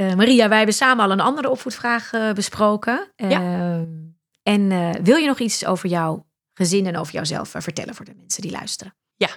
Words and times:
Uh, 0.00 0.14
Maria, 0.14 0.48
wij 0.48 0.56
hebben 0.56 0.74
samen 0.74 1.04
al 1.04 1.10
een 1.10 1.20
andere 1.20 1.50
opvoedvraag 1.50 2.12
uh, 2.12 2.32
besproken. 2.32 3.12
Ja. 3.16 3.40
Uh, 3.40 3.82
en 4.42 4.68
wil 5.02 5.16
je 5.16 5.26
nog 5.26 5.38
iets 5.38 5.66
over 5.66 5.88
jouw 5.88 6.26
gezin 6.54 6.86
en 6.86 6.96
over 6.96 7.12
jouzelf 7.12 7.54
vertellen 7.58 7.94
voor 7.94 8.04
de 8.04 8.14
mensen 8.16 8.42
die 8.42 8.50
luisteren? 8.50 8.96
Ja, 9.16 9.28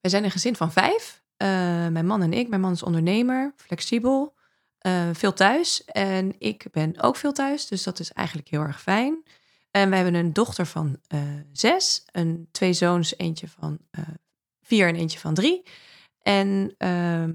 wij 0.00 0.10
zijn 0.10 0.24
een 0.24 0.30
gezin 0.30 0.56
van 0.56 0.72
vijf. 0.72 1.22
mijn 1.36 2.06
man 2.06 2.22
en 2.22 2.32
ik. 2.32 2.48
Mijn 2.48 2.60
man 2.60 2.72
is 2.72 2.82
ondernemer, 2.82 3.52
flexibel, 3.56 4.34
veel 5.12 5.32
thuis. 5.32 5.84
En 5.84 6.34
ik 6.38 6.66
ben 6.70 7.00
ook 7.00 7.16
veel 7.16 7.32
thuis, 7.32 7.66
dus 7.66 7.82
dat 7.82 7.98
is 7.98 8.12
eigenlijk 8.12 8.48
heel 8.48 8.60
erg 8.60 8.82
fijn. 8.82 9.22
En 9.70 9.90
we 9.90 9.96
hebben 9.96 10.14
een 10.14 10.32
dochter 10.32 10.66
van 10.66 11.00
zes, 11.52 12.02
een, 12.12 12.48
twee 12.50 12.72
zoons, 12.72 13.18
eentje 13.18 13.48
van 13.48 13.78
vier 14.62 14.88
en 14.88 14.96
eentje 14.96 15.18
van 15.18 15.34
drie. 15.34 15.62
En 16.22 16.74
ehm, 16.78 17.30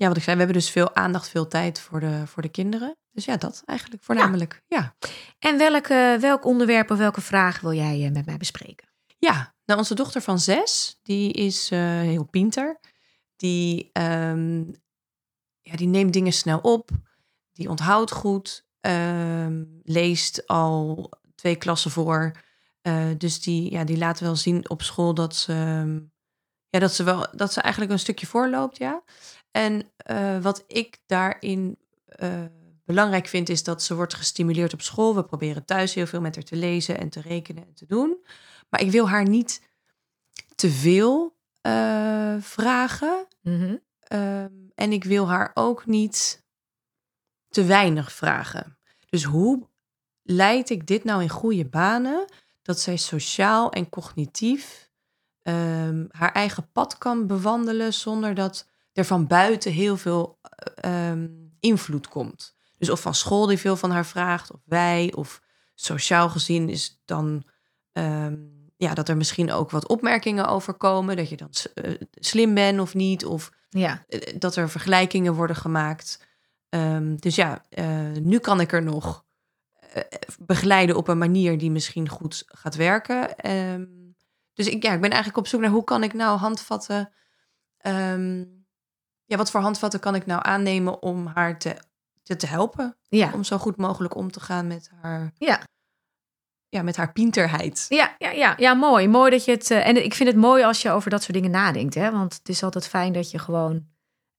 ja, 0.00 0.08
wat 0.08 0.16
ik 0.16 0.22
zei, 0.22 0.36
we 0.36 0.42
hebben 0.42 0.60
dus 0.62 0.70
veel 0.70 0.94
aandacht, 0.94 1.28
veel 1.28 1.48
tijd 1.48 1.80
voor 1.80 2.00
de, 2.00 2.26
voor 2.26 2.42
de 2.42 2.48
kinderen. 2.48 2.96
Dus 3.10 3.24
ja, 3.24 3.36
dat 3.36 3.62
eigenlijk 3.66 4.02
voornamelijk. 4.02 4.62
Ja. 4.66 4.94
En 5.38 5.58
welke, 5.58 6.16
welk 6.20 6.44
onderwerp 6.44 6.90
of 6.90 6.98
welke 6.98 7.20
vraag 7.20 7.60
wil 7.60 7.72
jij 7.72 8.04
eh, 8.04 8.12
met 8.12 8.26
mij 8.26 8.36
bespreken? 8.36 8.88
Ja, 9.18 9.54
nou 9.64 9.78
onze 9.78 9.94
dochter 9.94 10.20
van 10.20 10.38
zes, 10.38 10.98
die 11.02 11.32
is 11.32 11.72
uh, 11.72 11.78
heel 11.80 12.24
pinter. 12.24 12.80
Die, 13.36 13.90
um, 13.92 14.74
ja, 15.60 15.76
die 15.76 15.86
neemt 15.86 16.12
dingen 16.12 16.32
snel 16.32 16.58
op. 16.58 16.90
Die 17.52 17.68
onthoudt 17.68 18.10
goed. 18.10 18.68
Um, 18.80 19.80
leest 19.82 20.46
al 20.46 21.10
twee 21.34 21.56
klassen 21.56 21.90
voor. 21.90 22.32
Uh, 22.82 23.04
dus 23.18 23.40
die, 23.40 23.70
ja, 23.70 23.84
die 23.84 23.98
laat 23.98 24.20
wel 24.20 24.36
zien 24.36 24.70
op 24.70 24.82
school 24.82 25.14
dat 25.14 25.36
ze, 25.36 25.52
um, 25.52 26.12
ja, 26.68 26.78
dat 26.78 26.94
ze, 26.94 27.02
wel, 27.02 27.26
dat 27.32 27.52
ze 27.52 27.60
eigenlijk 27.60 27.92
een 27.92 27.98
stukje 27.98 28.26
voorloopt. 28.26 28.76
Ja. 28.76 29.02
En 29.50 29.89
uh, 30.10 30.38
wat 30.38 30.64
ik 30.66 31.00
daarin 31.06 31.78
uh, 32.22 32.44
belangrijk 32.84 33.26
vind, 33.26 33.48
is 33.48 33.62
dat 33.62 33.82
ze 33.82 33.94
wordt 33.94 34.14
gestimuleerd 34.14 34.72
op 34.72 34.80
school. 34.80 35.14
We 35.14 35.24
proberen 35.24 35.64
thuis 35.64 35.94
heel 35.94 36.06
veel 36.06 36.20
met 36.20 36.34
haar 36.34 36.44
te 36.44 36.56
lezen 36.56 36.98
en 36.98 37.08
te 37.08 37.20
rekenen 37.20 37.66
en 37.66 37.74
te 37.74 37.86
doen. 37.86 38.24
Maar 38.68 38.80
ik 38.80 38.90
wil 38.90 39.08
haar 39.08 39.28
niet 39.28 39.62
te 40.54 40.70
veel 40.70 41.36
uh, 41.66 42.34
vragen. 42.40 43.26
Mhm. 43.42 43.56
Mm 43.56 43.78
-hmm. 44.08 44.70
en 44.74 44.92
ik 44.92 45.04
wil 45.04 45.28
haar 45.28 45.50
ook 45.54 45.86
niet 45.86 46.44
te 47.48 47.64
weinig 47.64 48.12
vragen. 48.12 48.78
Dus 49.08 49.24
hoe 49.24 49.68
leid 50.22 50.70
ik 50.70 50.86
dit 50.86 51.04
nou 51.04 51.22
in 51.22 51.28
goede 51.28 51.64
banen? 51.64 52.24
Dat 52.62 52.80
zij 52.80 52.96
sociaal 52.96 53.72
en 53.72 53.88
cognitief 53.88 54.90
um, 55.42 56.08
haar 56.10 56.32
eigen 56.32 56.70
pad 56.72 56.98
kan 56.98 57.26
bewandelen 57.26 57.94
zonder 57.94 58.34
dat 58.34 58.69
er 58.92 59.04
van 59.04 59.26
buiten 59.26 59.72
heel 59.72 59.96
veel 59.96 60.38
um, 60.84 61.52
invloed 61.60 62.08
komt. 62.08 62.56
Dus 62.78 62.90
of 62.90 63.00
van 63.00 63.14
school 63.14 63.46
die 63.46 63.58
veel 63.58 63.76
van 63.76 63.90
haar 63.90 64.06
vraagt, 64.06 64.52
of 64.52 64.60
wij, 64.64 65.12
of 65.14 65.40
sociaal 65.74 66.28
gezien 66.28 66.68
is 66.68 67.00
dan 67.04 67.44
um, 67.92 68.60
ja, 68.76 68.94
dat 68.94 69.08
er 69.08 69.16
misschien 69.16 69.52
ook 69.52 69.70
wat 69.70 69.88
opmerkingen 69.88 70.46
over 70.46 70.74
komen, 70.74 71.16
dat 71.16 71.28
je 71.28 71.36
dan 71.36 71.50
uh, 71.74 71.94
slim 72.10 72.54
bent 72.54 72.80
of 72.80 72.94
niet, 72.94 73.24
of 73.24 73.52
ja. 73.68 74.04
uh, 74.08 74.20
dat 74.38 74.56
er 74.56 74.70
vergelijkingen 74.70 75.34
worden 75.34 75.56
gemaakt. 75.56 76.28
Um, 76.68 77.16
dus 77.20 77.34
ja, 77.34 77.64
uh, 77.70 78.10
nu 78.22 78.38
kan 78.38 78.60
ik 78.60 78.72
er 78.72 78.82
nog 78.82 79.24
eh, 79.74 80.02
begeleiden 80.38 80.96
op 80.96 81.08
een 81.08 81.18
manier 81.18 81.58
die 81.58 81.70
misschien 81.70 82.08
goed 82.08 82.42
gaat 82.46 82.74
werken. 82.74 83.50
Um, 83.50 84.14
dus 84.52 84.66
ik, 84.66 84.82
ja, 84.82 84.92
ik 84.92 85.00
ben 85.00 85.10
eigenlijk 85.10 85.38
op 85.38 85.46
zoek 85.46 85.60
naar 85.60 85.70
hoe 85.70 85.84
kan 85.84 86.02
ik 86.02 86.12
nou 86.12 86.38
handvatten 86.38 87.12
ja, 89.30 89.36
wat 89.36 89.50
voor 89.50 89.60
handvatten 89.60 90.00
kan 90.00 90.14
ik 90.14 90.26
nou 90.26 90.40
aannemen 90.44 91.02
om 91.02 91.26
haar 91.26 91.58
te, 91.58 91.76
te, 92.22 92.36
te 92.36 92.46
helpen? 92.46 92.96
Ja. 93.08 93.30
Om 93.34 93.44
zo 93.44 93.58
goed 93.58 93.76
mogelijk 93.76 94.14
om 94.16 94.30
te 94.30 94.40
gaan 94.40 94.66
met 94.66 94.90
haar, 95.00 95.32
Ja. 95.38 95.60
ja, 96.68 96.82
met 96.82 96.96
haar 96.96 97.12
pinterheid. 97.12 97.86
Ja, 97.88 98.14
ja, 98.18 98.30
ja, 98.30 98.54
ja, 98.56 98.74
mooi. 98.74 99.08
Mooi 99.08 99.30
dat 99.30 99.44
je 99.44 99.50
het. 99.50 99.70
eh, 99.70 99.86
en 99.86 100.04
ik 100.04 100.14
vind 100.14 100.28
het 100.28 100.38
mooi 100.38 100.64
als 100.64 100.82
je 100.82 100.90
over 100.90 101.10
dat 101.10 101.22
soort 101.22 101.32
dingen 101.34 101.50
nadenkt. 101.50 101.94
Hè? 101.94 102.10
Want 102.10 102.34
het 102.34 102.48
is 102.48 102.62
altijd 102.62 102.88
fijn 102.88 103.12
dat 103.12 103.30
je 103.30 103.38
gewoon 103.38 103.86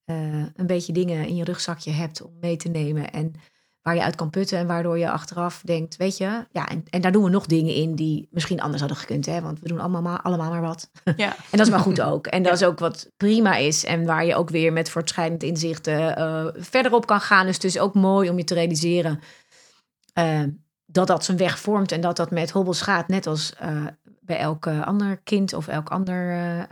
eh, 0.04 0.46
een 0.56 0.68
beetje 0.68 0.94
dingen 0.94 1.28
in 1.28 1.36
je 1.36 1.44
rugzakje 1.44 1.92
hebt 1.92 2.22
om 2.22 2.38
mee 2.40 2.58
te 2.58 2.70
nemen. 2.70 3.12
En 3.12 3.34
waar 3.82 3.96
je 3.96 4.04
uit 4.04 4.16
kan 4.16 4.30
putten. 4.30 4.58
En 4.58 4.68
waardoor 4.68 4.98
je 4.98 5.12
achteraf 5.12 5.62
denkt, 5.66 5.98
weet 5.98 6.18
je, 6.18 6.46
ja, 6.52 6.68
en, 6.68 6.84
en 6.90 7.02
daar 7.02 7.12
doen 7.12 7.24
we 7.24 7.30
nog 7.30 7.46
dingen 7.46 7.74
in 7.74 7.96
die 7.96 8.28
misschien 8.32 8.62
anders 8.62 8.80
hadden 8.80 9.00
gekund. 9.00 9.26
Hè? 9.26 9.42
Want 9.42 9.60
we 9.60 9.68
doen 9.68 9.80
allemaal 9.80 10.02
maar, 10.02 10.22
allemaal 10.22 10.50
maar 10.50 10.62
wat. 10.62 10.90
Ja. 11.16 11.28
En 11.28 11.58
dat 11.58 11.60
is 11.60 11.70
maar 11.70 11.80
goed 11.80 12.02
ook. 12.02 12.28
En 12.28 12.44
dat 12.44 12.54
is 12.54 12.64
ook 12.64 12.80
wat 12.80 13.12
prima 13.18 13.56
is. 13.56 13.86
En 13.86 14.06
waar 14.06 14.26
je 14.26 14.36
ook 14.36 14.50
weer 14.50 14.74
met 14.74 14.90
voortschrijdend 14.90 15.44
inzichten 15.44 16.20
uh, 16.20 16.48
verder 16.54 16.94
op 16.94 17.06
kan 17.06 17.22
gaan. 17.22 17.46
Dus 17.46 17.56
het 17.56 17.64
is 17.64 17.80
ook 17.80 17.94
mooi 17.94 18.30
om 18.30 18.38
je 18.38 18.44
te 18.44 18.54
realiseren 18.54 19.20
uh, 20.20 20.44
dat 20.86 21.08
dat 21.08 21.26
zijn 21.26 21.38
weg 21.38 21.60
vormt. 21.60 21.92
En 21.92 22.02
dat 22.02 22.16
dat 22.16 22.32
met 22.32 22.52
hobbels 22.52 22.82
gaat. 22.82 23.08
Net 23.08 23.28
als 23.28 23.54
uh, 23.64 23.86
bij 24.22 24.38
elk 24.38 24.68
ander 24.68 25.18
kind 25.18 25.54
of 25.54 25.68
elk 25.68 25.90
ander, 25.90 26.68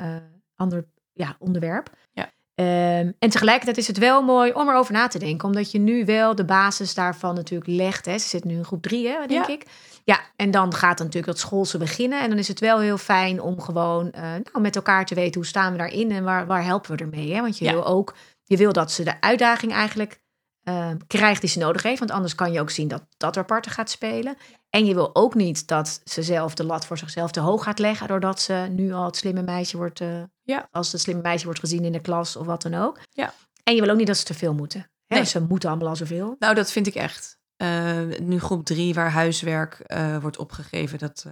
ander 0.55 0.87
ja, 1.13 1.35
onderwerp. 1.39 1.89
Ja. 2.11 2.29
Um, 2.59 3.13
en 3.19 3.29
tegelijkertijd 3.29 3.77
is 3.77 3.87
het 3.87 3.97
wel 3.97 4.21
mooi 4.21 4.51
om 4.51 4.69
erover 4.69 4.93
na 4.93 5.07
te 5.07 5.19
denken. 5.19 5.47
Omdat 5.47 5.71
je 5.71 5.79
nu 5.79 6.05
wel 6.05 6.35
de 6.35 6.45
basis 6.45 6.93
daarvan 6.93 7.35
natuurlijk 7.35 7.69
legt. 7.69 8.05
Hè. 8.05 8.17
Ze 8.17 8.27
zit 8.27 8.43
nu 8.43 8.55
in 8.55 8.65
groep 8.65 8.81
drie, 8.81 9.07
hè, 9.07 9.25
denk 9.27 9.47
Ja. 9.47 9.53
ik. 9.53 9.65
Ja, 10.03 10.19
en 10.35 10.51
dan 10.51 10.73
gaat 10.73 10.97
dan 10.97 11.05
natuurlijk 11.05 11.33
dat 11.33 11.39
schoolse 11.41 11.77
beginnen. 11.77 12.21
En 12.21 12.29
dan 12.29 12.37
is 12.37 12.47
het 12.47 12.59
wel 12.59 12.79
heel 12.79 12.97
fijn 12.97 13.41
om 13.41 13.61
gewoon 13.61 14.11
uh, 14.15 14.21
nou, 14.21 14.61
met 14.61 14.75
elkaar 14.75 15.05
te 15.05 15.15
weten 15.15 15.33
hoe 15.35 15.45
staan 15.49 15.71
we 15.71 15.77
daarin 15.77 16.11
en 16.11 16.23
waar, 16.23 16.45
waar 16.47 16.63
helpen 16.63 16.91
we 16.97 17.03
ermee. 17.03 17.33
Hè? 17.33 17.41
Want 17.41 17.57
je 17.57 17.65
Ja. 17.65 17.71
wil 17.71 17.85
ook, 17.85 18.15
je 18.43 18.57
wil 18.57 18.73
dat 18.73 18.91
ze 18.91 19.03
de 19.03 19.21
uitdaging 19.21 19.71
eigenlijk 19.71 20.19
uh, 20.63 20.89
krijgt 21.07 21.41
die 21.41 21.49
ze 21.49 21.59
nodig 21.59 21.83
heeft. 21.83 21.99
Want 21.99 22.11
anders 22.11 22.35
kan 22.35 22.51
je 22.51 22.59
ook 22.59 22.69
zien 22.69 22.87
dat 22.87 23.03
dat 23.17 23.35
er 23.35 23.45
parten 23.45 23.71
gaat 23.71 23.89
spelen. 23.89 24.37
En 24.69 24.85
je 24.85 24.93
wil 24.93 25.15
ook 25.15 25.35
niet 25.35 25.67
dat 25.67 26.01
ze 26.03 26.23
zelf 26.23 26.53
de 26.53 26.63
lat 26.63 26.85
voor 26.85 26.97
zichzelf 26.97 27.31
te 27.31 27.39
hoog 27.39 27.63
gaat 27.63 27.79
leggen. 27.79 28.07
Doordat 28.07 28.41
ze 28.41 28.67
nu 28.71 28.93
al 28.93 29.05
het 29.05 29.15
slimme 29.15 29.41
meisje 29.41 29.77
wordt, 29.77 29.99
uh, 30.01 30.23
Ja. 30.43 30.67
als 30.71 30.91
het 30.91 31.01
slimme 31.01 31.21
meisje 31.21 31.45
wordt 31.45 31.59
gezien 31.59 31.85
in 31.85 31.91
de 31.91 32.01
klas 32.01 32.35
of 32.35 32.45
wat 32.45 32.61
dan 32.61 32.73
ook. 32.73 32.99
Ja. 33.11 33.33
En 33.63 33.75
je 33.75 33.81
wil 33.81 33.89
ook 33.91 33.97
niet 33.97 34.07
dat 34.07 34.17
ze 34.17 34.23
te 34.23 34.33
veel 34.33 34.53
moeten. 34.53 34.91
Hè? 35.07 35.15
Nee. 35.15 35.25
Ze 35.25 35.41
moeten 35.41 35.69
allemaal 35.69 35.87
al 35.87 35.95
zoveel. 35.95 36.35
Nou, 36.39 36.55
dat 36.55 36.71
vind 36.71 36.87
ik 36.87 36.95
echt. 36.95 37.37
Uh, 37.57 37.97
nu 38.19 38.39
groep 38.39 38.65
drie, 38.65 38.93
waar 38.93 39.11
huiswerk 39.11 39.83
uh, 39.87 40.17
wordt 40.17 40.37
opgegeven, 40.37 40.97
dat 40.99 41.25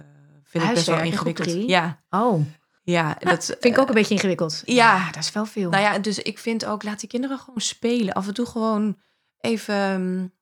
vind 0.44 0.64
ik 0.64 0.74
best 0.74 0.86
wel 0.86 0.94
in 0.96 1.00
groep 1.02 1.10
ingewikkeld. 1.12 1.48
drie? 1.48 1.68
Ja, 1.68 2.02
Oh, 2.10 2.40
ja, 2.82 3.16
dat 3.18 3.44
vind 3.44 3.64
ik 3.64 3.78
ook 3.78 3.88
een 3.88 3.94
beetje 3.94 4.14
ingewikkeld. 4.14 4.62
ja. 4.64 5.06
dat 5.10 5.22
is 5.22 5.32
wel 5.32 5.46
veel. 5.46 5.70
Nou 5.70 5.82
ja, 5.82 5.98
dus 5.98 6.18
ik 6.18 6.38
vind 6.38 6.64
ook, 6.64 6.82
laat 6.82 7.00
die 7.00 7.08
kinderen 7.08 7.38
gewoon 7.38 7.60
spelen. 7.60 8.14
Af 8.14 8.26
en 8.26 8.34
toe 8.34 8.46
gewoon 8.46 8.98
even, 9.40 9.90
um, 9.90 10.34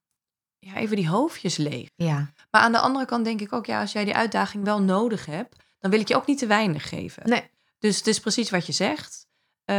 ja, 0.59 0.75
even 0.75 0.97
die 0.97 1.09
hoofdjes 1.09 1.57
leeg. 1.57 1.89
ja. 1.97 2.33
Maar 2.51 2.61
aan 2.61 2.73
de 2.73 2.79
andere 2.79 3.05
kant 3.05 3.25
denk 3.25 3.41
ik 3.41 3.53
ook, 3.53 3.67
ja, 3.67 3.81
als 3.81 3.93
jij 3.93 4.05
die 4.05 4.15
uitdaging 4.15 4.65
wel 4.65 4.83
nodig 4.83 5.27
hebt, 5.27 5.57
dan 5.79 5.91
wil 5.91 6.01
ik 6.01 6.09
je 6.09 6.17
ook 6.17 6.27
niet 6.27 6.39
te 6.39 6.47
weinig 6.47 6.89
geven. 6.89 7.29
Nee. 7.29 7.51
Dus 7.79 7.97
het 7.97 8.07
is 8.07 8.21
precies 8.21 8.51
wat 8.51 8.67
je 8.67 8.73
zegt. 8.73 9.27
Uh, 9.71 9.77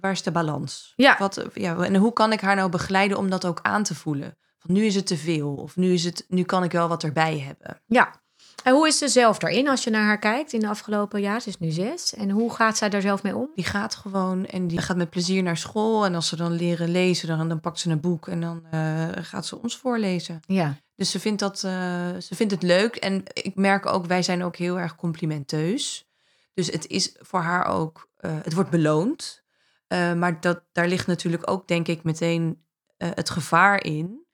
waar 0.00 0.10
is 0.10 0.22
de 0.22 0.30
balans? 0.30 0.92
Ja. 0.96 1.16
Wat, 1.18 1.44
ja. 1.54 1.76
En 1.76 1.96
hoe 1.96 2.12
kan 2.12 2.32
ik 2.32 2.40
haar 2.40 2.56
nou 2.56 2.70
begeleiden 2.70 3.18
om 3.18 3.30
dat 3.30 3.46
ook 3.46 3.58
aan 3.62 3.82
te 3.82 3.94
voelen? 3.94 4.38
Van 4.58 4.72
nu 4.72 4.84
is 4.84 4.94
het 4.94 5.06
te 5.06 5.16
veel, 5.16 5.54
of 5.54 5.76
nu, 5.76 5.92
is 5.92 6.04
het, 6.04 6.24
nu 6.28 6.42
kan 6.42 6.64
ik 6.64 6.72
wel 6.72 6.88
wat 6.88 7.02
erbij 7.02 7.38
hebben. 7.38 7.82
Ja. 7.86 8.19
En 8.64 8.72
hoe 8.72 8.86
is 8.86 8.98
ze 8.98 9.08
zelf 9.08 9.38
daarin 9.38 9.68
als 9.68 9.84
je 9.84 9.90
naar 9.90 10.04
haar 10.04 10.18
kijkt 10.18 10.52
in 10.52 10.60
de 10.60 10.68
afgelopen 10.68 11.20
jaar? 11.20 11.40
Ze 11.40 11.48
is 11.48 11.58
nu 11.58 11.70
zes. 11.70 12.14
En 12.14 12.30
hoe 12.30 12.54
gaat 12.54 12.76
zij 12.76 12.88
daar 12.88 13.00
zelf 13.00 13.22
mee 13.22 13.36
om? 13.36 13.50
Die 13.54 13.64
gaat 13.64 13.94
gewoon 13.94 14.46
en 14.46 14.66
die 14.66 14.78
gaat 14.78 14.96
met 14.96 15.10
plezier 15.10 15.42
naar 15.42 15.56
school. 15.56 16.04
En 16.04 16.14
als 16.14 16.28
ze 16.28 16.36
dan 16.36 16.52
leren 16.52 16.90
lezen, 16.90 17.28
dan, 17.28 17.48
dan 17.48 17.60
pakt 17.60 17.78
ze 17.78 17.90
een 17.90 18.00
boek 18.00 18.28
en 18.28 18.40
dan 18.40 18.62
uh, 18.74 19.08
gaat 19.12 19.46
ze 19.46 19.62
ons 19.62 19.76
voorlezen. 19.76 20.40
Ja. 20.46 20.76
Dus 20.96 21.10
ze 21.10 21.20
vindt, 21.20 21.40
dat, 21.40 21.62
uh, 21.62 21.72
ze 22.18 22.34
vindt 22.34 22.52
het 22.52 22.62
leuk. 22.62 22.96
En 22.96 23.22
ik 23.32 23.54
merk 23.54 23.86
ook, 23.86 24.06
wij 24.06 24.22
zijn 24.22 24.42
ook 24.42 24.56
heel 24.56 24.78
erg 24.78 24.96
complimenteus. 24.96 26.08
Dus 26.54 26.66
het 26.66 26.86
is 26.86 27.16
voor 27.18 27.40
haar 27.40 27.66
ook, 27.66 28.08
uh, 28.20 28.32
het 28.42 28.52
wordt 28.52 28.70
beloond. 28.70 29.42
Maar 30.16 30.40
dat, 30.40 30.62
daar 30.72 30.88
ligt 30.88 31.06
natuurlijk 31.06 31.50
ook, 31.50 31.68
denk 31.68 31.88
ik, 31.88 32.02
meteen 32.02 32.64
het 32.96 33.30
gevaar 33.30 33.84
in. 33.84 34.26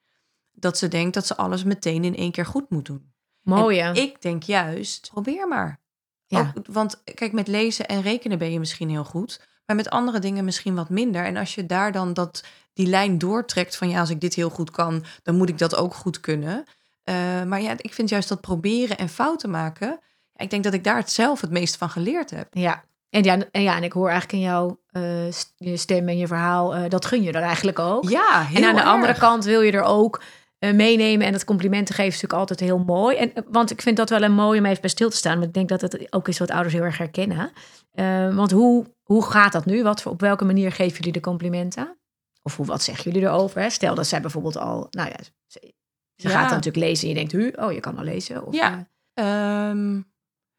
Dat 0.53 0.79
ze 0.79 0.89
denkt 0.89 1.15
dat 1.15 1.27
ze 1.27 1.37
alles 1.37 1.65
meteen 1.65 2.05
in 2.05 2.17
één 2.17 2.33
keer 2.33 2.47
goed 2.47 2.71
moet 2.71 2.85
doen. 2.87 3.15
Mooi, 3.55 3.81
ik 3.93 4.23
denk 4.23 4.43
juist, 4.43 5.09
probeer 5.13 5.49
maar. 5.49 5.81
Ja. 6.27 6.53
Ook, 6.57 6.67
want 6.67 7.03
kijk, 7.05 7.33
met 7.33 7.49
lezen 7.49 7.87
en 7.87 8.03
rekenen 8.03 8.39
ben 8.39 8.53
je 8.53 8.59
misschien 8.59 8.91
heel 8.91 9.05
goed. 9.05 9.41
Maar 9.67 9.77
met 9.77 9.91
andere 9.91 10.19
dingen 10.19 10.45
misschien 10.45 10.75
wat 10.75 10.89
minder. 10.89 11.25
En 11.25 11.37
als 11.37 11.55
je 11.55 11.67
daar 11.67 11.93
dan 11.93 12.15
dat, 12.15 12.45
die 12.73 12.87
lijn 12.87 13.19
doortrekt 13.19 13.77
van 13.77 13.89
ja, 13.89 14.01
als 14.01 14.11
ik 14.11 14.21
dit 14.21 14.35
heel 14.35 14.51
goed 14.51 14.71
kan, 14.71 15.05
dan 15.23 15.37
moet 15.37 15.49
ik 15.49 15.59
dat 15.59 15.77
ook 15.77 15.95
goed 15.95 16.21
kunnen. 16.21 16.65
Eh, 17.05 17.43
maar 17.43 17.63
ja, 17.63 17.75
ik 17.77 17.95
vind 17.95 18.09
juist 18.09 18.29
dat 18.29 18.41
proberen 18.41 18.99
en 18.99 19.09
fouten 19.09 19.51
maken. 19.51 19.99
Ik 20.37 20.51
denk 20.51 20.65
dat 20.65 20.75
ik 20.75 20.85
daar 20.85 20.97
het 20.97 21.11
zelf 21.11 21.41
het 21.41 21.51
meest 21.51 21.77
van 21.77 21.91
geleerd 21.91 22.31
heb. 22.31 22.49
Ja. 22.51 22.85
En 23.11 23.23
ja, 23.23 23.39
en 23.51 23.63
ja, 23.63 23.77
en 23.77 23.83
ik 23.83 23.93
hoor 23.93 24.09
eigenlijk 24.09 24.43
in 24.43 24.49
jouw 24.49 24.81
eh, 24.91 25.77
stem 25.77 26.09
en 26.09 26.19
je 26.19 26.27
verhaal, 26.27 26.75
eh, 26.75 26.91
dat 26.91 27.05
gun 27.05 27.23
je 27.23 27.33
er 27.33 27.43
eigenlijk 27.43 27.79
ook. 27.79 28.09
Ja, 28.09 28.43
heel 28.43 28.63
en 28.63 28.69
aan 28.69 28.75
de 28.75 28.83
andere 28.83 29.15
kant 29.15 29.45
wil 29.45 29.61
je 29.61 29.73
er 29.73 29.83
ook 29.83 30.23
eh, 30.59 30.75
meenemen 30.75 31.27
en 31.27 31.33
het 31.33 31.45
complimenten 31.45 31.95
geven 31.95 32.13
is 32.13 32.21
natuurlijk 32.23 32.41
altijd 32.51 32.61
heel 32.61 32.79
mooi. 32.79 33.17
En, 33.17 33.35
eh, 33.35 33.43
want 33.49 33.71
ik 33.71 33.83
vind 33.83 33.97
dat 33.97 34.11
wel 34.11 34.23
een 34.23 34.33
mooi 34.35 34.59
om 34.59 34.65
even 34.67 34.81
bij 34.81 34.91
stil 34.91 35.11
te 35.11 35.17
staan. 35.17 35.35
Want 35.35 35.47
ik 35.47 35.53
denk 35.55 35.69
dat 35.69 35.81
het 35.81 36.13
ook 36.13 36.29
is 36.29 36.39
wat 36.39 36.51
ouders 36.51 36.75
heel 36.75 36.83
erg 36.83 36.99
herkennen. 36.99 37.53
Eh, 37.93 38.35
want 38.37 38.51
hoe, 38.51 38.95
hoe 39.03 39.25
gaat 39.25 39.53
dat 39.53 39.65
nu? 39.67 39.83
Wat, 39.83 40.07
op 40.07 40.21
welke 40.21 40.45
manier 40.45 40.73
geven 40.73 40.97
jullie 40.97 41.13
de 41.13 41.21
complimenten? 41.21 41.99
Of 42.43 42.57
hoe, 42.57 42.67
wat 42.67 42.83
zeggen 42.83 43.05
jullie 43.13 43.29
erover? 43.29 43.61
Hè? 43.61 43.71
Stel 43.71 43.95
dat 43.95 44.07
zij 44.07 44.21
bijvoorbeeld 44.21 44.57
al, 44.57 44.87
nou 44.91 45.09
ja, 45.09 45.17
ze, 45.47 45.75
ze 46.17 46.29
Ja. 46.29 46.31
gaat 46.35 46.49
dan 46.49 46.57
natuurlijk 46.59 46.85
lezen 46.87 47.03
en 47.09 47.15
je 47.15 47.27
denkt, 47.27 47.33
hu, 47.33 47.65
oh, 47.65 47.73
je 47.73 47.81
kan 47.81 47.99
al 47.99 48.05
lezen. 48.05 48.47
Of, 48.47 48.55
Ja. 48.55 48.89
eh, 49.15 49.69
Ehm, 49.69 50.01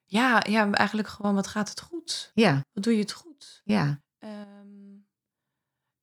ja, 0.06 0.44
ja, 0.50 0.72
eigenlijk 0.72 1.08
gewoon, 1.08 1.36
wat 1.36 1.48
gaat 1.48 1.70
het 1.70 1.82
goed? 1.82 2.32
ja, 2.34 2.66
Wat 2.74 2.84
doe 2.84 2.94
je 2.94 3.00
het 3.00 3.12
goed? 3.12 3.62
ja, 3.64 4.02
Ehm, 4.20 4.96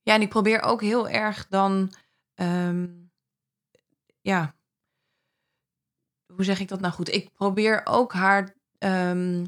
ja, 0.02 0.14
en 0.14 0.20
ik 0.20 0.28
probeer 0.28 0.62
ook 0.62 0.80
heel 0.80 1.08
erg 1.08 1.46
dan, 1.48 1.92
ehm, 2.34 2.86
ja, 4.24 4.54
hoe 6.34 6.44
zeg 6.44 6.60
ik 6.60 6.68
dat 6.68 6.80
nou 6.80 6.92
goed? 6.92 7.12
Ik 7.14 7.32
probeer 7.32 7.80
ook 7.84 8.12
haar, 8.12 8.54
ehm, 8.78 9.44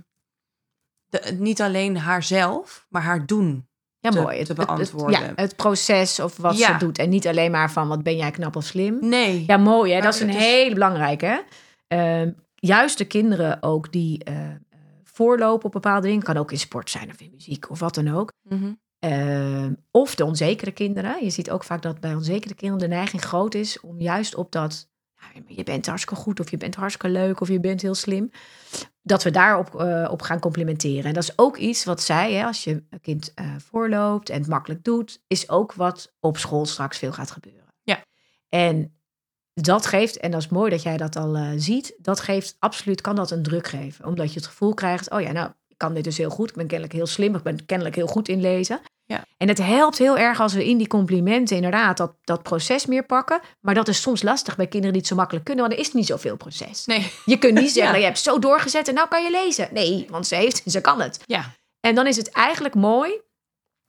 de, 1.07 1.37
niet 1.39 1.61
alleen 1.63 1.97
haarzelf, 1.97 2.87
maar 2.89 3.03
haar 3.03 3.27
doen. 3.27 3.69
ja 3.99 4.11
Te- 4.11 4.21
mooi. 4.21 4.33
te 4.35 4.39
Het- 4.39 4.49
het- 4.49 4.57
het- 4.59 4.67
beantwoorden. 4.67 5.21
ja, 5.21 5.33
het 5.37 5.57
proces 5.57 6.21
of 6.21 6.37
wat 6.37 6.59
Ja. 6.59 6.73
ze 6.73 6.85
doet. 6.85 6.99
En 6.99 7.09
niet 7.09 7.27
alleen 7.27 7.51
maar 7.51 7.73
van, 7.73 7.89
wat 7.89 8.03
ben 8.03 8.17
jij 8.17 8.31
knap 8.31 8.57
of 8.57 8.65
slim? 8.65 8.99
Nee. 9.01 9.45
Ja, 9.47 9.57
mooi 9.57 9.93
hè. 9.93 10.01
Dat 10.01 10.15
is 10.15 10.21
een 10.21 10.29
het 10.29 10.37
is- 10.37 10.43
hele 10.45 10.75
belangrijke. 10.75 11.45
Ehm, 11.87 12.31
juist 12.55 12.99
de 12.99 13.05
kinderen 13.07 13.63
ook 13.63 13.93
die 13.93 14.25
eh, 14.25 14.49
voorlopen 15.05 15.67
op 15.67 15.73
bepaalde 15.73 16.07
dingen. 16.07 16.23
Kan 16.23 16.37
ook 16.37 16.53
in 16.53 16.59
sport 16.59 16.91
zijn 16.91 17.11
of 17.11 17.21
in 17.21 17.31
muziek 17.31 17.71
of 17.71 17.79
wat 17.81 17.95
dan 17.95 18.15
ook. 18.15 18.33
Mhm. 18.43 18.73
Ehm, 18.99 19.75
of 19.91 20.15
de 20.15 20.25
onzekere 20.25 20.73
kinderen. 20.73 21.25
Je 21.25 21.31
ziet 21.31 21.51
ook 21.51 21.65
vaak 21.65 21.83
dat 21.83 22.01
bij 22.01 22.15
onzekere 22.15 22.55
kinderen 22.55 22.89
de 22.89 22.95
neiging 22.95 23.23
groot 23.23 23.55
is 23.55 23.81
om 23.81 24.01
juist 24.01 24.35
op 24.35 24.53
dat. 24.53 24.89
Je 25.47 25.63
bent 25.63 25.87
hartstikke 25.87 26.23
goed 26.23 26.41
of 26.41 26.51
je 26.51 26.57
bent 26.57 26.75
hartstikke 26.75 27.09
leuk 27.09 27.41
of 27.41 27.49
je 27.49 27.61
bent 27.61 27.83
heel 27.83 27.95
slim. 27.95 28.31
Dat 29.03 29.23
we 29.23 29.31
daarop 29.31 29.75
eh, 29.75 30.09
op 30.11 30.23
gaan 30.23 30.39
complimenteren. 30.39 31.05
En 31.05 31.13
dat 31.13 31.23
is 31.23 31.39
ook 31.39 31.57
iets 31.57 31.85
wat 31.85 32.03
zij, 32.03 32.33
hè, 32.33 32.45
als 32.45 32.65
je 32.65 32.85
een 32.91 33.01
kind 33.01 33.35
eh, 33.35 33.55
voorloopt 33.59 34.29
en 34.29 34.39
het 34.39 34.49
makkelijk 34.49 34.85
doet, 34.85 35.23
is 35.27 35.49
ook 35.49 35.73
wat 35.73 36.15
op 36.21 36.39
school 36.39 36.67
straks 36.67 36.99
veel 36.99 37.13
gaat 37.13 37.31
gebeuren. 37.31 37.75
Ja. 37.83 38.05
En 38.49 38.97
dat 39.53 39.87
geeft, 39.87 40.17
en 40.17 40.31
dat 40.31 40.41
is 40.41 40.49
mooi 40.49 40.71
dat 40.71 40.83
jij 40.83 40.97
dat 40.97 41.17
al 41.17 41.37
eh, 41.37 41.51
ziet, 41.57 41.95
dat 41.99 42.21
geeft 42.21 42.57
absoluut, 42.59 43.01
kan 43.01 43.17
dat 43.17 43.31
een 43.31 43.43
druk 43.43 43.69
geven. 43.69 44.05
Omdat 44.05 44.33
je 44.33 44.39
het 44.39 44.49
gevoel 44.49 44.75
krijgt, 44.75 45.11
oh 45.11 45.21
ja, 45.21 45.33
nou, 45.33 45.51
kan 45.77 45.95
dit 45.95 46.05
dus 46.05 46.19
heel 46.19 46.31
goed. 46.31 46.49
Ik 46.51 46.57
ben 46.57 46.67
kennelijk 46.67 46.97
heel 46.97 47.07
slim, 47.07 47.35
ik 47.35 47.43
ben 47.43 47.67
kennelijk 47.67 47.97
heel 47.97 48.07
goed 48.07 48.29
in 48.29 48.41
lezen. 48.41 48.81
Ja. 49.05 49.25
En 49.37 49.49
het 49.49 49.59
helpt 49.59 49.99
heel 49.99 50.19
erg 50.19 50.41
als 50.41 50.53
we 50.55 50.65
in 50.67 50.79
die 50.79 50.87
complimenten 50.87 51.57
inderdaad 51.57 51.97
dat, 51.97 52.15
dat 52.25 52.43
proces 52.43 52.87
meer 52.87 53.05
pakken. 53.07 53.41
Maar 53.61 53.75
dat 53.75 53.89
is 53.89 54.01
soms 54.01 54.23
lastig 54.23 54.57
bij 54.57 54.67
kinderen 54.67 54.93
die 54.93 55.01
het 55.01 55.11
zo 55.11 55.17
makkelijk 55.17 55.45
kunnen, 55.45 55.65
want 55.65 55.77
er 55.77 55.85
is 55.85 55.93
niet 55.93 56.07
zoveel 56.07 56.37
proces. 56.37 56.87
Nee. 56.87 57.13
Je 57.25 57.39
kunt 57.39 57.55
niet 57.59 57.71
zeggen, 57.79 57.93
Ja. 57.95 57.99
je 57.99 58.05
hebt 58.05 58.19
zo 58.19 58.39
doorgezet 58.39 58.89
en 58.89 58.95
nou 58.95 59.09
kan 59.09 59.23
je 59.23 59.31
lezen. 59.31 59.69
Nee, 59.73 60.07
want 60.11 60.27
ze 60.27 60.35
heeft, 60.35 60.63
ze 60.67 60.81
kan 60.81 61.01
het. 61.01 61.21
Ja. 61.27 61.53
En 61.81 61.95
dan 61.95 62.07
is 62.07 62.17
het 62.17 62.31
eigenlijk 62.31 62.75
mooi 62.75 63.21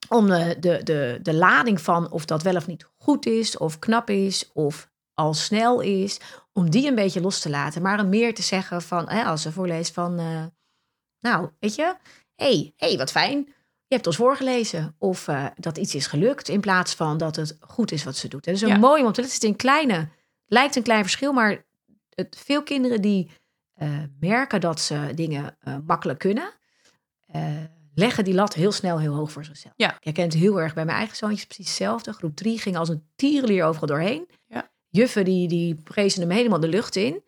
om 0.10 0.28
de, 0.28 0.56
de, 0.60 0.84
de, 0.84 1.20
de 1.22 1.34
lading 1.34 1.82
van 1.82 2.12
of 2.12 2.26
dat 2.26 2.42
wel 2.44 2.56
of 2.56 2.68
niet 2.68 2.86
goed 2.98 3.26
is, 3.26 3.58
of 3.58 3.80
knap 3.80 4.10
is, 4.10 4.50
of 4.54 4.90
al 5.14 5.34
snel 5.34 5.80
is, 5.82 6.20
om 6.54 6.70
die 6.70 6.88
een 6.88 6.96
beetje 6.96 7.22
los 7.22 7.40
te 7.40 7.50
laten. 7.50 7.82
Maar 7.82 8.00
om 8.00 8.10
meer 8.10 8.34
te 8.34 8.42
zeggen 8.42 8.82
van, 8.82 9.10
hè, 9.10 9.24
als 9.24 9.42
ze 9.42 9.52
voorleest 9.52 9.94
van, 9.94 10.20
eh, 10.20 10.44
nou, 11.20 11.50
weet 11.60 11.76
je, 11.76 11.96
hé, 12.36 12.46
hey, 12.46 12.74
hey, 12.78 12.98
wat 12.98 13.12
fijn. 13.12 13.38
Je 13.88 13.96
hebt 13.96 14.08
ons 14.08 14.16
voorgelezen. 14.16 14.96
Of 14.98 15.28
eh, 15.28 15.46
dat 15.56 15.78
iets 15.78 15.96
is 15.96 16.08
gelukt. 16.08 16.48
In 16.50 16.60
plaats 16.60 16.94
van 16.94 17.18
dat 17.18 17.36
het 17.36 17.58
goed 17.60 17.92
is 17.92 18.04
wat 18.04 18.16
ze 18.16 18.28
doet. 18.28 18.46
En 18.48 18.54
dat 18.54 18.62
is 18.62 18.68
een 18.68 18.76
Ja. 18.76 18.88
mooi, 18.88 19.04
want 19.04 19.16
het 19.16 19.26
is 19.26 19.42
een 19.42 19.56
kleine, 19.56 20.10
lijkt 20.46 20.76
een 20.76 20.84
klein 20.84 21.02
verschil. 21.02 21.34
Maar 21.34 21.66
het, 22.10 22.38
veel 22.46 22.64
kinderen 22.64 23.02
die 23.02 23.32
eh, 23.74 23.90
merken 24.20 24.62
dat 24.62 24.80
ze 24.80 25.12
dingen 25.16 25.58
eh, 25.60 25.76
makkelijk 25.86 26.20
kunnen. 26.20 26.52
leggen 27.94 28.24
die 28.24 28.34
lat 28.34 28.54
heel 28.54 28.72
snel 28.72 29.00
heel 29.00 29.14
hoog 29.14 29.32
voor 29.32 29.46
zichzelf. 29.46 29.74
Ja. 29.78 29.98
Ik 30.00 30.16
het 30.18 30.34
heel 30.34 30.62
erg 30.62 30.74
bij 30.74 30.86
mijn 30.86 30.98
eigen 30.98 31.18
zoontjes 31.18 31.46
precies 31.46 31.68
hetzelfde. 31.68 32.14
Groep 32.14 32.36
drie 32.36 32.60
ging 32.60 32.78
als 32.78 32.90
een 32.90 33.04
tierenlier 33.16 33.64
overal 33.64 33.88
doorheen. 33.88 34.30
Ja. 34.48 34.72
Juffen 34.90 35.26
die, 35.26 35.48
die 35.48 35.76
prezen 35.76 36.22
hem 36.22 36.30
helemaal 36.30 36.60
de 36.60 36.68
lucht 36.68 36.96
in. 36.96 37.24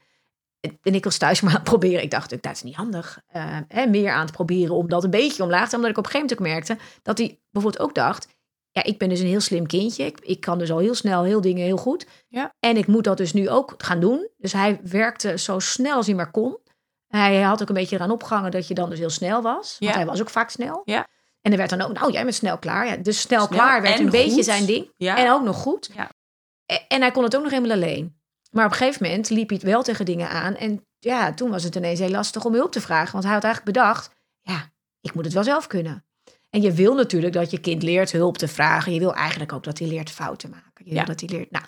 En 0.61 0.93
ik 0.93 1.03
was 1.03 1.17
thuis 1.17 1.41
maar 1.41 1.51
aan 1.51 1.59
het 1.59 1.69
proberen. 1.69 2.03
Ik 2.03 2.11
dacht, 2.11 2.29
dat 2.41 2.51
is 2.55 2.63
niet 2.63 2.75
handig. 2.75 3.19
eh, 3.27 3.57
hè, 3.67 3.85
meer 3.87 4.11
aan 4.11 4.25
te 4.25 4.31
proberen 4.33 4.75
om 4.75 4.89
dat 4.89 5.03
een 5.03 5.09
beetje 5.09 5.43
omlaag 5.43 5.69
te 5.69 5.75
Omdat 5.75 5.91
ik 5.91 5.97
op 5.97 6.05
een 6.05 6.11
gegeven 6.11 6.35
moment 6.37 6.57
ook 6.57 6.67
merkte 6.67 6.85
dat 7.01 7.17
hij 7.17 7.39
bijvoorbeeld 7.51 7.83
ook 7.83 7.95
dacht... 7.95 8.37
Ja, 8.71 8.83
ik 8.83 8.97
ben 8.97 9.09
dus 9.09 9.19
een 9.19 9.27
heel 9.27 9.39
slim 9.39 9.67
kindje. 9.67 10.05
Ik, 10.05 10.19
ik 10.19 10.39
kan 10.41 10.57
dus 10.57 10.71
al 10.71 10.77
heel 10.77 10.95
snel 10.95 11.23
heel 11.23 11.41
dingen 11.41 11.65
heel 11.65 11.77
goed. 11.77 12.05
Ja. 12.27 12.53
En 12.59 12.77
ik 12.77 12.87
moet 12.87 13.03
dat 13.03 13.17
dus 13.17 13.33
nu 13.33 13.49
ook 13.49 13.73
gaan 13.77 13.99
doen. 13.99 14.29
Dus 14.37 14.53
hij 14.53 14.79
werkte 14.83 15.37
zo 15.37 15.59
snel 15.59 15.95
als 15.95 16.05
hij 16.05 16.15
maar 16.15 16.31
kon. 16.31 16.57
Hij 17.07 17.41
had 17.41 17.61
ook 17.61 17.67
een 17.69 17.75
beetje 17.75 17.95
eraan 17.95 18.11
opgehangen 18.11 18.51
dat 18.51 18.67
je 18.67 18.73
dan 18.73 18.89
dus 18.89 18.99
heel 18.99 19.09
snel 19.09 19.41
was. 19.41 19.75
Want 19.79 19.91
Ja. 19.91 19.97
hij 19.97 20.05
was 20.07 20.21
ook 20.21 20.29
vaak 20.29 20.49
snel. 20.49 20.81
Ja. 20.85 21.07
En 21.41 21.51
er 21.51 21.57
werd 21.57 21.69
dan 21.69 21.81
ook, 21.81 21.93
nou 21.93 22.11
jij 22.11 22.23
bent 22.23 22.35
snel 22.35 22.57
klaar. 22.57 22.87
Ja, 22.87 22.95
dus 22.95 23.21
snel, 23.21 23.45
Snel 23.45 23.59
klaar 23.59 23.81
werd 23.81 23.99
en 23.99 24.05
een 24.05 24.09
beetje 24.11 24.43
zijn 24.43 24.65
ding. 24.65 24.91
Ja. 24.97 25.17
En 25.17 25.31
ook 25.31 25.43
nog 25.43 25.55
goed. 25.55 25.89
Ja. 25.93 26.09
En 26.87 27.01
hij 27.01 27.11
kon 27.11 27.23
het 27.23 27.35
ook 27.35 27.41
nog 27.43 27.51
helemaal 27.51 27.75
alleen. 27.75 28.18
Maar 28.49 28.65
op 28.65 28.71
een 28.71 28.77
gegeven 28.77 29.03
moment 29.07 29.29
liep 29.29 29.47
hij 29.49 29.57
het 29.57 29.65
wel 29.65 29.83
tegen 29.83 30.05
dingen 30.05 30.29
aan. 30.29 30.55
En 30.55 30.85
ja, 30.99 31.33
toen 31.33 31.49
was 31.49 31.63
het 31.63 31.75
ineens 31.75 31.99
heel 31.99 32.09
lastig 32.09 32.45
om 32.45 32.53
hulp 32.53 32.71
te 32.71 32.81
vragen. 32.81 33.11
Want 33.11 33.23
hij 33.23 33.33
had 33.33 33.43
eigenlijk 33.43 33.75
bedacht, 33.75 34.11
ja, 34.41 34.71
ik 35.01 35.13
moet 35.13 35.25
het 35.25 35.33
wel 35.33 35.43
zelf 35.43 35.67
kunnen. 35.67 36.03
En 36.49 36.61
je 36.61 36.71
wil 36.71 36.95
natuurlijk 36.95 37.33
dat 37.33 37.51
je 37.51 37.59
kind 37.59 37.83
leert 37.83 38.11
hulp 38.11 38.37
te 38.37 38.47
vragen. 38.47 38.93
Je 38.93 38.99
wil 38.99 39.13
eigenlijk 39.13 39.53
ook 39.53 39.63
dat 39.63 39.79
hij 39.79 39.87
leert 39.87 40.09
fouten 40.09 40.49
maken. 40.49 40.71
Je 40.85 40.89
wil 40.91 40.93
Ja. 40.99 41.05
dat 41.05 41.19
hij 41.19 41.29
leert. 41.29 41.51
Nou, 41.51 41.65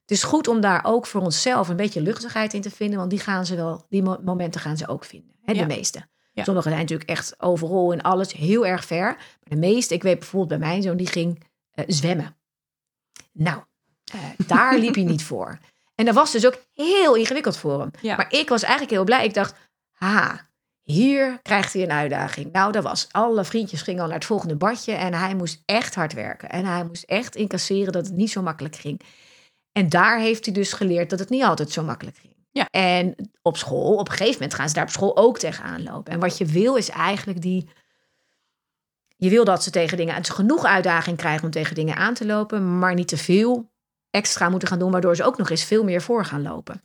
het 0.00 0.10
is 0.10 0.22
goed 0.22 0.48
om 0.48 0.60
daar 0.60 0.84
ook 0.84 1.06
voor 1.06 1.20
onszelf 1.20 1.68
een 1.68 1.76
beetje 1.76 2.00
luchtigheid 2.02 2.54
in 2.54 2.60
te 2.60 2.70
vinden. 2.70 2.98
Want 2.98 3.10
die 3.10 3.18
gaan 3.18 3.46
ze 3.46 3.56
wel, 3.56 3.86
die 3.88 4.02
mo- 4.02 4.20
momenten 4.24 4.60
gaan 4.60 4.76
ze 4.76 4.88
ook 4.88 5.04
vinden. 5.04 5.34
Hè, 5.42 5.52
Ja. 5.52 5.60
De 5.60 5.66
meeste. 5.74 6.08
Ja. 6.32 6.44
Sommigen 6.44 6.70
zijn 6.70 6.82
natuurlijk 6.82 7.10
echt 7.10 7.40
overal 7.40 7.92
in 7.92 8.02
alles 8.02 8.32
heel 8.32 8.66
erg 8.66 8.84
ver. 8.84 9.04
Maar 9.06 9.18
de 9.40 9.56
meeste, 9.56 9.94
ik 9.94 10.02
weet 10.02 10.18
bijvoorbeeld 10.18 10.60
bij 10.60 10.68
mijn 10.68 10.82
zoon, 10.82 10.96
die 10.96 11.06
ging 11.06 11.42
eh, 11.70 11.84
zwemmen. 11.88 12.36
Nou, 13.32 13.62
eh, 14.12 14.18
daar 14.46 14.78
liep 14.78 14.94
hij 14.94 15.04
niet 15.04 15.24
voor. 15.24 15.58
En 16.00 16.06
dat 16.06 16.14
was 16.14 16.32
dus 16.32 16.46
ook 16.46 16.64
heel 16.74 17.14
ingewikkeld 17.14 17.56
voor 17.56 17.80
hem. 17.80 17.90
Ja. 18.00 18.16
Maar 18.16 18.32
ik 18.32 18.48
was 18.48 18.62
eigenlijk 18.62 18.92
heel 18.92 19.04
blij. 19.04 19.24
Ik 19.24 19.34
dacht, 19.34 19.54
ha, 19.90 20.48
hier 20.82 21.38
krijgt 21.42 21.72
hij 21.72 21.82
een 21.82 21.90
uitdaging. 21.90 22.52
Nou, 22.52 22.72
dat 22.72 22.82
was. 22.82 23.08
Alle 23.10 23.44
vriendjes 23.44 23.82
gingen 23.82 24.00
al 24.00 24.06
naar 24.06 24.16
het 24.16 24.24
volgende 24.24 24.56
badje. 24.56 24.92
En 24.92 25.14
hij 25.14 25.34
moest 25.34 25.62
echt 25.64 25.94
hard 25.94 26.12
werken. 26.12 26.48
En 26.48 26.64
hij 26.64 26.84
moest 26.84 27.02
echt 27.02 27.36
incasseren 27.36 27.92
dat 27.92 28.06
het 28.06 28.16
niet 28.16 28.30
zo 28.30 28.42
makkelijk 28.42 28.76
ging. 28.76 29.00
En 29.72 29.88
daar 29.88 30.18
heeft 30.18 30.44
hij 30.44 30.54
dus 30.54 30.72
geleerd 30.72 31.10
dat 31.10 31.18
het 31.18 31.30
niet 31.30 31.42
altijd 31.42 31.70
zo 31.70 31.82
makkelijk 31.82 32.16
ging. 32.16 32.34
Ja. 32.50 32.66
En 32.70 33.30
op 33.42 33.56
school, 33.56 33.96
op 33.96 34.08
een 34.08 34.14
gegeven 34.14 34.32
moment 34.32 34.54
gaan 34.54 34.68
ze 34.68 34.74
daar 34.74 34.84
op 34.84 34.90
school 34.90 35.16
ook 35.16 35.38
tegenaan 35.38 35.82
lopen. 35.82 36.12
En 36.12 36.20
wat 36.20 36.38
je 36.38 36.44
wil 36.44 36.76
is 36.76 36.88
eigenlijk 36.88 37.40
die... 37.40 37.70
Je 39.16 39.30
wil 39.30 39.44
dat 39.44 39.62
ze 39.62 39.70
tegen 39.70 39.96
dingen... 39.96 40.14
Dat 40.14 40.26
ze 40.26 40.32
genoeg 40.32 40.64
uitdaging 40.64 41.16
krijgen 41.16 41.44
om 41.44 41.50
tegen 41.50 41.74
dingen 41.74 41.96
aan 41.96 42.14
te 42.14 42.26
lopen... 42.26 42.78
maar 42.78 42.94
niet 42.94 43.08
te 43.08 43.16
veel 43.16 43.69
extra 44.10 44.48
moeten 44.48 44.68
gaan 44.68 44.78
doen... 44.78 44.90
waardoor 44.90 45.16
ze 45.16 45.24
ook 45.24 45.38
nog 45.38 45.50
eens 45.50 45.64
veel 45.64 45.84
meer 45.84 46.02
voor 46.02 46.24
gaan 46.24 46.42
lopen. 46.42 46.82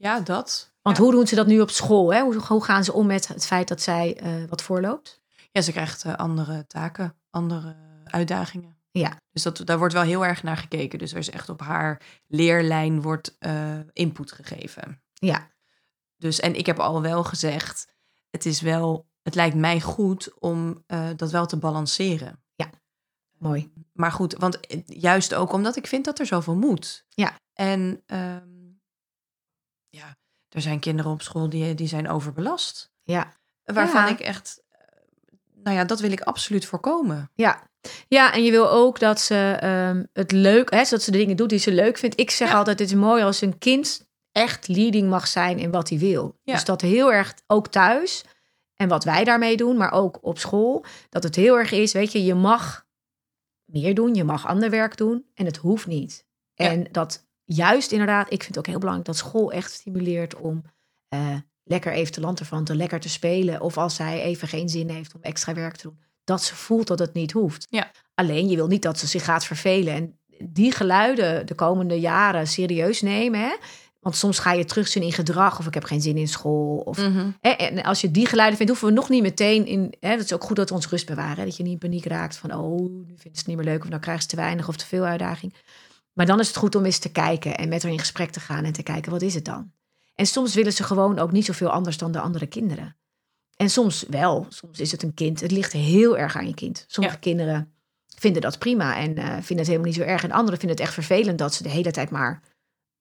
Ja, 0.00 0.20
dat. 0.20 0.72
Want 0.82 0.96
Ja. 0.96 1.02
hoe 1.02 1.12
doen 1.12 1.26
ze 1.26 1.34
dat 1.34 1.46
nu 1.46 1.60
op 1.60 1.70
school? 1.70 2.12
Hè? 2.14 2.20
Hoe, 2.22 2.34
hoe 2.46 2.64
gaan 2.64 2.84
ze 2.84 2.92
om 2.92 3.06
met 3.06 3.28
het 3.28 3.46
feit 3.46 3.68
dat 3.68 3.80
zij 3.82 4.16
eh, 4.16 4.32
wat 4.48 4.62
voorloopt? 4.62 5.20
Ja, 5.52 5.60
ze 5.60 5.72
krijgt 5.72 6.04
eh, 6.04 6.14
andere 6.14 6.66
taken, 6.66 7.14
andere 7.30 7.76
uitdagingen. 8.04 8.76
Ja. 8.90 9.16
Dus 9.30 9.42
dat, 9.42 9.60
daar 9.64 9.78
wordt 9.78 9.94
wel 9.94 10.02
heel 10.02 10.24
erg 10.26 10.42
naar 10.42 10.56
gekeken. 10.56 10.98
Dus 10.98 11.12
er 11.12 11.18
is 11.18 11.30
echt 11.30 11.48
op 11.48 11.60
haar 11.60 12.02
leerlijn 12.26 13.02
wordt 13.02 13.36
eh, 13.38 13.78
input 13.92 14.32
gegeven. 14.32 15.02
Ja, 15.12 15.48
Dus, 16.16 16.40
en 16.40 16.54
ik 16.54 16.66
heb 16.66 16.78
al 16.78 17.02
wel 17.02 17.24
gezegd, 17.24 17.86
het 18.30 18.46
is 18.46 18.60
wel, 18.60 19.08
het 19.22 19.34
lijkt 19.34 19.56
mij 19.56 19.80
goed 19.80 20.38
om 20.38 20.84
dat 21.16 21.30
wel 21.30 21.46
te 21.46 21.56
balanceren. 21.56 22.42
Mooi. 23.38 23.72
Maar 23.92 24.12
goed, 24.12 24.34
want 24.34 24.60
eh, 24.66 24.80
juist 24.86 25.34
ook 25.34 25.52
omdat 25.52 25.76
ik 25.76 25.86
vind 25.86 26.04
dat 26.04 26.18
er 26.18 26.26
zoveel 26.26 26.56
moet. 26.56 27.04
Ja. 27.08 27.32
En 27.52 28.02
ehm, 28.06 28.46
ja, 29.88 30.16
er 30.48 30.60
zijn 30.60 30.78
kinderen 30.80 31.12
op 31.12 31.22
school 31.22 31.48
die, 31.48 31.74
die 31.74 31.88
zijn 31.88 32.08
overbelast. 32.08 32.90
Ja. 33.02 33.32
Waarvan 33.64 34.02
Ja. 34.02 34.08
ik 34.08 34.20
echt, 34.20 34.62
eh, 34.68 34.78
nou 35.62 35.76
ja, 35.76 35.84
dat 35.84 36.00
wil 36.00 36.12
ik 36.12 36.20
absoluut 36.20 36.64
voorkomen. 36.64 37.30
Ja. 37.34 37.66
ja, 38.08 38.32
en 38.32 38.44
je 38.44 38.50
wil 38.50 38.70
ook 38.70 38.98
dat 38.98 39.20
ze 39.20 39.56
ehm, 39.60 40.04
het 40.12 40.32
leuk... 40.32 40.70
Hè, 40.70 40.82
dat 40.90 41.02
ze 41.02 41.10
de 41.10 41.18
dingen 41.18 41.36
doet 41.36 41.48
die 41.48 41.58
ze 41.58 41.72
leuk 41.72 41.98
vindt. 41.98 42.20
Ik 42.20 42.30
zeg 42.30 42.48
Ja. 42.50 42.54
altijd, 42.56 42.78
het 42.78 42.88
is 42.88 42.94
mooi 42.94 43.22
als 43.22 43.40
een 43.40 43.58
kind 43.58 44.06
echt 44.32 44.68
leading 44.68 45.08
mag 45.08 45.26
zijn 45.28 45.58
in 45.58 45.70
wat 45.70 45.88
hij 45.88 45.98
wil. 45.98 46.38
Ja. 46.42 46.52
Dus 46.54 46.64
dat 46.64 46.80
heel 46.80 47.12
erg, 47.12 47.34
ook 47.46 47.68
thuis... 47.68 48.24
En 48.74 48.88
wat 48.88 49.04
wij 49.04 49.24
daarmee 49.24 49.56
doen, 49.56 49.76
maar 49.76 49.92
ook 49.92 50.18
op 50.20 50.38
school... 50.38 50.84
dat 51.08 51.22
het 51.22 51.36
heel 51.36 51.58
erg 51.58 51.70
is, 51.70 51.92
weet 51.92 52.12
je, 52.12 52.24
je 52.24 52.34
mag 52.34 52.86
meer 53.72 53.94
doen. 53.94 54.14
Je 54.14 54.24
mag 54.24 54.46
ander 54.46 54.70
werk 54.70 54.96
doen 54.96 55.24
en 55.34 55.44
het 55.44 55.56
hoeft 55.56 55.86
niet. 55.86 56.26
Ja. 56.54 56.70
En 56.70 56.86
dat 56.92 57.26
juist 57.44 57.92
inderdaad, 57.92 58.32
ik 58.32 58.42
vind 58.42 58.54
het 58.54 58.58
ook 58.58 58.66
heel 58.66 58.78
belangrijk 58.78 59.08
dat 59.08 59.16
school 59.16 59.52
echt 59.52 59.72
stimuleert 59.72 60.36
om 60.36 60.62
eh, 61.08 61.36
lekker 61.64 61.92
even 61.92 62.12
te 62.12 62.20
lanterfanten, 62.20 62.76
lekker 62.76 63.00
te 63.00 63.08
spelen. 63.08 63.60
Of 63.60 63.78
als 63.78 63.94
zij 63.94 64.22
even 64.22 64.48
geen 64.48 64.68
zin 64.68 64.88
heeft 64.88 65.14
om 65.14 65.22
extra 65.22 65.54
werk 65.54 65.76
te 65.76 65.82
doen, 65.82 65.98
dat 66.24 66.42
ze 66.42 66.54
voelt 66.54 66.86
dat 66.86 66.98
het 66.98 67.14
niet 67.14 67.32
hoeft. 67.32 67.66
Ja. 67.70 67.90
Alleen 68.14 68.48
je 68.48 68.56
wil 68.56 68.66
niet 68.66 68.82
dat 68.82 68.98
ze 68.98 69.06
zich 69.06 69.24
gaat 69.24 69.44
vervelen. 69.44 69.94
En 69.94 70.18
die 70.44 70.72
geluiden 70.72 71.46
de 71.46 71.54
komende 71.54 72.00
jaren 72.00 72.46
serieus 72.46 73.02
nemen. 73.02 73.40
Hè? 73.40 73.54
Want 74.08 74.20
soms 74.20 74.38
ga 74.38 74.52
je 74.52 74.64
terugzien 74.64 75.02
in 75.02 75.12
gedrag 75.12 75.58
of 75.58 75.66
ik 75.66 75.74
heb 75.74 75.84
geen 75.84 76.00
zin 76.00 76.16
in 76.16 76.28
school. 76.28 76.76
Of, 76.78 76.98
Mhm. 76.98 77.30
hè, 77.40 77.50
en 77.50 77.82
als 77.82 78.00
je 78.00 78.10
die 78.10 78.26
geluiden 78.26 78.56
vindt, 78.56 78.72
hoeven 78.72 78.88
we 78.88 78.94
nog 79.00 79.08
niet 79.08 79.22
meteen 79.22 79.66
in. 79.66 79.94
Hè, 80.00 80.16
dat 80.16 80.24
is 80.24 80.32
ook 80.32 80.44
goed 80.44 80.56
dat 80.56 80.68
we 80.68 80.74
ons 80.74 80.88
rust 80.88 81.06
bewaren. 81.06 81.36
Hè, 81.36 81.44
dat 81.44 81.56
je 81.56 81.62
niet 81.62 81.72
in 81.72 81.78
paniek 81.78 82.04
raakt 82.04 82.36
van, 82.36 82.54
oh, 82.54 82.78
nu 82.80 83.04
vindt 83.06 83.20
ze 83.22 83.28
het 83.28 83.46
niet 83.46 83.56
meer 83.56 83.64
leuk 83.64 83.82
of 83.84 83.90
dan 83.90 84.00
krijgt 84.00 84.22
ze 84.22 84.28
te 84.28 84.36
weinig 84.36 84.68
of 84.68 84.76
te 84.76 84.86
veel 84.86 85.04
uitdaging. 85.04 85.54
Maar 86.12 86.26
dan 86.26 86.40
is 86.40 86.46
het 86.46 86.56
goed 86.56 86.74
om 86.74 86.84
eens 86.84 86.98
te 86.98 87.08
kijken 87.12 87.56
en 87.56 87.68
met 87.68 87.82
haar 87.82 87.92
in 87.92 87.98
gesprek 87.98 88.30
te 88.30 88.40
gaan 88.40 88.64
en 88.64 88.72
te 88.72 88.82
kijken, 88.82 89.12
wat 89.12 89.22
is 89.22 89.34
het 89.34 89.44
dan? 89.44 89.72
En 90.14 90.26
soms 90.26 90.54
willen 90.54 90.72
ze 90.72 90.82
gewoon 90.82 91.18
ook 91.18 91.32
niet 91.32 91.44
zoveel 91.44 91.70
anders 91.70 91.98
dan 91.98 92.12
de 92.12 92.20
andere 92.20 92.46
kinderen. 92.46 92.96
En 93.56 93.70
soms 93.70 94.04
wel. 94.08 94.46
Soms 94.48 94.80
is 94.80 94.92
het 94.92 95.02
een 95.02 95.14
kind. 95.14 95.40
Het 95.40 95.50
ligt 95.50 95.72
heel 95.72 96.18
erg 96.18 96.36
aan 96.36 96.46
je 96.46 96.54
kind. 96.54 96.84
Sommige 96.88 97.14
Ja. 97.16 97.20
kinderen 97.20 97.72
vinden 98.16 98.42
dat 98.42 98.58
prima 98.58 98.96
en 98.96 99.16
eh, 99.16 99.24
vinden 99.32 99.56
het 99.58 99.66
helemaal 99.66 99.86
niet 99.86 99.94
zo 99.94 100.02
erg. 100.02 100.22
En 100.24 100.32
anderen 100.32 100.58
vinden 100.58 100.76
het 100.76 100.86
echt 100.86 100.94
vervelend 100.94 101.38
dat 101.38 101.54
ze 101.54 101.62
de 101.62 101.68
hele 101.68 101.90
tijd 101.90 102.10
maar 102.10 102.42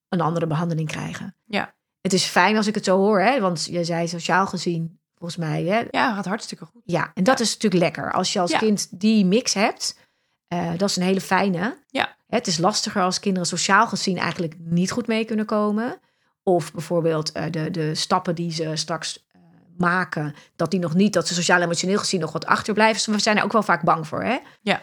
een 0.09 0.21
andere 0.21 0.47
behandeling 0.47 0.87
krijgen. 0.87 1.35
Ja. 1.45 1.75
Het 2.01 2.13
is 2.13 2.25
fijn 2.25 2.57
als 2.57 2.67
ik 2.67 2.75
het 2.75 2.85
zo 2.85 2.97
hoor, 2.97 3.19
hè? 3.21 3.39
want 3.39 3.65
je 3.65 3.83
zei 3.83 4.07
sociaal 4.07 4.47
gezien, 4.47 4.99
volgens 5.15 5.39
mij, 5.39 5.63
hè? 5.63 5.83
Ja, 5.91 6.15
gaat 6.15 6.25
hartstikke 6.25 6.65
goed. 6.65 6.81
ja. 6.85 7.11
En 7.13 7.23
dat 7.23 7.39
is 7.39 7.53
natuurlijk 7.53 7.81
lekker. 7.83 8.11
Als 8.11 8.33
je 8.33 8.39
als 8.39 8.51
Ja. 8.51 8.57
kind 8.57 8.99
die 8.99 9.25
mix 9.25 9.53
hebt, 9.53 9.99
eh, 10.47 10.69
dat 10.77 10.89
is 10.89 10.95
een 10.95 11.03
hele 11.03 11.21
fijne. 11.21 11.77
Ja. 11.87 12.15
Het 12.27 12.47
is 12.47 12.57
lastiger 12.57 13.01
als 13.01 13.19
kinderen 13.19 13.47
sociaal 13.47 13.87
gezien 13.87 14.17
eigenlijk 14.17 14.55
niet 14.59 14.91
goed 14.91 15.07
mee 15.07 15.25
kunnen 15.25 15.45
komen. 15.45 15.99
Of 16.43 16.73
bijvoorbeeld 16.73 17.31
eh, 17.31 17.43
de, 17.51 17.71
de 17.71 17.95
stappen 17.95 18.35
die 18.35 18.51
ze 18.51 18.75
straks 18.75 19.25
eh, 19.31 19.41
maken, 19.77 20.35
dat 20.55 20.71
die 20.71 20.79
nog 20.79 20.93
niet, 20.93 21.13
dat 21.13 21.27
ze 21.27 21.33
sociaal 21.33 21.57
en 21.57 21.63
emotioneel 21.63 21.97
gezien 21.97 22.19
nog 22.19 22.31
wat 22.31 22.45
achterblijven. 22.45 22.95
Dus 23.05 23.15
we 23.15 23.21
zijn 23.21 23.37
er 23.37 23.43
ook 23.43 23.51
wel 23.51 23.63
vaak 23.63 23.83
bang 23.83 24.07
voor. 24.07 24.23
Hè? 24.23 24.37
Ja. 24.61 24.79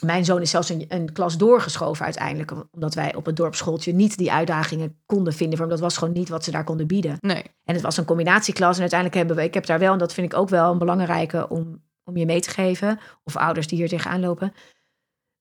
Eh, 0.00 0.06
mijn 0.06 0.24
zoon 0.24 0.40
is 0.40 0.50
zelfs 0.50 0.68
een, 0.68 0.84
een 0.88 1.12
klas 1.12 1.36
doorgeschoven 1.36 2.04
uiteindelijk, 2.04 2.52
omdat 2.72 2.94
wij 2.94 3.14
op 3.14 3.26
het 3.26 3.36
dorpsschooltje 3.36 3.92
niet 3.92 4.16
die 4.16 4.32
uitdagingen 4.32 5.00
konden 5.06 5.32
vinden. 5.32 5.58
Want 5.58 5.70
dat 5.70 5.80
was 5.80 5.96
gewoon 5.96 6.14
niet 6.14 6.28
wat 6.28 6.44
ze 6.44 6.50
daar 6.50 6.64
konden 6.64 6.86
bieden. 6.86 7.16
Nee. 7.20 7.42
En 7.64 7.74
het 7.74 7.82
was 7.82 7.96
een 7.96 8.04
combinatieklas. 8.04 8.74
En 8.74 8.80
uiteindelijk 8.80 9.18
hebben 9.18 9.36
we, 9.36 9.44
ik 9.44 9.54
heb 9.54 9.66
daar 9.66 9.78
wel, 9.78 9.92
en 9.92 9.98
dat 9.98 10.14
vind 10.14 10.32
ik 10.32 10.38
ook 10.38 10.48
wel 10.48 10.72
een 10.72 10.78
belangrijke 10.78 11.48
om, 11.48 11.82
om 12.04 12.16
je 12.16 12.26
mee 12.26 12.40
te 12.40 12.50
geven. 12.50 12.98
Of 13.24 13.36
ouders 13.36 13.66
die 13.66 13.78
hier 13.78 13.88
tegenaan 13.88 14.20
lopen. 14.20 14.52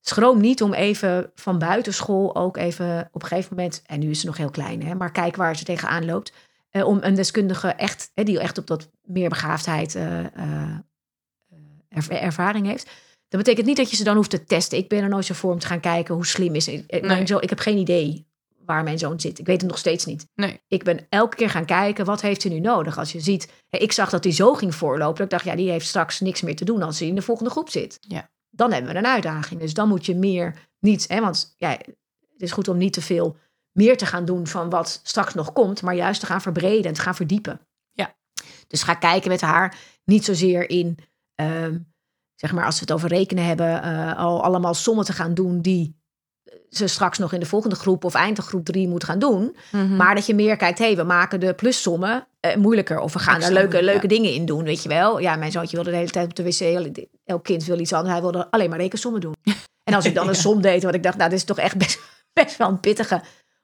Schroom 0.01 0.39
niet 0.41 0.61
om 0.61 0.73
even 0.73 1.31
van 1.35 1.59
buitenschool 1.59 2.35
ook 2.35 2.57
even 2.57 3.09
op 3.11 3.21
een 3.21 3.27
gegeven 3.27 3.55
moment, 3.55 3.81
en 3.85 3.99
nu 3.99 4.09
is 4.09 4.19
ze 4.19 4.25
nog 4.25 4.37
heel 4.37 4.49
klein, 4.49 4.83
hè, 4.83 4.95
maar 4.95 5.11
kijk 5.11 5.35
waar 5.35 5.55
ze 5.55 5.63
tegenaan 5.63 6.05
loopt. 6.05 6.33
eh, 6.69 6.85
om 6.87 6.97
een 7.01 7.15
deskundige 7.15 7.67
echt, 7.67 8.11
hè, 8.13 8.23
die 8.23 8.39
echt 8.39 8.57
op 8.57 8.67
dat 8.67 8.89
meer 9.03 9.29
begaafdheid 9.29 9.95
eh, 9.95 10.19
eh, 10.25 10.77
er- 11.89 12.11
ervaring 12.11 12.65
heeft. 12.67 12.91
Dat 13.35 13.43
betekent 13.43 13.67
niet 13.67 13.77
dat 13.77 13.89
je 13.89 13.95
ze 13.95 14.03
dan 14.03 14.15
hoeft 14.15 14.29
te 14.29 14.43
testen. 14.43 14.77
Ik 14.77 14.89
ben 14.89 15.03
er 15.03 15.09
nooit 15.09 15.25
zo 15.25 15.33
voor 15.33 15.51
om 15.51 15.59
te 15.59 15.67
gaan 15.67 15.79
kijken 15.79 16.15
hoe 16.15 16.25
slim 16.25 16.55
is. 16.55 16.67
Ik, 16.67 17.01
Nee. 17.01 17.27
zoon- 17.27 17.41
ik 17.41 17.49
heb 17.49 17.59
geen 17.59 17.77
idee 17.77 18.27
waar 18.65 18.83
mijn 18.83 18.97
zoon 18.99 19.19
zit. 19.19 19.39
Ik 19.39 19.45
weet 19.45 19.61
het 19.61 19.69
nog 19.69 19.79
steeds 19.79 20.05
niet. 20.05 20.27
Nee. 20.35 20.61
Ik 20.67 20.83
ben 20.83 21.05
elke 21.09 21.35
keer 21.35 21.49
gaan 21.49 21.65
kijken, 21.65 22.05
wat 22.05 22.21
heeft 22.21 22.43
hij 22.43 22.51
nu 22.51 22.59
nodig? 22.59 22.97
Als 22.97 23.11
je 23.11 23.19
ziet, 23.19 23.51
ik 23.69 23.91
zag 23.91 24.09
dat 24.09 24.23
hij 24.23 24.33
zo 24.33 24.53
ging 24.53 24.75
voorlopen. 24.75 25.23
Ik 25.23 25.29
dacht, 25.29 25.45
ja, 25.45 25.55
die 25.55 25.69
heeft 25.69 25.87
straks 25.87 26.19
niks 26.19 26.41
meer 26.41 26.55
te 26.55 26.65
doen 26.65 26.81
als 26.81 26.99
hij 26.99 27.07
in 27.07 27.15
de 27.15 27.21
volgende 27.21 27.49
groep 27.51 27.69
zit. 27.69 27.97
Ja. 27.99 28.29
Dan 28.49 28.71
hebben 28.71 28.91
we 28.91 28.97
een 28.97 29.05
uitdaging. 29.07 29.59
Dus 29.59 29.73
dan 29.73 29.87
moet 29.87 30.05
je 30.05 30.15
meer 30.15 30.55
niet, 30.79 31.05
hè, 31.07 31.19
want 31.21 31.53
ja, 31.57 31.69
het 31.69 32.41
is 32.41 32.51
goed 32.51 32.67
om 32.67 32.77
niet 32.77 32.93
te 32.93 33.01
veel 33.01 33.37
meer 33.71 33.97
te 33.97 34.05
gaan 34.05 34.25
doen 34.25 34.47
van 34.47 34.69
wat 34.69 34.99
straks 35.03 35.33
nog 35.33 35.53
komt, 35.53 35.81
maar 35.81 35.95
juist 35.95 36.19
te 36.19 36.25
gaan 36.25 36.41
verbreden 36.41 36.85
en 36.85 36.93
te 36.93 37.01
gaan 37.01 37.15
verdiepen. 37.15 37.59
Ja. 37.91 38.15
Dus 38.67 38.83
ga 38.83 38.93
kijken 38.93 39.29
met 39.29 39.41
haar 39.41 39.77
niet 40.05 40.25
zozeer 40.25 40.69
in, 40.69 40.97
ehm, 41.35 41.77
zeg 42.35 42.51
maar, 42.51 42.65
als 42.65 42.75
we 42.75 42.81
het 42.81 42.91
over 42.91 43.09
rekenen 43.09 43.45
hebben, 43.45 43.83
eh, 43.83 44.17
al 44.17 44.43
allemaal 44.43 44.73
sommen 44.73 45.05
te 45.05 45.13
gaan 45.13 45.33
doen 45.33 45.61
die 45.61 46.03
ze 46.69 46.87
straks 46.87 47.17
nog 47.17 47.33
in 47.33 47.39
de 47.39 47.45
volgende 47.45 47.75
groep 47.75 48.03
of 48.03 48.13
eind 48.13 48.39
groep 48.39 48.65
drie 48.65 48.87
moet 48.87 49.03
gaan 49.03 49.19
doen. 49.19 49.55
Mhm. 49.71 49.95
Maar 49.95 50.15
dat 50.15 50.25
je 50.25 50.35
meer 50.35 50.57
kijkt, 50.57 50.79
hé, 50.79 50.95
we 50.95 51.03
maken 51.03 51.39
de 51.39 51.53
plussommen 51.53 52.27
eh, 52.39 52.55
moeilijker. 52.55 52.99
Of 52.99 53.13
we 53.13 53.19
gaan 53.19 53.41
er 53.41 53.51
leuke, 53.51 53.83
leuke 53.83 54.07
dingen 54.07 54.33
in 54.33 54.45
doen, 54.45 54.63
weet 54.63 54.83
je 54.83 54.89
wel. 54.89 55.19
Ja, 55.19 55.35
mijn 55.35 55.51
zoontje 55.51 55.75
wilde 55.75 55.91
de 55.91 55.97
hele 55.97 56.09
tijd 56.09 56.25
op 56.25 56.35
de 56.35 56.43
wc. 56.43 57.07
Elk 57.25 57.43
kind 57.43 57.65
wil 57.65 57.79
iets 57.79 57.93
anders. 57.93 58.11
Hij 58.11 58.21
wilde 58.21 58.51
alleen 58.51 58.69
maar 58.69 58.79
rekensommen 58.79 59.21
doen. 59.21 59.35
En 59.83 59.93
als 59.93 60.05
ik 60.05 60.15
dan 60.15 60.27
een 60.29 60.35
som 60.35 60.61
deed, 60.61 60.83
wat 60.83 60.93
ik 60.93 61.03
dacht, 61.03 61.17
nou, 61.17 61.29
dit 61.29 61.39
is 61.39 61.45
toch 61.45 61.59
echt 61.59 61.77
best, 61.77 61.99
best 62.43 62.57
wel 62.57 62.67
een 62.67 62.79
pittige. 62.79 63.21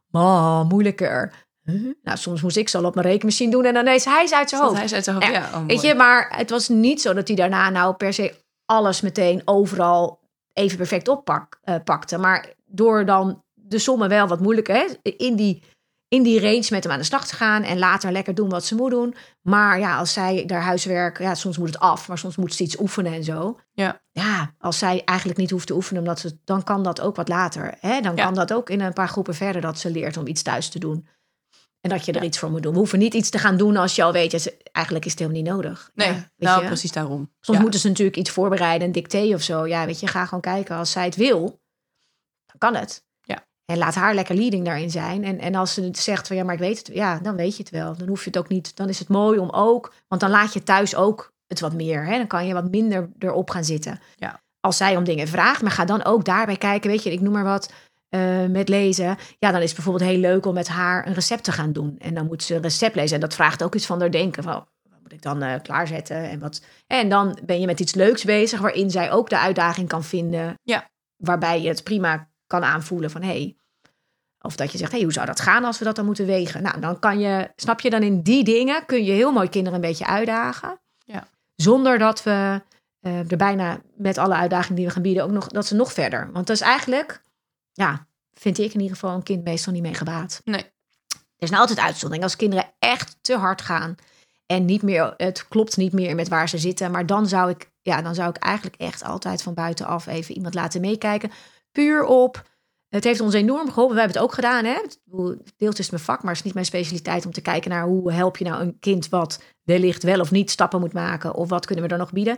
Maar 0.08 0.66
moeilijker. 0.66 1.34
Huh? 1.64 1.94
Nou, 2.04 2.18
soms 2.18 2.42
moest 2.42 2.58
ik 2.58 2.70
zo 2.70 2.82
op 2.82 2.96
mijn 2.96 3.08
rekenmachine 3.08 3.52
doen 3.52 3.66
en 3.66 3.74
dan 3.74 3.86
ineens 3.86 4.06
hij 4.06 4.24
is 4.24 4.34
uit 4.34 4.50
zijn 4.50 4.62
hoofd. 4.62 4.78
hij 4.78 4.90
uit 4.92 5.04
zijn 5.04 5.16
hoofd. 5.16 5.28
Ja, 5.28 5.34
Ja, 5.34 5.60
oh, 5.60 5.66
Weet 5.66 5.82
je, 5.82 5.96
maar 5.96 6.34
het 6.38 6.50
was 6.50 6.70
niet 6.70 7.02
zo 7.02 7.14
dat 7.14 7.28
hij 7.28 7.38
daarna 7.38 7.70
nou 7.70 7.94
per 7.94 8.14
se 8.14 8.34
alles 8.72 9.02
meteen 9.02 9.42
overal 9.46 10.20
even 10.54 10.78
perfect 10.78 11.08
oppakte. 11.08 12.18
maar 12.18 12.54
door 12.66 13.06
dan 13.06 13.44
de 13.54 13.80
sommen 13.80 14.10
wel 14.10 14.28
wat 14.28 14.40
moeilijker 14.40 14.76
hè, 14.76 15.10
in, 15.18 15.36
die, 15.36 15.64
in 16.08 16.24
die 16.24 16.40
range 16.40 16.68
met 16.70 16.84
hem 16.84 16.92
aan 16.92 17.00
de 17.00 17.04
slag 17.06 17.28
te 17.28 17.36
gaan 17.36 17.64
en 17.64 17.80
later 17.80 18.12
lekker 18.12 18.36
doen 18.36 18.50
wat 18.50 18.66
ze 18.66 18.76
moet 18.76 18.92
doen. 18.92 19.16
Maar 19.42 19.80
ja, 19.80 19.98
als 19.98 20.14
zij 20.14 20.44
daar 20.46 20.62
huiswerk, 20.62 21.20
ja, 21.20 21.36
soms 21.36 21.58
moet 21.58 21.68
het 21.68 21.80
af, 21.80 22.08
maar 22.08 22.18
soms 22.18 22.36
moet 22.36 22.54
ze 22.54 22.64
iets 22.64 22.80
oefenen 22.80 23.14
en 23.14 23.24
zo. 23.24 23.60
Ja. 23.72 24.02
Ja, 24.12 24.54
als 24.60 24.78
zij 24.78 25.02
eigenlijk 25.06 25.40
niet 25.40 25.52
hoeft 25.52 25.68
te 25.68 25.74
oefenen, 25.76 26.02
omdat 26.02 26.20
ze, 26.20 26.38
dan 26.44 26.64
kan 26.64 26.84
dat 26.84 27.02
ook 27.02 27.16
wat 27.16 27.28
later. 27.28 27.74
Hè? 27.80 28.02
Dan 28.02 28.16
Ja. 28.16 28.24
kan 28.26 28.34
dat 28.34 28.54
ook 28.54 28.70
in 28.70 28.82
een 28.82 28.94
paar 28.94 29.10
groepen 29.10 29.36
verder 29.36 29.62
dat 29.62 29.80
ze 29.80 29.92
leert 29.92 30.18
om 30.18 30.28
iets 30.28 30.42
thuis 30.42 30.70
te 30.70 30.80
doen. 30.80 31.08
En 31.82 31.90
dat 31.90 32.06
je 32.06 32.12
er 32.12 32.20
Ja. 32.22 32.26
iets 32.28 32.40
voor 32.40 32.52
moet 32.52 32.64
doen. 32.64 32.72
We 32.72 32.78
hoeven 32.78 33.00
niet 33.00 33.14
iets 33.14 33.30
te 33.30 33.38
gaan 33.38 33.58
doen 33.58 33.78
als 33.78 33.96
je 33.96 34.04
al 34.04 34.12
weet, 34.12 34.58
eigenlijk 34.72 35.06
is 35.06 35.12
het 35.12 35.20
helemaal 35.20 35.42
niet 35.42 35.52
nodig. 35.52 35.92
Nee, 35.94 36.08
Ja, 36.08 36.30
nou 36.38 36.62
je? 36.62 36.68
precies 36.68 36.92
daarom. 36.92 37.32
Soms 37.40 37.58
Ja. 37.58 37.64
moeten 37.64 37.80
ze 37.80 37.88
natuurlijk 37.88 38.18
iets 38.18 38.30
voorbereiden, 38.30 38.88
een 38.88 38.94
dicté 38.94 39.34
of 39.34 39.42
zo. 39.42 39.68
Ja, 39.68 39.86
weet 39.86 40.00
je, 40.00 40.08
ga 40.08 40.26
gewoon 40.26 40.42
kijken. 40.42 40.76
Als 40.76 40.92
zij 40.92 41.06
het 41.06 41.16
wil, 41.16 41.62
dan 42.46 42.56
kan 42.58 42.76
het. 42.76 43.04
Ja. 43.22 43.46
En 43.66 43.78
laat 43.78 43.96
haar 43.96 44.14
lekker 44.14 44.36
leading 44.36 44.66
daarin 44.66 44.92
zijn. 44.92 45.24
En, 45.24 45.40
en 45.40 45.56
als 45.56 45.74
ze 45.74 45.84
het 45.84 45.98
zegt 45.98 46.28
van 46.28 46.36
ja, 46.36 46.44
maar 46.44 46.54
ik 46.54 46.60
weet 46.60 46.78
het, 46.78 46.88
ja, 46.94 47.20
dan 47.20 47.36
weet 47.36 47.56
je 47.58 47.64
het 47.64 47.72
wel. 47.72 47.98
Dan 47.98 48.08
hoef 48.08 48.20
je 48.24 48.30
het 48.30 48.38
ook 48.38 48.50
niet. 48.50 48.76
Dan 48.76 48.90
is 48.90 49.00
het 49.00 49.08
mooi 49.08 49.40
om 49.40 49.50
ook, 49.50 49.94
want 50.08 50.22
dan 50.22 50.30
laat 50.30 50.54
je 50.54 50.64
thuis 50.64 50.96
ook 50.96 51.32
het 51.48 51.60
wat 51.60 51.74
meer. 51.74 52.06
Hè? 52.06 52.18
Dan 52.18 52.28
kan 52.28 52.48
je 52.48 52.54
wat 52.54 52.70
minder 52.72 53.10
erop 53.20 53.50
gaan 53.50 53.64
zitten. 53.64 54.00
Ja. 54.16 54.42
Als 54.60 54.78
zij 54.78 54.98
om 54.98 55.04
dingen 55.04 55.28
vraagt, 55.28 55.62
maar 55.62 55.72
ga 55.72 55.86
dan 55.86 56.04
ook 56.04 56.26
daarbij 56.26 56.58
kijken. 56.58 56.90
Weet 56.90 57.04
je, 57.04 57.12
ik 57.12 57.22
noem 57.22 57.34
maar 57.34 57.44
wat. 57.44 57.72
Eh, 58.12 58.46
met 58.46 58.70
lezen. 58.70 59.18
Ja, 59.40 59.52
dan 59.52 59.62
is 59.62 59.66
het 59.66 59.76
bijvoorbeeld 59.76 60.10
heel 60.10 60.20
leuk 60.20 60.46
om 60.46 60.54
met 60.54 60.68
haar 60.68 61.08
een 61.08 61.14
recept 61.14 61.44
te 61.44 61.52
gaan 61.52 61.74
doen. 61.74 61.96
En 62.00 62.14
dan 62.14 62.26
moet 62.26 62.44
ze 62.44 62.56
een 62.56 62.62
recept 62.62 62.96
lezen. 62.96 63.16
En 63.16 63.22
dat 63.22 63.34
vraagt 63.34 63.64
ook 63.64 63.76
iets 63.76 63.86
van 63.86 64.00
haar 64.00 64.12
denken. 64.12 64.44
Van, 64.44 64.54
wat 64.90 65.00
moet 65.02 65.12
ik 65.12 65.22
dan 65.22 65.42
eh, 65.42 65.62
klaarzetten? 65.62 66.30
En, 66.30 66.40
wat... 66.40 66.62
en 66.88 67.10
dan 67.10 67.40
ben 67.46 67.60
je 67.60 67.66
met 67.66 67.80
iets 67.80 67.94
leuks 67.94 68.24
bezig... 68.24 68.60
waarin 68.60 68.90
zij 68.90 69.12
ook 69.12 69.30
de 69.30 69.40
uitdaging 69.40 69.88
kan 69.88 70.04
vinden. 70.04 70.60
Ja. 70.64 70.90
Waarbij 71.16 71.62
je 71.62 71.68
het 71.68 71.84
prima 71.84 72.30
kan 72.48 72.64
aanvoelen 72.64 73.12
van... 73.12 73.24
Hey, 73.24 73.56
of 74.42 74.56
dat 74.56 74.72
je 74.72 74.78
zegt, 74.78 74.92
hey, 74.92 75.02
hoe 75.02 75.14
zou 75.14 75.26
dat 75.26 75.40
gaan 75.40 75.64
als 75.64 75.80
we 75.80 75.86
dat 75.86 75.96
dan 75.96 76.06
moeten 76.06 76.26
wegen? 76.26 76.64
Nou, 76.64 76.80
dan 76.80 77.00
kan 77.00 77.20
je, 77.20 77.52
snap 77.56 77.80
je, 77.80 77.90
dan 77.90 78.04
in 78.04 78.22
die 78.22 78.44
dingen... 78.44 78.86
kun 78.86 79.04
je 79.04 79.12
heel 79.12 79.32
mooi 79.32 79.50
kinderen 79.50 79.76
een 79.76 79.88
beetje 79.88 80.06
uitdagen. 80.06 80.82
Ja. 81.06 81.28
Zonder 81.56 81.98
dat 81.98 82.24
we 82.24 82.62
eh, 83.00 83.32
er 83.32 83.38
bijna 83.38 83.82
met 83.96 84.18
alle 84.18 84.36
uitdagingen 84.36 84.76
die 84.76 84.86
we 84.86 84.92
gaan 84.92 85.02
bieden... 85.02 85.24
ook 85.24 85.32
nog, 85.32 85.48
dat 85.48 85.66
ze 85.66 85.76
nog 85.76 85.94
verder. 85.94 86.30
Want 86.32 86.48
dat 86.48 86.56
is 86.56 86.62
eigenlijk, 86.62 87.22
ja, 87.74 88.08
vind 88.34 88.58
ik 88.58 88.74
in 88.74 88.80
ieder 88.80 88.98
geval... 88.98 89.16
een 89.16 89.24
kind 89.24 89.44
meestal 89.44 89.74
niet 89.74 89.82
mee 89.82 89.94
gebaat. 89.94 90.42
Nee. 90.44 90.64
Er 91.12 91.48
is 91.48 91.50
nou 91.50 91.62
altijd 91.62 91.86
uitzondering. 91.86 92.24
Als 92.24 92.36
kinderen 92.36 92.74
echt 92.80 93.18
te 93.22 93.38
hard 93.38 93.62
gaan 93.62 93.96
en 94.46 94.66
niet 94.66 94.82
meer, 94.82 95.14
het 95.18 95.48
klopt 95.48 95.78
niet 95.78 95.94
meer 95.94 96.16
met 96.16 96.28
waar 96.28 96.50
ze 96.50 96.58
zitten. 96.58 96.92
Maar 96.92 97.06
dan 97.06 97.28
zou 97.28 97.50
ik, 97.50 97.72
ja, 97.82 98.02
dan 98.02 98.16
zou 98.16 98.30
ik 98.30 98.38
eigenlijk 98.38 98.76
echt 98.76 99.04
altijd 99.04 99.42
van 99.42 99.54
buitenaf 99.54 100.08
even 100.08 100.36
iemand 100.36 100.54
laten 100.54 100.82
meekijken. 100.82 101.32
Puur 101.72 102.04
op. 102.04 102.50
Het 102.90 103.04
heeft 103.04 103.20
ons 103.20 103.34
enorm 103.34 103.70
geholpen. 103.70 103.96
We 103.96 104.02
hebben 104.02 104.18
het 104.18 104.28
ook 104.28 104.34
gedaan. 104.34 104.66
Hè? 104.66 104.82
Deels 105.58 105.80
is 105.80 105.90
mijn 105.90 106.04
vak, 106.04 106.22
maar 106.22 106.30
het 106.30 106.38
is 106.38 106.44
niet 106.44 106.54
mijn 106.54 106.66
specialiteit 106.66 107.26
om 107.26 107.32
te 107.32 107.42
kijken 107.42 107.70
naar 107.70 107.86
hoe 107.86 108.14
help 108.14 108.38
je 108.38 108.46
nou 108.46 108.62
een 108.62 108.80
kind 108.80 109.10
wat 109.10 109.44
wellicht 109.64 110.04
wel 110.04 110.20
of 110.20 110.32
niet 110.32 110.52
stappen 110.52 110.80
moet 110.80 110.94
maken. 110.94 111.36
Of 111.36 111.50
wat 111.50 111.66
kunnen 111.66 111.86
we 111.86 111.92
er 111.92 111.98
nog 111.98 112.12
bieden. 112.12 112.38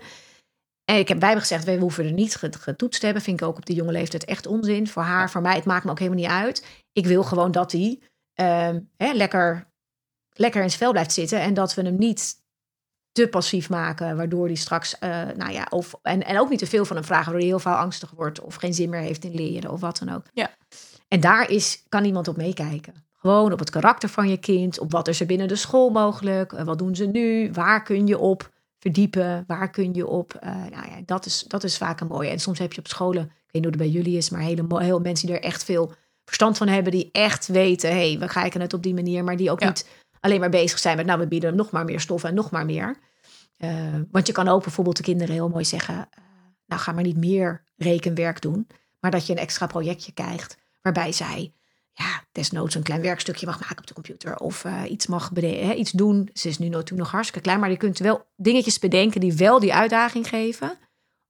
En 0.85 0.97
ik 0.97 1.07
heb 1.07 1.19
bij 1.19 1.33
me 1.33 1.39
gezegd, 1.39 1.63
we 1.63 1.77
hoeven 1.77 2.05
er 2.05 2.11
niet 2.11 2.35
get- 2.35 2.55
getoetst 2.55 2.99
te 2.99 3.05
hebben. 3.05 3.23
Vind 3.23 3.41
ik 3.41 3.47
ook 3.47 3.57
op 3.57 3.65
de 3.65 3.73
jonge 3.73 3.91
leeftijd 3.91 4.25
echt 4.25 4.45
onzin. 4.47 4.87
Voor 4.87 5.03
haar, 5.03 5.29
voor 5.29 5.41
mij, 5.41 5.55
het 5.55 5.65
maakt 5.65 5.83
me 5.85 5.91
ook 5.91 5.99
helemaal 5.99 6.19
niet 6.19 6.29
uit. 6.29 6.65
Ik 6.91 7.05
wil 7.05 7.23
gewoon 7.23 7.51
dat 7.51 7.71
hij 7.71 7.99
ehm, 8.33 8.79
hè, 8.97 9.11
lekker, 9.11 9.67
lekker 10.29 10.61
in 10.61 10.67
zijn 10.67 10.81
vel 10.81 10.91
blijft 10.91 11.11
zitten. 11.11 11.39
En 11.39 11.53
dat 11.53 11.73
we 11.73 11.81
hem 11.81 11.97
niet 11.97 12.41
te 13.11 13.27
passief 13.27 13.69
maken, 13.69 14.17
waardoor 14.17 14.45
hij 14.45 14.55
straks, 14.55 14.99
eh, 14.99 15.09
nou 15.35 15.51
ja, 15.51 15.67
of, 15.69 15.93
en, 16.01 16.25
en 16.25 16.39
ook 16.39 16.49
niet 16.49 16.59
te 16.59 16.65
veel 16.65 16.85
van 16.85 16.95
hem 16.95 17.05
vragen, 17.05 17.23
waardoor 17.23 17.41
hij 17.41 17.49
heel 17.49 17.59
veel 17.59 17.71
angstig 17.71 18.11
wordt 18.11 18.41
of 18.41 18.55
geen 18.55 18.73
zin 18.73 18.89
meer 18.89 18.99
heeft 18.99 19.23
in 19.23 19.35
leren 19.35 19.71
of 19.71 19.79
wat 19.79 19.97
dan 19.97 20.15
ook. 20.15 20.25
Ja. 20.33 20.49
En 21.07 21.19
daar 21.19 21.49
is, 21.49 21.83
kan 21.89 22.05
iemand 22.05 22.27
op 22.27 22.37
meekijken. 22.37 22.93
Gewoon 23.13 23.51
op 23.51 23.59
het 23.59 23.69
karakter 23.69 24.09
van 24.09 24.29
je 24.29 24.37
kind, 24.37 24.79
op 24.79 24.91
wat 24.91 25.07
is 25.07 25.19
er 25.19 25.25
binnen 25.25 25.47
de 25.47 25.55
school 25.55 25.89
mogelijk, 25.89 26.53
eh, 26.53 26.63
wat 26.63 26.77
doen 26.77 26.95
ze 26.95 27.05
nu, 27.05 27.51
waar 27.51 27.83
kun 27.83 28.07
je 28.07 28.17
op 28.17 28.51
verdiepen, 28.83 29.43
waar 29.47 29.69
kun 29.69 29.93
je 29.93 30.07
op, 30.07 30.33
eh, 30.33 30.49
nou 30.55 30.87
ja, 30.89 31.01
dat 31.05 31.25
is, 31.25 31.43
dat 31.47 31.63
is 31.63 31.77
vaak 31.77 31.99
een 31.99 32.07
mooie. 32.07 32.29
En 32.29 32.39
soms 32.39 32.59
heb 32.59 32.73
je 32.73 32.79
op 32.79 32.87
scholen, 32.87 33.23
ik 33.23 33.29
weet 33.29 33.51
niet 33.51 33.63
hoe 33.63 33.71
het 33.73 33.81
bij 33.81 33.89
jullie 33.89 34.17
is, 34.17 34.29
maar 34.29 34.41
hele, 34.41 34.83
heel 34.83 34.99
mensen 34.99 35.27
die 35.27 35.35
er 35.35 35.43
echt 35.43 35.63
veel 35.63 35.93
verstand 36.25 36.57
van 36.57 36.67
hebben, 36.67 36.91
die 36.91 37.09
echt 37.11 37.47
weten, 37.47 37.89
hé, 37.89 38.09
hey, 38.09 38.19
we 38.19 38.27
kijken 38.27 38.61
het 38.61 38.73
op 38.73 38.83
die 38.83 38.93
manier, 38.93 39.23
maar 39.23 39.37
die 39.37 39.51
ook 39.51 39.59
Ja. 39.61 39.67
niet 39.67 39.87
alleen 40.19 40.39
maar 40.39 40.49
bezig 40.49 40.79
zijn 40.79 40.97
met, 40.97 41.05
nou, 41.05 41.19
we 41.19 41.27
bieden 41.27 41.55
nog 41.55 41.71
maar 41.71 41.85
meer 41.85 41.99
stof 41.99 42.23
en 42.23 42.33
nog 42.33 42.51
maar 42.51 42.65
meer. 42.65 42.97
Eh, 43.57 43.71
want 44.11 44.27
je 44.27 44.33
kan 44.33 44.47
ook 44.47 44.63
bijvoorbeeld 44.63 44.97
de 44.97 45.03
kinderen 45.03 45.33
heel 45.33 45.49
mooi 45.49 45.65
zeggen, 45.65 45.95
eh, 45.95 46.23
nou, 46.65 46.81
ga 46.81 46.91
maar 46.91 47.03
niet 47.03 47.17
meer 47.17 47.63
rekenwerk 47.75 48.41
doen, 48.41 48.67
maar 48.99 49.11
dat 49.11 49.25
je 49.27 49.33
een 49.33 49.39
extra 49.39 49.67
projectje 49.67 50.11
krijgt 50.11 50.57
waarbij 50.81 51.11
zij 51.11 51.53
ja, 51.93 52.23
desnoods 52.31 52.75
een 52.75 52.83
klein 52.83 53.01
werkstukje 53.01 53.45
mag 53.45 53.59
maken 53.61 53.77
op 53.77 53.87
de 53.87 53.93
computer. 53.93 54.37
Of 54.39 54.65
eh, 54.65 54.81
iets 54.89 55.07
mag 55.07 55.29
hè, 55.33 55.73
iets 55.73 55.91
doen. 55.91 56.29
Ze 56.33 56.47
is 56.47 56.57
nu 56.57 56.65
natuurlijk 56.67 56.99
nog 57.01 57.11
hartstikke 57.11 57.41
klein. 57.41 57.59
Maar 57.59 57.69
je 57.69 57.77
kunt 57.77 57.99
wel 57.99 58.25
dingetjes 58.35 58.79
bedenken 58.79 59.19
die 59.19 59.33
wel 59.33 59.59
die 59.59 59.73
uitdaging 59.73 60.27
geven. 60.27 60.77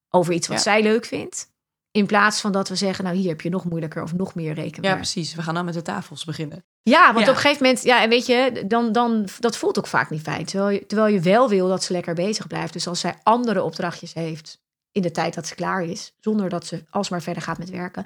Over 0.09 0.33
iets 0.33 0.47
wat 0.47 0.57
Ja. 0.57 0.63
zij 0.63 0.81
leuk 0.83 1.05
vindt. 1.05 1.51
In 1.91 2.05
plaats 2.05 2.41
van 2.41 2.51
dat 2.51 2.69
we 2.69 2.75
zeggen, 2.75 3.03
nou 3.03 3.15
hier 3.17 3.29
heb 3.29 3.41
je 3.41 3.49
nog 3.49 3.65
moeilijker 3.65 4.03
of 4.03 4.13
nog 4.13 4.35
meer 4.35 4.55
Ja, 4.55 4.61
rekenwerk. 4.61 4.95
precies. 4.95 5.35
We 5.35 5.41
gaan 5.41 5.53
dan 5.53 5.65
met 5.65 5.73
de 5.73 5.81
tafels 5.81 6.25
beginnen. 6.25 6.65
Ja, 6.81 7.13
want 7.13 7.25
Ja. 7.25 7.31
op 7.31 7.35
een 7.37 7.41
gegeven 7.41 7.63
moment, 7.65 7.83
ja, 7.83 8.01
en 8.03 8.09
weet 8.09 8.25
je, 8.25 8.63
dan, 8.67 8.91
dan, 8.91 9.27
dat 9.39 9.57
voelt 9.57 9.77
ook 9.77 9.87
vaak 9.87 10.09
niet 10.09 10.21
fijn. 10.21 10.45
Terwijl 10.45 10.69
je, 10.69 10.85
terwijl 10.85 11.13
je 11.13 11.19
wel 11.19 11.49
wil 11.49 11.67
dat 11.67 11.83
ze 11.83 11.93
lekker 11.93 12.13
bezig 12.13 12.47
blijft. 12.47 12.73
Dus 12.73 12.87
als 12.87 12.99
zij 12.99 13.15
andere 13.23 13.63
opdrachtjes 13.63 14.13
heeft 14.13 14.61
in 14.91 15.01
de 15.01 15.11
tijd 15.11 15.33
dat 15.33 15.47
ze 15.47 15.55
klaar 15.55 15.83
is, 15.83 16.13
zonder 16.19 16.49
dat 16.49 16.65
ze 16.65 16.83
alsmaar 16.89 17.21
verder 17.21 17.43
gaat 17.43 17.57
met 17.57 17.69
werken. 17.69 18.05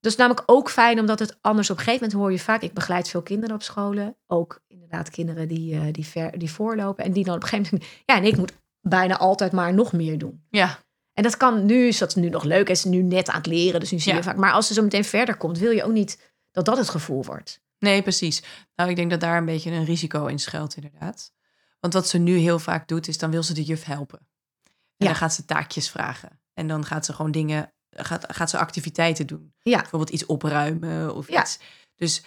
Dat 0.00 0.12
is 0.12 0.18
namelijk 0.18 0.42
ook 0.46 0.70
fijn, 0.70 1.00
omdat 1.00 1.18
het 1.18 1.38
anders 1.40 1.70
op 1.70 1.76
een 1.78 1.82
gegeven 1.84 2.04
moment 2.06 2.22
hoor 2.22 2.32
je 2.38 2.44
vaak. 2.44 2.62
Ik 2.62 2.72
begeleid 2.72 3.08
veel 3.08 3.22
kinderen 3.22 3.54
op 3.54 3.62
scholen. 3.62 4.16
Ook 4.26 4.60
inderdaad 4.68 5.10
kinderen 5.10 5.48
die, 5.48 5.74
eh, 5.74 5.82
die, 5.92 6.06
ver, 6.06 6.38
die 6.38 6.50
voorlopen. 6.50 7.04
En 7.04 7.12
die 7.12 7.24
dan 7.24 7.34
op 7.36 7.42
een 7.42 7.48
gegeven 7.48 7.68
moment. 7.72 7.90
Ja, 8.06 8.16
en 8.16 8.24
ik 8.24 8.36
moet 8.36 8.52
bijna 8.80 9.16
altijd 9.18 9.52
maar 9.52 9.74
nog 9.74 9.92
meer 9.92 10.18
doen. 10.18 10.44
Ja, 10.50 10.78
En 11.12 11.22
dat 11.22 11.36
kan 11.36 11.66
nu, 11.66 11.86
is 11.86 11.98
dat 11.98 12.16
nu 12.16 12.28
nog 12.28 12.44
leuk. 12.44 12.68
Is 12.68 12.80
ze 12.80 12.88
nu 12.88 13.02
net 13.02 13.28
aan 13.28 13.36
het 13.36 13.46
leren. 13.46 13.80
Dus 13.80 13.90
nu 13.90 13.98
zie 13.98 14.10
je 14.12 14.18
Ja. 14.18 14.24
vaak. 14.24 14.36
Maar 14.36 14.52
als 14.52 14.66
ze 14.66 14.74
zo 14.74 14.82
meteen 14.82 15.04
verder 15.04 15.36
komt, 15.36 15.58
wil 15.58 15.70
je 15.70 15.84
ook 15.84 15.92
niet 15.92 16.32
dat 16.50 16.64
dat 16.64 16.76
het 16.76 16.88
gevoel 16.88 17.24
wordt. 17.24 17.60
nee, 17.78 18.02
precies. 18.02 18.42
Nou, 18.74 18.90
ik 18.90 18.96
denk 18.96 19.10
dat 19.10 19.20
daar 19.20 19.36
een 19.36 19.44
beetje 19.44 19.70
een 19.70 19.84
risico 19.84 20.26
in 20.26 20.38
schuilt, 20.38 20.76
inderdaad. 20.76 21.32
Want 21.80 21.92
wat 21.94 22.08
ze 22.08 22.18
nu 22.18 22.36
heel 22.36 22.58
vaak 22.58 22.88
doet, 22.88 23.08
is 23.08 23.18
dan 23.18 23.30
wil 23.30 23.42
ze 23.42 23.54
de 23.54 23.62
juf 23.62 23.84
helpen. 23.84 24.18
En 24.18 24.72
Ja. 24.96 25.06
dan 25.06 25.14
gaat 25.14 25.34
ze 25.34 25.44
taakjes 25.44 25.90
vragen. 25.90 26.40
En 26.54 26.68
dan 26.68 26.84
gaat 26.84 27.04
ze 27.04 27.12
gewoon 27.12 27.30
dingen, 27.30 27.72
gaat, 28.04 28.34
gaat 28.34 28.50
ze 28.50 28.58
activiteiten 28.58 29.26
doen. 29.26 29.54
Ja. 29.62 29.78
Bijvoorbeeld 29.80 30.10
iets 30.10 30.26
opruimen 30.26 31.14
of 31.14 31.28
Ja. 31.30 31.40
iets. 31.42 31.58
Dus 31.94 32.22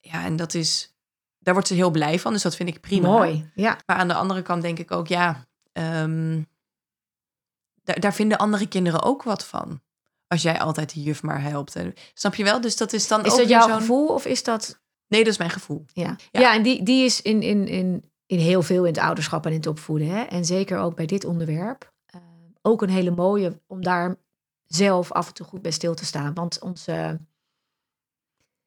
ja, 0.00 0.24
en 0.24 0.36
dat 0.36 0.54
is, 0.54 0.94
daar 1.38 1.54
wordt 1.54 1.68
ze 1.68 1.74
heel 1.74 1.90
blij 1.90 2.18
van. 2.18 2.32
Dus 2.32 2.42
dat 2.42 2.56
vind 2.56 2.68
ik 2.68 2.80
prima. 2.80 3.08
Mooi. 3.08 3.50
Ja. 3.54 3.78
Maar 3.86 3.96
aan 3.96 4.08
de 4.08 4.14
andere 4.14 4.42
kant 4.42 4.62
denk 4.62 4.78
ik 4.78 4.90
ook, 4.90 5.06
ja, 5.06 5.46
ehm, 5.72 6.42
daar, 7.82 8.00
daar 8.00 8.14
vinden 8.14 8.38
andere 8.38 8.66
kinderen 8.68 9.02
ook 9.02 9.22
wat 9.22 9.44
van. 9.44 9.80
Als 10.26 10.42
jij 10.42 10.60
altijd 10.60 10.94
de 10.94 11.02
juf 11.02 11.22
maar 11.22 11.42
helpt. 11.42 11.76
En, 11.76 11.94
snap 12.14 12.34
je 12.34 12.44
wel? 12.44 12.60
Dus 12.60 12.76
dat 12.76 12.92
is 12.92 13.08
dan 13.08 13.24
Is 13.24 13.32
ook 13.32 13.38
dat 13.38 13.48
jouw 13.48 13.68
gevoel 13.68 14.08
of 14.08 14.24
is 14.26 14.42
dat... 14.42 14.80
Nee, 15.06 15.22
dat 15.24 15.32
is 15.32 15.38
mijn 15.38 15.50
gevoel. 15.50 15.84
Ja, 15.92 16.16
Ja. 16.30 16.40
ja. 16.40 16.54
en 16.54 16.62
die, 16.62 16.82
die 16.82 17.04
is 17.04 17.22
in, 17.22 17.42
in, 17.42 17.66
in, 17.68 18.10
in 18.26 18.38
heel 18.38 18.62
veel 18.62 18.84
in 18.84 18.92
het 18.92 19.02
ouderschap 19.02 19.44
en 19.46 19.50
in 19.50 19.56
het 19.56 19.66
opvoeden. 19.66 20.08
Hè? 20.08 20.22
En 20.22 20.44
zeker 20.44 20.78
ook 20.78 20.94
bij 20.96 21.06
dit 21.06 21.24
onderwerp. 21.24 21.92
eh, 22.06 22.20
ook 22.62 22.82
een 22.82 22.88
hele 22.90 23.10
mooie 23.10 23.60
om 23.66 23.82
daar 23.82 24.16
zelf 24.68 25.12
af 25.12 25.26
en 25.26 25.34
toe 25.34 25.46
goed 25.46 25.62
bij 25.62 25.70
stil 25.70 25.94
te 25.94 26.04
staan. 26.04 26.34
Want 26.34 26.60
onze, 26.60 27.20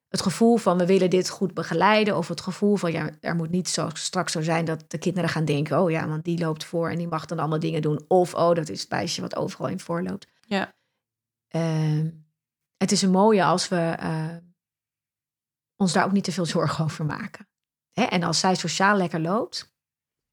het 0.07 0.21
gevoel 0.21 0.57
van 0.57 0.77
we 0.77 0.85
willen 0.85 1.09
dit 1.09 1.29
goed 1.29 1.53
begeleiden. 1.53 2.17
Of 2.17 2.27
het 2.27 2.41
gevoel 2.41 2.75
van 2.75 2.91
ja, 2.91 3.09
er 3.19 3.35
moet 3.35 3.49
niet 3.49 3.69
zo 3.69 3.89
straks 3.93 4.31
zo 4.31 4.41
zijn 4.41 4.65
dat 4.65 4.83
de 4.87 4.97
kinderen 4.97 5.29
gaan 5.29 5.45
denken. 5.45 5.81
Oh 5.81 5.91
ja, 5.91 6.07
want 6.07 6.23
die 6.23 6.39
loopt 6.39 6.63
voor 6.63 6.89
en 6.89 6.97
die 6.97 7.07
mag 7.07 7.25
dan 7.25 7.39
allemaal 7.39 7.59
dingen 7.59 7.81
doen. 7.81 8.05
Of 8.07 8.33
oh, 8.33 8.55
dat 8.55 8.69
is 8.69 8.81
het 8.81 8.89
meisje 8.89 9.21
wat 9.21 9.35
overal 9.35 9.67
in 9.67 9.79
voorloopt. 9.79 10.27
Ja. 10.45 10.73
Ehm, 11.47 12.09
het 12.77 12.91
is 12.91 13.01
een 13.01 13.11
mooie 13.11 13.43
als 13.43 13.67
we 13.67 13.95
eh, 13.99 14.35
ons 15.75 15.93
daar 15.93 16.05
ook 16.05 16.11
niet 16.11 16.23
te 16.23 16.31
veel 16.31 16.45
zorgen 16.55 16.83
over 16.83 17.05
maken. 17.05 17.47
Hè? 17.91 18.03
En 18.03 18.23
als 18.23 18.39
zij 18.39 18.55
sociaal 18.55 18.97
lekker 18.97 19.19
loopt, 19.19 19.73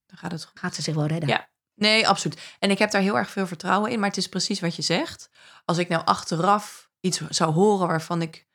Dan 0.07 0.18
gaat 0.18 0.33
het 0.33 0.44
goed. 0.44 0.59
gaat 0.59 0.74
ze 0.74 0.83
zich 0.83 0.94
wel 0.94 1.07
redden. 1.07 1.28
Ja. 1.28 1.48
Nee, 1.74 2.09
absoluut. 2.09 2.57
En 2.59 2.70
ik 2.70 2.78
heb 2.78 2.90
daar 2.90 3.02
heel 3.02 3.18
erg 3.18 3.31
veel 3.31 3.46
vertrouwen 3.46 3.90
in. 3.90 3.98
Maar 3.98 4.09
het 4.09 4.18
is 4.18 4.28
precies 4.28 4.61
wat 4.61 4.76
je 4.76 4.83
zegt. 4.83 5.31
Als 5.68 5.78
ik 5.78 5.88
nou 5.88 6.04
achteraf 6.04 6.90
iets 7.00 7.20
zou 7.28 7.52
horen 7.52 7.88
waarvan 7.88 8.22
ik 8.22 8.46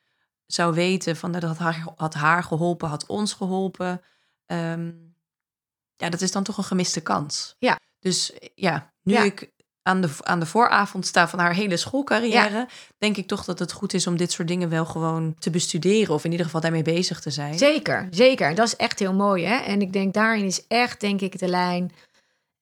zou 0.46 0.74
weten 0.74 1.16
van 1.16 1.32
dat 1.32 1.42
had 1.42 1.58
haar, 1.58 1.84
had 1.96 2.14
haar 2.14 2.42
geholpen, 2.44 2.88
had 2.88 3.06
ons 3.06 3.32
geholpen. 3.32 4.02
ehm, 4.46 4.92
ja, 5.96 6.08
dat 6.10 6.20
is 6.20 6.32
dan 6.32 6.42
toch 6.42 6.58
een 6.58 6.64
gemiste 6.64 7.00
kans. 7.00 7.56
Ja. 7.58 7.78
Dus 8.00 8.32
ja, 8.54 8.92
nu 9.02 9.12
Ja. 9.12 9.22
ik 9.22 9.50
aan 9.82 10.00
de, 10.00 10.10
aan 10.20 10.40
de 10.40 10.46
vooravond 10.46 11.06
sta 11.06 11.28
van 11.28 11.38
haar 11.38 11.54
hele 11.54 11.76
schoolcarrière, 11.76 12.68
denk 12.98 13.16
ik 13.16 13.26
toch 13.28 13.44
dat 13.44 13.58
het 13.58 13.72
goed 13.72 13.94
is 13.94 14.06
om 14.06 14.16
dit 14.16 14.32
soort 14.32 14.48
dingen 14.48 14.68
wel 14.68 14.84
gewoon 14.84 15.34
te 15.38 15.50
bestuderen. 15.50 16.14
Of 16.14 16.24
in 16.24 16.30
ieder 16.30 16.46
geval 16.46 16.60
daarmee 16.60 16.82
bezig 16.82 17.20
te 17.20 17.30
zijn. 17.30 17.58
Zeker, 17.58 18.08
zeker. 18.10 18.54
Dat 18.54 18.66
is 18.66 18.76
echt 18.76 18.98
heel 18.98 19.14
mooi. 19.14 19.44
Hè? 19.44 19.56
En 19.56 19.80
ik 19.80 19.92
denk 19.92 20.14
daarin 20.14 20.44
is 20.44 20.66
echt, 20.66 21.00
denk 21.00 21.20
ik, 21.20 21.38
de 21.38 21.48
lijn 21.48 21.92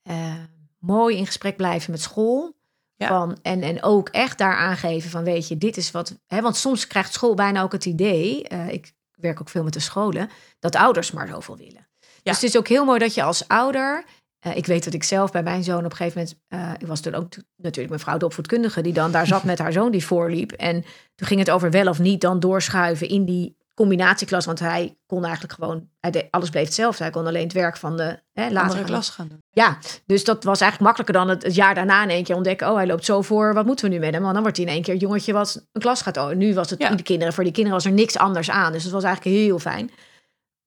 eh, 0.03 0.35
mooi 0.79 1.17
in 1.17 1.27
gesprek 1.27 1.57
blijven 1.57 1.91
met 1.91 2.01
school. 2.01 2.55
Ja. 2.97 3.09
Van, 3.09 3.39
en, 3.43 3.63
en 3.63 3.83
ook 3.83 4.09
echt 4.09 4.39
daar 4.39 4.57
aangeven 4.57 5.11
van, 5.11 5.25
weet 5.25 5.49
je, 5.49 5.59
dit 5.59 5.77
is 5.77 5.91
wat... 5.91 6.19
Hè, 6.27 6.41
want 6.41 6.57
soms 6.57 6.87
krijgt 6.87 7.13
school 7.13 7.35
bijna 7.35 7.63
ook 7.63 7.73
het 7.73 7.85
idee, 7.85 8.49
eh, 8.49 8.69
ik 8.69 8.93
werk 9.17 9.41
ook 9.41 9.49
veel 9.49 9.63
met 9.63 9.73
de 9.73 9.81
scholen, 9.81 10.31
dat 10.59 10.77
ouders 10.77 11.11
maar 11.11 11.29
zoveel 11.29 11.57
willen. 11.57 11.89
Dus 12.23 12.35
het 12.35 12.43
is 12.43 12.57
ook 12.57 12.69
heel 12.69 12.85
mooi 12.85 12.99
dat 12.99 13.15
je 13.15 13.23
als 13.23 13.49
ouder... 13.49 14.05
eh, 14.39 14.57
ik 14.57 14.67
weet 14.67 14.85
dat 14.85 14.95
ik 14.95 15.03
zelf 15.03 15.31
bij 15.31 15.43
mijn 15.43 15.65
zoon 15.65 15.85
op 15.85 15.91
een 15.91 15.97
gegeven 15.97 16.19
moment... 16.21 16.39
eh, 16.49 16.73
ik 16.79 16.87
was 16.87 17.01
toen 17.01 17.15
ook 17.15 17.29
natuurlijk 17.57 17.89
mijn 17.89 18.01
vrouw 18.01 18.19
de 18.19 18.25
opvoedkundige... 18.25 18.81
die 18.81 18.93
dan 18.93 19.13
daar 19.13 19.27
zat 19.27 19.45
met 19.53 19.59
haar 19.59 19.73
zoon 19.73 19.91
die 19.91 20.05
voorliep. 20.05 20.53
En 20.53 20.85
toen 21.15 21.27
ging 21.27 21.41
het 21.41 21.51
over 21.51 21.71
wel 21.71 21.89
of 21.89 21.99
niet 21.99 22.21
dan 22.21 22.41
doorschuiven 22.41 23.09
in 23.09 23.25
die 23.25 23.57
combinatieklas. 23.75 24.45
Want 24.45 24.59
hij 24.59 24.97
kon 25.07 25.25
eigenlijk 25.25 25.55
gewoon... 25.55 25.89
Hij 26.01 26.11
deed, 26.11 26.27
alles 26.31 26.51
bleef 26.51 26.65
hetzelfde. 26.65 27.03
Hij 27.03 27.13
kon 27.13 27.27
alleen 27.27 27.43
het 27.43 27.53
werk 27.53 27.77
van 27.77 27.97
de... 27.97 28.03
Hè, 28.33 28.43
later 28.43 28.59
andere 28.59 28.69
van 28.77 28.79
de- 28.87 28.93
klas 28.93 29.11
gaan 29.11 29.29
doen. 29.29 29.39
ja, 29.51 29.79
dus 30.07 30.25
dat 30.25 30.45
was 30.45 30.61
eigenlijk 30.61 30.81
makkelijker 30.97 31.15
dan 31.27 31.29
het, 31.37 31.43
het 31.43 31.55
jaar 31.55 31.75
daarna 31.75 32.03
in 32.03 32.09
één 32.09 32.25
keer 32.25 32.35
ontdekken. 32.37 32.69
Oh, 32.71 32.77
hij 32.77 32.87
loopt 32.87 33.05
zo 33.05 33.23
voor. 33.23 33.55
Wat 33.55 33.67
moeten 33.67 33.85
we 33.89 33.95
nu 33.95 34.01
met 34.01 34.13
hem? 34.13 34.21
Want 34.23 34.33
dan 34.35 34.43
wordt 34.43 34.57
hij 34.57 34.67
in 34.67 34.73
één 34.73 34.83
keer 34.83 34.93
het 34.93 35.03
jongetje 35.03 35.33
wat 35.33 35.67
een 35.73 35.81
klas 35.81 36.03
gaat. 36.03 36.17
Oh, 36.17 36.31
nu 36.31 36.55
was 36.55 36.71
het 36.71 36.81
Ja. 36.81 36.95
de 36.95 37.03
kinderen. 37.03 37.35
Voor 37.35 37.45
die 37.45 37.53
kinderen 37.53 37.79
was 37.79 37.87
er 37.89 37.93
niks 37.97 38.17
anders 38.17 38.51
aan. 38.51 38.73
Dus 38.73 38.83
dat 38.83 38.93
was 38.93 39.05
eigenlijk 39.05 39.37
heel 39.37 39.59
fijn. 39.59 39.91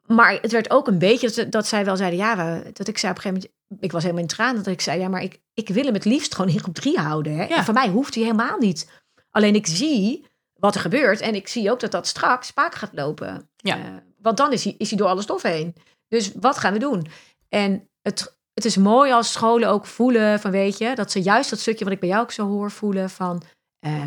Maar 0.08 0.38
het 0.42 0.52
werd 0.52 0.70
ook 0.72 0.88
een 0.88 0.98
beetje 1.00 1.32
dat, 1.32 1.52
dat 1.52 1.68
zij 1.68 1.86
wel 1.86 1.96
zeiden. 1.98 2.20
Ja, 2.20 2.36
we, 2.38 2.70
dat 2.74 2.88
ik 2.88 2.98
zei 2.98 3.12
op 3.12 3.18
een 3.18 3.24
gegeven 3.24 3.50
moment. 3.70 3.84
Ik 3.84 3.92
was 3.92 4.02
helemaal 4.02 4.24
in 4.24 4.30
tranen. 4.30 4.56
Dat 4.64 4.74
ik 4.74 4.82
zei. 4.82 5.00
Ja, 5.00 5.08
maar 5.08 5.22
ik, 5.24 5.40
ik 5.54 5.70
wil 5.70 5.84
hem 5.84 5.94
het 5.94 6.06
liefst 6.06 6.36
gewoon 6.36 6.52
in 6.52 6.60
groep 6.60 6.76
drie 6.76 7.00
houden. 7.00 7.36
Hè? 7.38 7.44
Ja. 7.46 7.58
En 7.58 7.64
voor 7.64 7.74
mij 7.74 7.90
hoeft 7.90 8.14
hij 8.16 8.24
helemaal 8.24 8.58
niet. 8.58 8.90
Alleen 9.32 9.56
ik 9.56 9.68
zie 9.68 10.26
wat 10.66 10.76
er 10.76 10.82
gebeurt. 10.82 11.20
En 11.20 11.36
ik 11.36 11.48
zie 11.48 11.72
ook 11.72 11.80
dat 11.80 11.92
dat 11.92 12.08
straks 12.08 12.48
spaak 12.48 12.76
gaat 12.76 12.94
lopen. 12.94 13.50
Ja. 13.56 13.78
Eh, 13.78 13.84
want 14.22 14.38
dan 14.38 14.52
is 14.54 14.64
hij, 14.64 14.76
is 14.78 14.90
hij 14.90 14.98
door 14.98 15.08
alle 15.08 15.22
stof 15.22 15.42
heen. 15.42 15.76
Dus 16.08 16.32
wat 16.40 16.58
gaan 16.58 16.74
we 16.74 16.80
doen? 16.80 17.08
En 17.50 17.90
het, 18.02 18.38
het 18.54 18.66
is 18.66 18.78
mooi 18.78 19.12
als 19.12 19.32
scholen 19.32 19.70
ook 19.70 19.86
voelen 19.86 20.40
van 20.40 20.52
weet 20.52 20.78
je, 20.78 20.96
dat 20.96 21.12
ze 21.12 21.22
juist 21.22 21.50
dat 21.50 21.60
stukje 21.60 21.84
wat 21.84 21.94
ik 21.94 22.00
bij 22.00 22.10
jou 22.10 22.22
ook 22.22 22.32
zo 22.32 22.48
hoor 22.48 22.72
voelen 22.72 23.10
van 23.10 23.42
eh, 23.80 24.04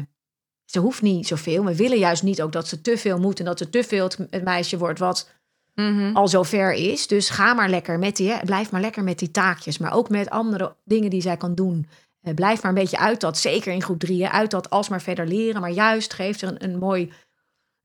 ze 0.64 0.78
hoeft 0.78 1.02
niet 1.02 1.26
zoveel. 1.26 1.64
We 1.64 1.76
willen 1.76 1.98
juist 1.98 2.22
niet 2.22 2.42
ook 2.42 2.52
dat 2.52 2.68
ze 2.68 2.80
te 2.80 2.98
veel 2.98 3.18
moet 3.18 3.38
en 3.38 3.44
dat 3.44 3.58
ze 3.58 3.68
te 3.70 3.84
veel 3.84 4.10
het, 4.30 4.44
meisje 4.44 4.78
wordt 4.78 4.98
wat 4.98 5.36
Mhm. 5.74 6.16
al 6.16 6.28
zo 6.28 6.42
ver 6.42 6.72
is. 6.72 7.06
Dus 7.06 7.30
ga 7.30 7.54
maar 7.54 7.68
lekker 7.68 7.98
met 7.98 8.16
die, 8.16 8.30
hè, 8.30 8.38
blijf 8.44 8.70
maar 8.70 8.80
lekker 8.80 9.04
met 9.04 9.18
die 9.18 9.30
taakjes, 9.30 9.78
maar 9.78 9.92
ook 9.92 10.08
met 10.08 10.30
andere 10.30 10.76
dingen 10.84 11.10
die 11.10 11.20
zij 11.20 11.36
kan 11.36 11.54
doen. 11.54 11.88
Eh, 12.28 12.34
blijf 12.34 12.62
maar 12.62 12.72
een 12.72 12.78
beetje 12.78 12.98
uit 12.98 13.20
dat, 13.20 13.38
zeker 13.38 13.72
in 13.72 13.82
groep 13.82 13.98
drie, 13.98 14.24
hè, 14.24 14.30
uit 14.30 14.50
dat 14.50 14.70
alsmaar 14.70 15.02
verder 15.02 15.26
leren, 15.26 15.60
maar 15.60 15.70
juist 15.70 16.12
geeft 16.12 16.42
er 16.42 16.48
een, 16.48 16.64
een 16.64 16.78
mooi 16.78 17.12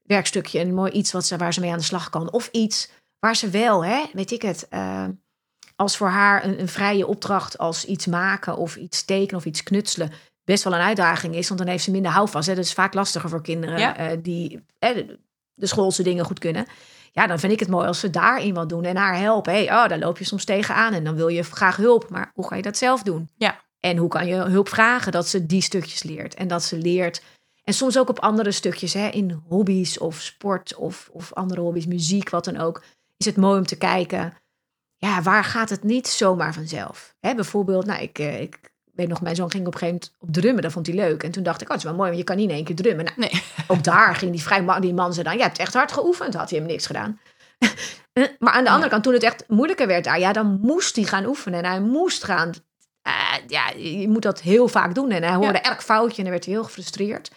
werkstukje, 0.01 0.59
een 0.59 0.73
mooi 0.73 0.91
iets 0.91 1.11
wat 1.11 1.25
ze, 1.25 1.37
waar 1.37 1.53
ze 1.53 1.59
mee 1.59 1.71
aan 1.71 1.77
de 1.77 1.83
slag 1.83 2.09
kan. 2.09 2.31
Of 2.31 2.49
iets 2.51 2.89
waar 3.19 3.35
ze 3.35 3.49
wel, 3.49 3.85
hè, 3.85 4.03
weet 4.13 4.31
ik 4.31 4.41
het, 4.41 4.67
eh, 4.69 5.05
als 5.75 5.97
voor 5.97 6.07
haar 6.09 6.43
een, 6.45 6.59
een 6.59 6.67
vrije 6.67 7.07
opdracht 7.07 7.57
als 7.57 7.85
iets 7.85 8.05
maken 8.05 8.57
of 8.57 8.75
iets 8.75 9.05
tekenen 9.05 9.35
of 9.39 9.45
iets 9.45 9.63
knutselen 9.63 10.11
best 10.43 10.63
wel 10.63 10.73
een 10.73 10.79
uitdaging 10.79 11.35
is, 11.35 11.47
want 11.47 11.59
dan 11.59 11.69
heeft 11.69 11.83
ze 11.83 11.91
minder 11.91 12.11
houvast. 12.11 12.47
Hè. 12.47 12.55
Dat 12.55 12.63
is 12.65 12.73
vaak 12.73 12.93
lastiger 12.93 13.29
voor 13.29 13.41
kinderen 13.41 13.79
Ja. 13.79 13.95
eh, 13.97 14.17
die 14.21 14.65
hè, 14.79 14.93
de, 14.93 15.19
de 15.53 15.65
schoolse 15.67 16.03
dingen 16.03 16.25
goed 16.25 16.39
kunnen. 16.39 16.65
Ja, 17.11 17.27
dan 17.27 17.39
vind 17.39 17.53
ik 17.53 17.59
het 17.59 17.69
mooi 17.69 17.87
als 17.87 17.99
ze 17.99 18.09
daarin 18.09 18.53
wat 18.53 18.69
doen 18.69 18.83
en 18.83 18.95
haar 18.95 19.17
helpen. 19.17 19.53
Hey, 19.53 19.63
oh, 19.63 19.87
daar 19.87 19.99
loop 19.99 20.17
je 20.17 20.23
soms 20.25 20.45
tegenaan 20.45 20.93
en 20.93 21.03
dan 21.03 21.15
wil 21.15 21.27
je 21.27 21.43
graag 21.43 21.75
hulp, 21.75 22.09
maar 22.09 22.31
hoe 22.33 22.47
ga 22.47 22.55
je 22.55 22.61
dat 22.61 22.77
zelf 22.77 23.03
doen? 23.03 23.29
Ja. 23.37 23.61
En 23.85 23.97
hoe 23.97 24.09
kan 24.09 24.27
je 24.27 24.35
hulp 24.35 24.69
vragen 24.69 25.11
dat 25.11 25.27
ze 25.27 25.45
die 25.45 25.61
stukjes 25.61 26.03
leert 26.03 26.33
en 26.33 26.47
dat 26.47 26.63
ze 26.63 26.77
leert 26.77 27.21
en 27.63 27.73
soms 27.73 27.97
ook 27.97 28.09
op 28.09 28.19
andere 28.19 28.51
stukjes, 28.51 28.93
hè, 28.93 29.07
in 29.07 29.43
hobby's 29.47 29.97
of 29.97 30.21
sport 30.21 30.75
of, 30.75 31.09
of 31.11 31.33
andere 31.33 31.61
hobby's, 31.61 31.85
muziek, 31.85 32.29
wat 32.29 32.45
dan 32.45 32.57
ook, 32.57 32.83
is 33.17 33.25
het 33.25 33.35
mooi 33.37 33.57
om 33.59 33.65
te 33.65 33.77
kijken. 33.77 34.33
Ja, 34.97 35.21
waar 35.21 35.43
gaat 35.43 35.69
het 35.69 35.83
niet 35.83 36.07
zomaar 36.07 36.53
vanzelf? 36.53 37.15
Hè, 37.19 37.35
bijvoorbeeld, 37.35 37.85
nou, 37.85 38.01
ik, 38.01 38.19
eh, 38.19 38.41
ik 38.41 38.59
weet 38.93 39.07
nog, 39.07 39.21
mijn 39.21 39.35
zoon 39.35 39.51
ging 39.51 39.67
op 39.67 39.73
een 39.73 39.79
gegeven 39.79 39.99
moment 40.01 40.21
op 40.35 40.41
drummen. 40.41 40.63
Dat 40.63 40.71
vond 40.71 40.87
hij 40.87 40.95
leuk. 40.95 41.23
En 41.23 41.31
toen 41.31 41.43
dacht 41.43 41.61
ik, 41.61 41.67
oh, 41.67 41.73
het 41.73 41.83
is 41.83 41.89
wel 41.89 41.97
mooi, 41.97 42.07
want 42.07 42.19
je 42.21 42.25
kan 42.27 42.37
niet 42.37 42.49
in 42.49 42.55
één 42.55 42.63
keer 42.63 42.75
drummen. 42.75 43.05
Nou, 43.05 43.17
Nee. 43.17 43.43
ook 43.77 43.83
daar 43.83 44.15
ging 44.15 44.31
die, 44.31 44.41
vrij, 44.43 44.63
ma- 44.63 44.79
die 44.79 44.93
man 44.93 45.13
zei 45.13 45.25
dan, 45.27 45.37
je 45.37 45.43
hebt 45.43 45.57
echt 45.57 45.73
hard 45.73 45.91
geoefend. 45.91 46.33
Had 46.33 46.49
hij 46.49 46.59
hem 46.59 46.67
niks 46.67 46.85
gedaan. 46.85 47.19
maar 48.39 48.53
aan 48.53 48.63
de 48.63 48.69
andere 48.69 48.89
kant, 48.89 49.03
toen 49.03 49.13
het 49.13 49.23
echt 49.23 49.43
moeilijker 49.47 49.87
werd 49.87 50.03
daar, 50.03 50.19
ja, 50.19 50.33
dan 50.33 50.59
moest 50.61 50.95
hij 50.95 51.05
gaan 51.05 51.25
oefenen. 51.25 51.63
En 51.63 51.69
hij 51.69 51.81
moest 51.81 52.23
gaan, 52.23 52.53
eh, 53.03 53.33
ja, 53.47 53.69
je 53.69 54.07
moet 54.09 54.21
dat 54.21 54.41
heel 54.41 54.67
vaak 54.67 54.95
doen. 54.95 55.11
En 55.11 55.23
hij 55.23 55.35
hoorde 55.35 55.59
elk 55.59 55.81
foutje 55.81 56.17
en 56.17 56.23
dan 56.23 56.31
werd 56.31 56.45
hij 56.45 56.53
heel 56.53 56.63
gefrustreerd. 56.63 57.31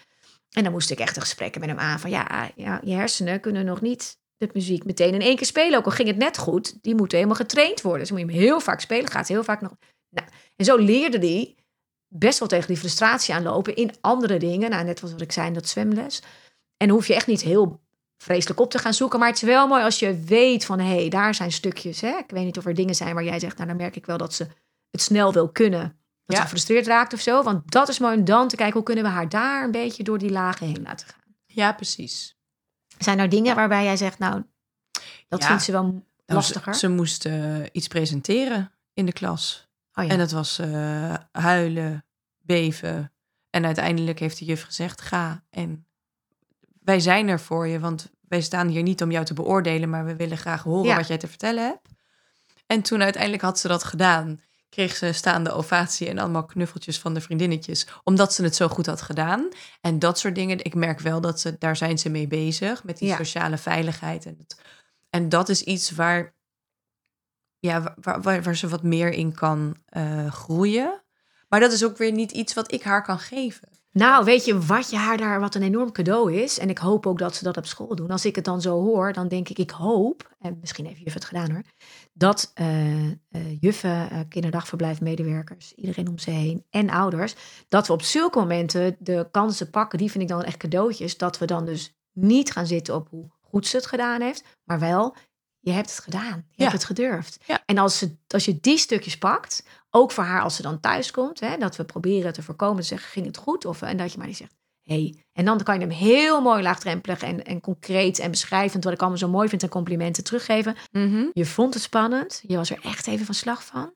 En 0.51 0.63
dan 0.63 0.73
moest 0.73 0.91
ik 0.91 0.99
echt 0.99 1.17
een 1.17 1.23
gesprekken 1.23 1.61
met 1.61 1.71
hem 1.71 1.79
aan 1.79 2.01
van 2.01 2.11
ja, 2.11 2.51
ja, 2.55 2.81
je 2.85 2.95
hersenen 2.95 3.41
kunnen 3.41 3.65
nog 3.65 3.81
niet 3.81 4.19
de 4.37 4.51
muziek 4.53 4.85
meteen 4.85 5.15
in 5.15 5.21
één 5.21 5.37
keer 5.37 5.47
spelen. 5.47 5.79
Ook 5.79 5.85
al 5.85 5.91
ging 5.91 6.09
het 6.09 6.17
net 6.17 6.39
goed, 6.39 6.83
die 6.83 6.95
moeten 6.95 7.19
helemaal 7.19 7.41
getraind 7.41 7.81
worden. 7.81 8.01
Dus 8.01 8.11
moet 8.11 8.21
je 8.21 8.27
hem 8.27 8.35
heel 8.35 8.61
vaak 8.61 8.81
spelen, 8.81 9.11
gaat 9.11 9.29
heel 9.29 9.45
vaak 9.45 9.61
nog. 9.61 9.73
Nou, 10.11 10.29
en 10.57 10.65
zo 10.65 10.77
leerde 10.77 11.19
hij 11.19 11.55
best 12.09 12.39
wel 12.39 12.49
tegen 12.49 12.69
die 12.69 12.77
frustratie 12.77 13.35
aanlopen 13.35 13.77
in 13.77 13.91
andere 14.01 14.37
dingen. 14.37 14.71
Nou, 14.71 14.85
net 14.85 15.01
wat 15.01 15.21
ik 15.21 15.33
zei, 15.33 15.47
in 15.47 15.53
dat 15.53 15.69
zwemles. 15.69 16.23
En 16.77 16.89
hoef 16.89 17.07
je 17.07 17.15
echt 17.15 17.27
niet 17.27 17.43
heel 17.43 17.81
vreselijk 18.17 18.61
op 18.61 18.71
te 18.71 18.79
gaan 18.79 18.95
zoeken. 18.95 19.19
Maar 19.19 19.29
het 19.29 19.37
is 19.37 19.43
wel 19.43 19.67
mooi 19.67 19.83
als 19.83 19.99
je 19.99 20.21
weet 20.21 20.65
van 20.65 20.79
hé, 20.79 20.97
hey, 20.97 21.09
daar 21.09 21.35
zijn 21.35 21.53
stukjes. 21.53 22.01
Hè? 22.01 22.17
Ik 22.17 22.31
weet 22.31 22.45
niet 22.45 22.59
of 22.59 22.67
er 22.67 22.75
dingen 22.75 22.95
zijn 22.95 23.15
waar 23.15 23.25
jij 23.25 23.39
zegt, 23.39 23.57
nou 23.57 23.69
dan 23.69 23.77
merk 23.77 23.97
ik 23.97 24.07
wel 24.07 24.17
dat 24.17 24.35
ze 24.35 24.47
het 24.97 25.05
snel 25.05 25.33
wil 25.33 25.49
kunnen. 25.49 25.81
Dat 25.81 25.91
Ja. 26.27 26.35
ze 26.37 26.43
gefrustreerd 26.43 26.87
raakt 26.87 27.13
of 27.13 27.21
zo. 27.21 27.43
Want 27.43 27.71
dat 27.73 27.89
is 27.89 27.99
mooi 27.99 28.17
om 28.17 28.25
dan 28.25 28.49
te 28.49 28.57
kijken 28.57 28.75
hoe 28.75 28.83
kunnen 28.83 29.05
we 29.05 29.11
haar 29.11 29.29
daar 29.29 29.65
een 29.65 29.71
beetje 29.71 30.03
door 30.03 30.19
die 30.19 30.31
lagen 30.31 30.67
heen 30.67 30.83
laten 30.83 31.09
gaan. 31.09 31.35
Ja, 31.47 31.73
precies. 31.73 32.37
Zijn 32.99 33.19
er 33.19 33.29
dingen 33.29 33.55
waarbij 33.57 33.85
jij 33.85 33.97
zegt, 33.97 34.19
nou, 34.19 34.43
dat 35.29 35.41
Ja. 35.41 35.47
vindt 35.47 35.63
ze 35.63 35.73
wel 35.73 35.83
Nou, 35.83 36.03
lastiger? 36.27 36.73
Ze, 36.75 36.79
ze 36.81 36.89
moest 36.89 37.25
eh, 37.25 37.63
iets 37.73 37.87
presenteren 37.89 38.73
in 38.93 39.07
de 39.07 39.13
klas. 39.13 39.69
oh, 39.95 40.05
ja. 40.05 40.11
En 40.11 40.19
dat 40.19 40.31
was 40.31 40.59
eh, 40.59 41.15
huilen, 41.33 42.05
beven. 42.39 43.13
En 43.51 43.65
uiteindelijk 43.65 44.19
heeft 44.19 44.39
de 44.39 44.45
juf 44.45 44.63
gezegd, 44.63 45.01
ga. 45.01 45.45
En 45.51 45.87
wij 46.83 47.01
zijn 47.01 47.29
er 47.29 47.41
voor 47.41 47.67
je, 47.67 47.81
want 47.81 48.11
wij 48.29 48.41
staan 48.41 48.69
hier 48.69 48.83
niet 48.83 49.03
om 49.03 49.11
jou 49.11 49.25
te 49.25 49.35
beoordelen, 49.35 49.91
maar 49.91 50.05
we 50.05 50.17
willen 50.17 50.39
graag 50.39 50.63
horen 50.63 50.87
Ja. 50.89 50.97
wat 50.97 51.07
jij 51.09 51.19
te 51.19 51.29
vertellen 51.29 51.65
hebt. 51.65 51.89
En 52.67 52.83
toen 52.83 53.03
uiteindelijk 53.03 53.43
had 53.43 53.59
ze 53.59 53.69
dat 53.69 53.85
gedaan, 53.85 54.41
kreeg 54.77 54.97
ze 54.97 55.13
staande 55.13 55.53
ovatie 55.53 56.09
en 56.09 56.19
allemaal 56.19 56.45
knuffeltjes 56.47 56.99
van 56.99 57.15
de 57.15 57.21
vriendinnetjes, 57.21 57.87
omdat 58.05 58.35
ze 58.35 58.43
het 58.43 58.57
zo 58.57 58.69
goed 58.69 58.87
had 58.87 59.03
gedaan. 59.03 59.49
En 59.81 59.99
dat 59.99 60.19
soort 60.19 60.35
dingen, 60.35 60.65
ik 60.65 60.75
merk 60.75 61.01
wel 61.01 61.21
dat 61.21 61.41
ze, 61.41 61.57
daar 61.59 61.77
zijn 61.77 61.99
ze 61.99 62.09
mee 62.09 62.27
bezig, 62.27 62.85
met 62.85 62.99
die 62.99 63.09
Ja. 63.09 63.17
sociale 63.17 63.59
veiligheid. 63.59 64.27
En, 64.27 64.35
het, 64.39 64.57
en 65.11 65.29
dat 65.29 65.49
is 65.49 65.63
iets 65.63 65.91
waar, 65.91 66.35
ja, 67.59 67.95
waar, 68.01 68.23
waar, 68.23 68.43
waar 68.43 68.57
ze 68.57 68.69
wat 68.69 68.83
meer 68.83 69.13
in 69.13 69.35
kan 69.35 69.77
eh, 69.87 70.33
groeien. 70.33 71.03
Maar 71.49 71.61
dat 71.61 71.73
is 71.73 71.85
ook 71.85 71.97
weer 71.97 72.13
niet 72.13 72.33
iets 72.33 72.55
wat 72.55 72.73
ik 72.73 72.83
haar 72.83 73.03
kan 73.03 73.19
geven. 73.19 73.69
Nou, 73.97 74.25
weet 74.25 74.45
je 74.45 74.61
wat 74.61 74.91
je 74.91 74.97
haar 74.97 75.17
daar 75.17 75.41
wat 75.41 75.55
een 75.55 75.63
enorm 75.63 75.93
cadeau 75.93 76.33
is? 76.33 76.59
En 76.59 76.69
ik 76.69 76.79
hoop 76.79 77.07
ook 77.07 77.19
dat 77.19 77.35
ze 77.35 77.45
dat 77.45 77.57
op 77.57 77.67
school 77.67 77.95
doen. 77.95 78.11
Als 78.11 78.25
ik 78.25 78.37
het 78.37 78.45
dan 78.45 78.61
zo 78.61 78.83
hoor, 78.83 79.13
dan 79.13 79.29
denk 79.29 79.49
ik, 79.49 79.59
ik 79.59 79.71
hoop, 79.71 80.35
en 80.39 80.59
misschien 80.61 80.87
heeft 80.87 81.01
juf 81.01 81.15
het 81.15 81.25
gedaan 81.25 81.51
hoor, 81.51 81.63
dat 82.13 82.51
eh, 82.55 83.11
juffen, 83.61 84.11
eh, 84.11 84.21
kinderdagverblijfmedewerkers, 84.29 85.75
iedereen 85.75 86.09
om 86.09 86.19
ze 86.19 86.31
heen 86.31 86.65
en 86.71 86.91
ouders, 86.91 87.35
dat 87.69 87.87
we 87.87 87.93
op 87.93 88.03
zulke 88.03 88.39
momenten 88.39 88.97
de 88.99 89.29
kansen 89.31 89.71
pakken, 89.71 89.99
die 89.99 90.11
vind 90.11 90.23
ik 90.23 90.31
dan 90.31 90.43
echt 90.43 90.57
cadeautjes, 90.57 91.17
dat 91.17 91.39
we 91.39 91.45
dan 91.45 91.65
dus 91.65 91.97
niet 92.13 92.53
gaan 92.53 92.67
zitten 92.67 92.95
op 92.95 93.09
hoe 93.11 93.31
goed 93.41 93.67
ze 93.67 93.77
het 93.77 93.87
gedaan 93.87 94.21
heeft, 94.21 94.45
maar 94.65 94.79
wel, 94.79 95.15
je 95.71 95.73
hebt 95.73 95.91
het 95.91 95.99
gedaan, 96.05 96.37
je 96.49 96.55
Ja. 96.55 96.63
hebt 96.63 96.73
het 96.73 96.85
gedurfd. 96.85 97.39
Ja. 97.47 97.63
En 97.65 97.79
als, 97.79 97.99
ze, 97.99 98.17
als 98.29 98.45
je 98.45 98.61
die 98.61 98.79
stukjes 98.79 99.19
pakt, 99.19 99.65
ook 99.91 100.13
voor 100.13 100.25
haar 100.25 100.43
als 100.43 100.57
ze 100.57 100.63
dan 100.63 100.81
thuis 100.81 101.11
komt, 101.11 101.41
hè, 101.41 101.57
dat 101.57 101.77
we 101.77 101.85
proberen 101.85 102.33
te 102.33 102.43
voorkomen 102.43 102.81
te 102.83 102.87
zeggen, 102.89 103.09
ging 103.11 103.27
het 103.27 103.37
goed? 103.37 103.65
Of, 103.65 103.83
en 103.83 103.97
dat 103.97 104.13
je 104.13 104.19
maar 104.19 104.27
niet 104.27 104.37
zegt, 104.37 104.55
hey. 104.83 105.25
En 105.33 105.45
dan 105.45 105.63
kan 105.63 105.75
je 105.75 105.81
hem 105.81 105.91
heel 105.97 106.41
mooi 106.41 106.63
laagdrempelig 106.63 107.23
en, 107.23 107.45
en 107.45 107.61
concreet 107.61 108.19
en 108.19 108.31
beschrijvend, 108.31 108.85
wat 108.85 108.93
ik 108.93 109.01
allemaal 109.01 109.19
zo 109.19 109.29
mooi 109.29 109.49
vind, 109.49 109.63
en 109.63 109.69
complimenten 109.69 110.25
teruggeven. 110.25 110.77
Je 111.33 111.47
vond 111.47 111.75
het 111.75 111.83
spannend, 111.83 112.43
je 112.47 112.57
was 112.57 112.71
er 112.71 112.81
echt 112.83 113.07
even 113.07 113.27
van 113.27 113.35
slag 113.35 113.65
van. 113.65 113.95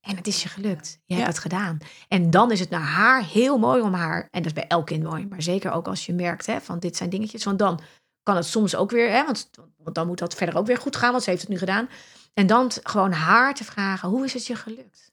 En 0.00 0.16
het 0.16 0.26
is 0.26 0.42
je 0.42 0.48
gelukt. 0.48 0.98
Je 1.04 1.14
hebt 1.14 1.26
het 1.26 1.38
gedaan. 1.38 1.78
En 2.08 2.30
dan 2.30 2.52
is 2.52 2.60
het 2.60 2.70
naar 2.70 2.80
haar 2.80 3.24
heel 3.24 3.58
mooi 3.58 3.82
om 3.82 3.92
haar, 3.94 4.20
en 4.22 4.42
dat 4.42 4.46
is 4.46 4.52
bij 4.52 4.66
elk 4.66 4.86
kind 4.86 5.02
mooi, 5.02 5.26
maar 5.26 5.42
zeker 5.42 5.70
ook 5.72 5.86
als 5.88 6.06
je 6.06 6.12
merkt 6.12 6.46
hè, 6.46 6.60
van 6.60 6.78
dit 6.78 6.96
zijn 6.96 7.10
dingetjes, 7.10 7.44
want 7.44 7.58
dan 7.58 7.80
kan 8.26 8.36
het 8.36 8.46
soms 8.46 8.76
ook 8.76 8.90
weer, 8.90 9.10
hè, 9.10 9.24
want, 9.24 9.50
want 9.76 9.94
dan 9.94 10.06
moet 10.06 10.18
dat 10.18 10.34
verder 10.34 10.56
ook 10.56 10.66
weer 10.66 10.78
goed 10.78 10.96
gaan, 10.96 11.10
want 11.10 11.22
ze 11.22 11.30
heeft 11.30 11.42
het 11.42 11.50
nu 11.50 11.58
gedaan. 11.58 11.88
En 12.34 12.46
dan 12.46 12.70
gewoon 12.82 13.12
haar 13.12 13.54
te 13.54 13.64
vragen, 13.64 14.08
hoe 14.08 14.24
is 14.24 14.32
het 14.32 14.46
je 14.46 14.56
gelukt? 14.56 15.12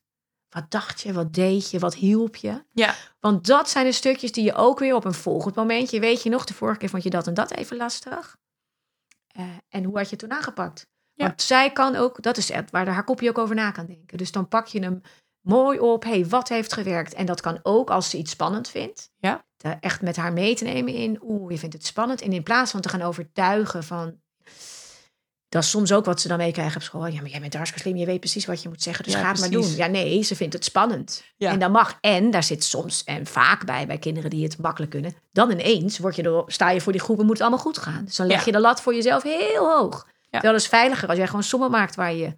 Wat 0.49 0.71
dacht 0.71 1.01
je, 1.01 1.13
wat 1.13 1.33
deed 1.33 1.71
je, 1.71 1.79
wat 1.79 1.95
hielp 1.95 2.35
je? 2.35 2.63
Ja. 2.71 2.95
Want 3.19 3.45
dat 3.45 3.69
zijn 3.69 3.85
de 3.85 3.91
stukjes 3.91 4.31
die 4.31 4.43
je 4.43 4.53
ook 4.53 4.79
weer 4.79 4.95
op 4.95 5.05
een 5.05 5.13
volgend 5.13 5.55
momentje, 5.55 5.99
weet 5.99 6.23
je 6.23 6.29
nog, 6.29 6.45
de 6.45 6.53
vorige 6.53 6.79
keer 6.79 6.89
vond 6.89 7.03
je 7.03 7.09
dat 7.09 7.27
en 7.27 7.33
dat 7.33 7.51
even 7.51 7.77
lastig. 7.77 8.37
Eh, 9.27 9.45
en 9.69 9.83
hoe 9.83 9.97
had 9.97 10.05
je 10.05 10.15
het 10.15 10.19
toen 10.19 10.37
aangepakt? 10.37 10.87
Ja. 11.13 11.25
Want 11.27 11.41
zij 11.41 11.71
kan 11.71 11.95
ook, 11.95 12.21
dat 12.21 12.37
is 12.37 12.51
het, 12.51 12.71
waar 12.71 12.87
haar 12.87 13.03
kopje 13.03 13.29
ook 13.29 13.37
over 13.37 13.55
na 13.55 13.71
kan 13.71 13.85
denken. 13.85 14.17
Dus 14.17 14.31
dan 14.31 14.47
pak 14.47 14.67
je 14.67 14.79
hem 14.79 15.01
mooi 15.43 15.79
op. 15.79 16.03
hey, 16.03 16.25
wat 16.25 16.49
heeft 16.49 16.73
gewerkt? 16.73 17.13
En 17.13 17.25
dat 17.25 17.41
kan 17.41 17.59
ook 17.63 17.89
als 17.89 18.09
ze 18.09 18.17
iets 18.17 18.31
spannend 18.31 18.69
vindt. 18.69 19.11
Ja. 19.19 19.45
Echt 19.79 20.01
met 20.01 20.15
haar 20.15 20.33
mee 20.33 20.55
te 20.55 20.63
nemen 20.63 20.93
in, 20.93 21.19
oeh, 21.21 21.51
je 21.51 21.57
vindt 21.57 21.75
het 21.75 21.85
spannend. 21.85 22.21
En 22.21 22.33
in 22.33 22.43
plaats 22.43 22.71
van 22.71 22.81
te 22.81 22.89
gaan 22.89 23.01
overtuigen 23.01 23.83
van, 23.83 24.21
dat 25.53 25.63
is 25.63 25.69
soms 25.69 25.91
ook 25.91 26.05
wat 26.05 26.21
ze 26.21 26.27
dan 26.27 26.37
meekrijgen 26.37 26.75
op 26.75 26.81
school. 26.81 27.07
Ja, 27.07 27.21
maar 27.21 27.29
jij 27.29 27.39
bent 27.39 27.53
hartstikke 27.53 27.87
slim, 27.87 27.99
je 27.99 28.05
weet 28.05 28.19
precies 28.19 28.45
wat 28.45 28.61
je 28.61 28.69
moet 28.69 28.81
zeggen, 28.81 29.03
dus 29.03 29.13
Ja, 29.13 29.19
ga 29.19 29.31
het 29.31 29.39
maar 29.39 29.49
doen. 29.49 29.75
Ja, 29.75 29.87
nee, 29.87 30.23
ze 30.23 30.35
vindt 30.35 30.53
het 30.53 30.63
spannend. 30.63 31.23
Ja. 31.37 31.51
En 31.51 31.59
dat 31.59 31.71
mag. 31.71 31.97
En 32.01 32.31
daar 32.31 32.43
zit 32.43 32.63
soms 32.63 33.03
en 33.03 33.25
vaak 33.25 33.65
bij, 33.65 33.87
bij 33.87 33.97
kinderen 33.97 34.29
die 34.29 34.43
het 34.43 34.57
makkelijk 34.57 34.91
kunnen. 34.91 35.15
Dan 35.31 35.51
ineens 35.51 35.97
word 35.97 36.15
je 36.15 36.23
er, 36.23 36.43
sta 36.45 36.69
je 36.69 36.81
voor 36.81 36.91
die 36.91 37.01
groep 37.01 37.19
en 37.19 37.25
moet 37.25 37.33
het 37.33 37.41
allemaal 37.41 37.59
goed 37.59 37.77
gaan. 37.77 38.05
Dus 38.05 38.15
dan 38.15 38.27
leg 38.27 38.45
je 38.45 38.51
de 38.51 38.59
lat 38.59 38.81
voor 38.81 38.95
jezelf 38.95 39.23
heel 39.23 39.71
hoog. 39.77 40.07
Ja. 40.21 40.29
Terwijl 40.29 40.53
het 40.53 40.63
is 40.63 40.69
veiliger 40.69 41.07
als 41.09 41.17
jij 41.17 41.27
gewoon 41.27 41.43
sommen 41.43 41.71
maakt 41.71 41.95
waar 41.95 42.13
je... 42.13 42.37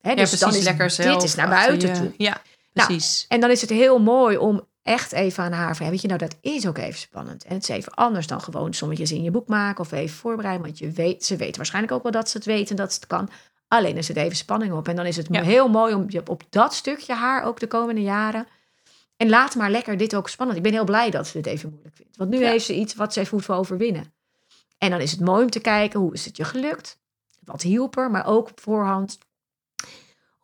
Hè, 0.00 0.10
Ja, 0.10 0.16
dus 0.16 0.28
precies, 0.28 0.40
dan 0.40 0.54
is 0.54 0.64
lekker 0.64 1.12
dit 1.14 1.22
is 1.22 1.34
naar 1.34 1.48
buiten 1.48 1.92
toe. 1.94 2.14
Ja, 2.16 2.42
Nou, 2.72 2.86
precies. 2.88 3.24
En 3.28 3.40
dan 3.40 3.50
is 3.50 3.60
het 3.60 3.70
heel 3.70 3.98
mooi 3.98 4.36
om 4.36 4.66
echt 4.82 5.12
even 5.12 5.44
aan 5.44 5.52
haar 5.52 5.76
van, 5.76 5.90
weet 5.90 6.00
je, 6.00 6.06
nou 6.08 6.18
dat 6.18 6.36
is 6.40 6.66
ook 6.66 6.78
even 6.78 6.98
spannend. 7.00 7.44
En 7.44 7.54
het 7.54 7.62
is 7.62 7.68
even 7.68 7.94
anders 7.94 8.26
dan 8.26 8.40
gewoon 8.40 8.74
sommetjes 8.74 9.12
in 9.12 9.22
je 9.22 9.30
boek 9.30 9.48
maken 9.48 9.80
of 9.84 9.92
even 9.92 10.16
voorbereiden. 10.16 10.64
Want 10.66 10.78
je 10.78 10.90
weet, 10.90 11.24
ze 11.24 11.36
weten 11.36 11.56
waarschijnlijk 11.56 11.94
ook 11.94 12.02
wel 12.02 12.12
dat 12.12 12.30
ze 12.30 12.36
het 12.36 12.46
weten 12.46 12.68
en 12.70 12.76
dat 12.76 12.92
ze 12.92 12.98
het 12.98 13.08
kan. 13.08 13.28
Alleen 13.68 13.96
er 13.96 14.04
zit 14.04 14.16
even 14.16 14.36
spanning 14.36 14.72
op. 14.72 14.88
En 14.88 14.96
dan 14.96 15.06
is 15.06 15.16
het 15.16 15.26
Ja. 15.30 15.42
heel 15.42 15.68
mooi 15.68 15.94
om 15.94 16.04
je 16.08 16.22
op 16.26 16.42
dat 16.50 16.74
stukje 16.74 17.14
haar 17.14 17.42
ook 17.44 17.60
de 17.60 17.66
komende 17.66 18.02
jaren. 18.02 18.46
En 19.16 19.28
laat 19.28 19.54
maar 19.54 19.70
lekker 19.70 19.96
dit 19.96 20.14
ook 20.14 20.28
spannend. 20.28 20.58
Ik 20.58 20.64
ben 20.64 20.72
heel 20.72 20.84
blij 20.84 21.10
dat 21.10 21.26
ze 21.26 21.32
dit 21.32 21.46
even 21.46 21.70
moeilijk 21.70 21.96
vindt. 21.96 22.16
Want 22.16 22.30
nu 22.30 22.38
Ja. 22.38 22.50
heeft 22.50 22.64
ze 22.64 22.74
iets 22.74 22.94
wat 22.94 23.12
ze 23.12 23.20
even 23.20 23.36
moet 23.36 23.48
overwinnen. 23.48 24.12
En 24.78 24.90
dan 24.90 25.00
is 25.00 25.10
het 25.10 25.20
mooi 25.20 25.42
om 25.42 25.50
te 25.50 25.60
kijken, 25.60 26.00
hoe 26.00 26.12
is 26.14 26.24
het 26.24 26.36
je 26.36 26.44
gelukt? 26.44 26.98
Wat 27.44 27.62
hielp 27.62 27.96
er? 27.96 28.10
Maar 28.10 28.26
ook 28.26 28.48
op 28.50 28.60
voorhand, 28.60 29.18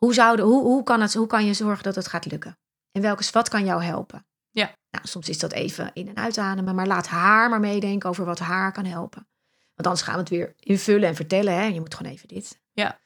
hoe, 0.05 0.15
zouden, 0.15 0.45
hoe, 0.45 0.63
hoe, 0.63 0.83
kan 0.83 1.01
het, 1.01 1.15
hoe 1.15 1.27
kan 1.27 1.47
je 1.47 1.55
zorgen 1.55 1.85
dat 1.85 1.95
het 1.95 2.07
gaat 2.07 2.31
lukken? 2.31 2.59
En 2.93 3.03
welke, 3.03 3.25
wat 3.33 3.49
kan 3.49 3.65
jou 3.65 3.83
helpen? 3.83 4.27
Ja. 4.51 4.75
Nou, 4.91 5.07
soms 5.07 5.29
is 5.29 5.39
dat 5.39 5.53
even 5.53 5.91
in- 5.93 6.09
en 6.09 6.17
uitademen, 6.17 6.75
maar 6.75 6.87
laat 6.87 7.07
haar 7.07 7.49
maar 7.51 7.61
meedenken 7.61 8.09
over 8.09 8.25
wat 8.25 8.39
haar 8.39 8.73
kan 8.73 8.85
helpen. 8.85 9.29
Want 9.75 9.87
anders 9.87 10.03
gaan 10.03 10.15
we 10.15 10.21
het 10.21 10.29
weer 10.29 10.55
invullen 10.59 11.09
en 11.09 11.15
vertellen. 11.15 11.55
Hè? 11.55 11.65
Je 11.65 11.81
moet 11.81 11.95
gewoon 11.95 12.13
even 12.13 12.29
dit. 12.29 12.61
Ja. 12.73 12.99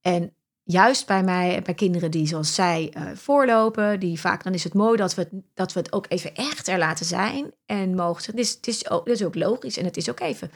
En 0.00 0.34
juist 0.62 1.06
bij 1.06 1.22
mij, 1.22 1.62
bij 1.62 1.74
kinderen 1.74 2.10
die 2.10 2.26
zoals 2.26 2.54
zij 2.54 2.90
eh, 2.92 3.02
voorlopen, 3.14 4.00
die 4.00 4.20
vaak, 4.20 4.42
dan 4.44 4.54
is 4.54 4.64
het 4.64 4.74
mooi 4.74 4.96
dat 4.96 5.14
we 5.14 5.22
het, 5.22 5.32
dat 5.54 5.72
we 5.72 5.80
het 5.80 5.92
ook 5.92 6.06
even 6.08 6.34
echt 6.34 6.68
er 6.68 6.78
laten 6.78 7.06
zijn. 7.06 7.52
En 7.66 7.94
mogen 7.94 8.34
is, 8.34 8.50
het 8.50 8.66
is, 8.66 8.90
ook, 8.90 9.06
dat 9.06 9.14
is 9.16 9.24
ook 9.24 9.34
logisch 9.34 9.76
en 9.76 9.84
het 9.84 9.96
is 9.96 10.10
ook 10.10 10.20
even 10.20 10.50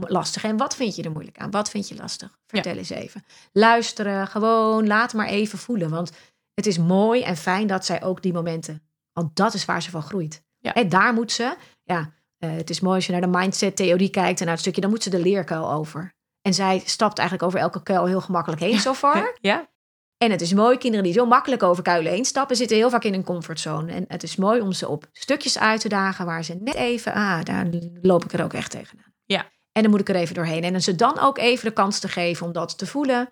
lastig. 0.00 0.44
En 0.44 0.56
wat 0.56 0.76
vind 0.76 0.96
je 0.96 1.02
er 1.02 1.10
moeilijk 1.10 1.38
aan? 1.38 1.50
Wat 1.50 1.70
vind 1.70 1.88
je 1.88 1.96
lastig? 1.96 2.38
Vertel 2.46 2.76
eens 2.76 2.90
even. 2.90 3.24
Luisteren, 3.52 4.26
gewoon 4.26 4.86
laat 4.86 5.12
maar 5.12 5.28
even 5.28 5.58
voelen. 5.58 5.90
Want 5.90 6.10
het 6.54 6.66
is 6.66 6.78
mooi 6.78 7.22
en 7.22 7.36
fijn 7.36 7.66
dat 7.66 7.84
zij 7.84 8.02
ook 8.02 8.22
die 8.22 8.32
momenten. 8.32 8.82
Want 9.12 9.36
dat 9.36 9.54
is 9.54 9.64
waar 9.64 9.82
ze 9.82 9.90
van 9.90 10.02
groeit. 10.02 10.42
Ja. 10.58 10.74
En 10.74 10.88
daar 10.88 11.14
moet 11.14 11.32
ze. 11.32 11.56
Ja, 11.82 12.12
eh, 12.38 12.56
het 12.56 12.70
is 12.70 12.80
mooi 12.80 12.96
als 12.96 13.06
je 13.06 13.12
naar 13.12 13.20
de 13.20 13.38
mindset-theorie 13.38 14.10
kijkt 14.10 14.38
en 14.38 14.44
naar 14.44 14.54
het 14.54 14.62
stukje, 14.62 14.80
dan 14.80 14.90
moet 14.90 15.02
ze 15.02 15.10
de 15.10 15.20
leerkuil 15.20 15.72
over. 15.72 16.14
En 16.42 16.54
zij 16.54 16.82
stapt 16.84 17.18
eigenlijk 17.18 17.48
over 17.48 17.60
elke 17.60 17.82
kuil 17.82 18.06
heel 18.06 18.20
gemakkelijk 18.20 18.62
heen, 18.62 18.80
zo 18.80 18.94
far. 18.94 19.36
Ja, 19.40 19.68
En 20.16 20.30
het 20.30 20.40
is 20.40 20.52
mooi, 20.52 20.78
kinderen 20.78 21.04
die 21.04 21.14
zo 21.14 21.26
makkelijk 21.26 21.62
over 21.62 21.82
kuilen 21.82 22.12
heen 22.12 22.24
stappen, 22.24 22.56
zitten 22.56 22.76
heel 22.76 22.90
vaak 22.90 23.04
in 23.04 23.14
een 23.14 23.24
comfortzone. 23.24 23.92
En 23.92 24.04
het 24.08 24.22
is 24.22 24.36
mooi 24.36 24.60
om 24.60 24.72
ze 24.72 24.88
op 24.88 25.06
stukjes 25.12 25.58
uit 25.58 25.80
te 25.80 25.88
dagen 25.88 26.26
waar 26.26 26.44
ze 26.44 26.54
net 26.54 26.74
even, 26.74 27.12
ah, 27.12 27.42
daar 27.42 27.66
loop 28.02 28.24
ik 28.24 28.32
er 28.32 28.44
ook 28.44 28.52
echt 28.52 28.70
tegenaan. 28.70 29.14
Ja. 29.24 29.50
En 29.74 29.82
dan 29.82 29.90
moet 29.90 30.00
ik 30.00 30.08
er 30.08 30.14
even 30.14 30.34
doorheen. 30.34 30.64
En 30.64 30.82
ze 30.82 30.94
dan 30.94 31.18
ook 31.18 31.38
even 31.38 31.64
de 31.64 31.72
kans 31.72 31.98
te 31.98 32.08
geven 32.08 32.46
om 32.46 32.52
dat 32.52 32.78
te 32.78 32.86
voelen, 32.86 33.28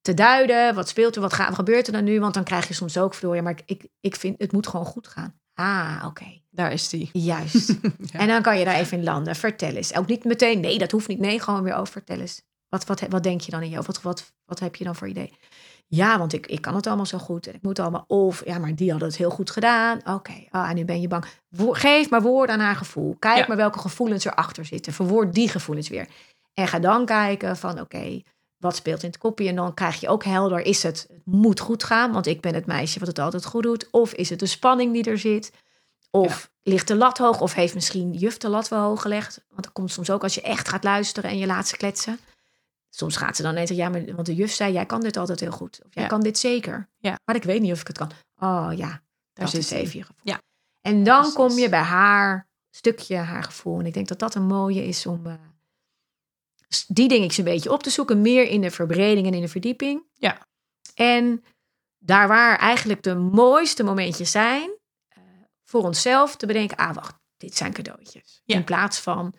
te 0.00 0.14
duiden. 0.14 0.74
Wat 0.74 0.88
speelt 0.88 1.14
er, 1.14 1.20
wat, 1.20 1.32
gaat, 1.32 1.54
gebeurt 1.54 1.86
er 1.86 1.92
dan 1.92 2.04
nu? 2.04 2.20
Want 2.20 2.34
dan 2.34 2.44
krijg 2.44 2.68
je 2.68 2.74
soms 2.74 2.98
ook 2.98 3.14
ja, 3.14 3.42
maar 3.42 3.52
ik, 3.52 3.62
ik, 3.66 3.86
ik 4.00 4.16
vind 4.16 4.38
het 4.38 4.52
moet 4.52 4.66
gewoon 4.66 4.86
goed 4.86 5.08
gaan. 5.08 5.40
Ah, 5.54 6.04
oké. 6.06 6.40
daar 6.50 6.72
is 6.72 6.88
die. 6.88 7.10
Juist. 7.12 7.68
Ja. 8.12 8.20
En 8.20 8.26
dan 8.26 8.42
kan 8.42 8.58
je 8.58 8.64
daar 8.64 8.74
even 8.74 8.98
in 8.98 9.04
landen. 9.04 9.36
Vertel 9.36 9.74
eens. 9.74 9.94
Ook 9.94 10.06
niet 10.06 10.24
meteen, 10.24 10.60
nee, 10.60 10.78
dat 10.78 10.90
hoeft 10.90 11.08
niet. 11.08 11.18
Nee, 11.18 11.40
gewoon 11.40 11.62
weer 11.62 11.74
over. 11.74 11.92
Vertel 11.92 12.20
eens. 12.20 12.42
Wat, 12.68 12.84
wat, 12.84 13.00
wat 13.08 13.22
denk 13.22 13.40
je 13.40 13.50
dan 13.50 13.62
in 13.62 13.70
je? 13.70 13.82
Wat, 13.82 14.02
wat, 14.02 14.32
wat 14.44 14.58
heb 14.58 14.76
je 14.76 14.84
dan 14.84 14.96
voor 14.96 15.08
idee? 15.08 15.32
Ja, 15.86 16.18
want 16.18 16.32
ik, 16.32 16.46
ik 16.46 16.60
kan 16.60 16.74
het 16.74 16.86
allemaal 16.86 17.06
zo 17.06 17.18
goed. 17.18 17.46
En 17.46 17.54
ik 17.54 17.62
moet 17.62 17.78
allemaal. 17.78 18.04
Of 18.06 18.44
ja, 18.46 18.58
maar 18.58 18.74
die 18.74 18.90
hadden 18.90 19.08
het 19.08 19.16
heel 19.16 19.30
goed 19.30 19.50
gedaan. 19.50 20.00
Oké, 20.04 20.32
ah, 20.50 20.68
en 20.68 20.74
nu 20.74 20.84
ben 20.84 21.00
je 21.00 21.08
bang. 21.08 21.24
Geef 21.56 22.10
maar 22.10 22.22
woorden 22.22 22.54
aan 22.54 22.60
haar 22.60 22.76
gevoel. 22.76 23.16
Kijk 23.18 23.38
Ja. 23.38 23.44
maar 23.48 23.56
welke 23.56 23.78
gevoelens 23.78 24.24
erachter 24.24 24.64
zitten. 24.64 24.92
Verwoord 24.92 25.34
die 25.34 25.48
gevoelens 25.48 25.88
weer. 25.88 26.08
En 26.54 26.68
ga 26.68 26.78
dan 26.78 27.06
kijken 27.06 27.56
van 27.56 27.80
oké, 27.80 28.22
wat 28.58 28.76
speelt 28.76 29.02
in 29.02 29.08
het 29.08 29.18
kopje? 29.18 29.48
En 29.48 29.56
dan 29.56 29.74
krijg 29.74 30.00
je 30.00 30.08
ook 30.08 30.24
helder, 30.24 30.60
is 30.60 30.82
het, 30.82 31.06
het 31.08 31.20
moet 31.24 31.60
goed 31.60 31.84
gaan, 31.84 32.12
want 32.12 32.26
ik 32.26 32.40
ben 32.40 32.54
het 32.54 32.66
meisje 32.66 32.98
wat 32.98 33.08
het 33.08 33.18
altijd 33.18 33.44
goed 33.44 33.62
doet. 33.62 33.88
Of 33.90 34.12
is 34.12 34.30
het 34.30 34.38
de 34.38 34.46
spanning 34.46 34.92
die 34.92 35.04
er 35.04 35.18
zit? 35.18 35.52
Of 36.10 36.50
ligt 36.62 36.88
de 36.88 36.94
lat 36.96 37.18
hoog? 37.18 37.40
Of 37.40 37.54
heeft 37.54 37.74
misschien 37.74 38.12
juf 38.12 38.38
de 38.38 38.48
lat 38.48 38.68
wel 38.68 38.80
hoog 38.80 39.02
gelegd? 39.02 39.40
Want 39.48 39.62
dat 39.62 39.72
komt 39.72 39.90
soms 39.90 40.10
ook 40.10 40.22
als 40.22 40.34
je 40.34 40.40
echt 40.42 40.68
gaat 40.68 40.84
luisteren 40.84 41.30
en 41.30 41.38
je 41.38 41.46
laat 41.46 41.68
ze 41.68 41.76
kletsen. 41.76 42.18
Soms 42.96 43.16
gaat 43.16 43.36
ze 43.36 43.42
dan 43.42 43.54
net 43.54 43.68
ja, 43.68 43.88
maar, 43.88 44.14
want 44.14 44.26
de 44.26 44.34
juf 44.34 44.52
zei, 44.52 44.72
jij 44.72 44.86
kan 44.86 45.00
dit 45.00 45.16
altijd 45.16 45.40
heel 45.40 45.50
goed. 45.50 45.80
Of 45.86 45.94
jij 45.94 46.02
Ja. 46.02 46.08
kan 46.08 46.20
dit 46.22 46.38
zeker. 46.38 46.88
Ja. 46.98 47.18
Maar 47.24 47.36
ik 47.36 47.42
weet 47.42 47.60
niet 47.60 47.72
of 47.72 47.80
ik 47.80 47.86
het 47.86 47.98
kan. 47.98 48.10
Oh 48.38 48.68
ja, 48.76 48.86
Daar 48.88 49.00
dat 49.32 49.50
zit 49.50 49.60
is 49.60 49.70
even 49.70 49.98
je 49.98 50.04
gevoel. 50.04 50.20
Ja. 50.24 50.40
En 50.80 51.04
dan 51.04 51.16
precies. 51.18 51.34
kom 51.34 51.58
je 51.58 51.68
bij 51.68 51.80
haar 51.82 52.48
stukje, 52.70 53.16
haar 53.16 53.42
gevoel. 53.42 53.78
En 53.78 53.86
ik 53.86 53.94
denk 53.94 54.08
dat 54.08 54.18
dat 54.18 54.34
een 54.34 54.46
mooie 54.46 54.84
is 54.86 55.06
om 55.06 55.38
s- 56.68 56.86
die 56.86 57.08
dingetjes 57.08 57.36
een 57.38 57.44
beetje 57.44 57.72
op 57.72 57.82
te 57.82 57.90
zoeken. 57.90 58.20
Meer 58.20 58.48
in 58.48 58.60
de 58.60 58.70
verbreding 58.70 59.26
en 59.26 59.34
in 59.34 59.40
de 59.40 59.48
verdieping. 59.48 60.02
Ja. 60.14 60.46
En 60.94 61.44
daar 61.98 62.28
waar 62.28 62.58
eigenlijk 62.58 63.02
de 63.02 63.14
mooiste 63.14 63.82
momentjes 63.82 64.30
zijn, 64.30 64.70
eh, 65.08 65.22
voor 65.64 65.82
onszelf 65.82 66.36
te 66.36 66.46
bedenken, 66.46 66.76
ah 66.76 66.94
wacht, 66.94 67.14
dit 67.36 67.56
zijn 67.56 67.72
cadeautjes. 67.72 68.40
Ja. 68.44 68.56
In 68.56 68.64
plaats 68.64 69.00
van, 69.00 69.34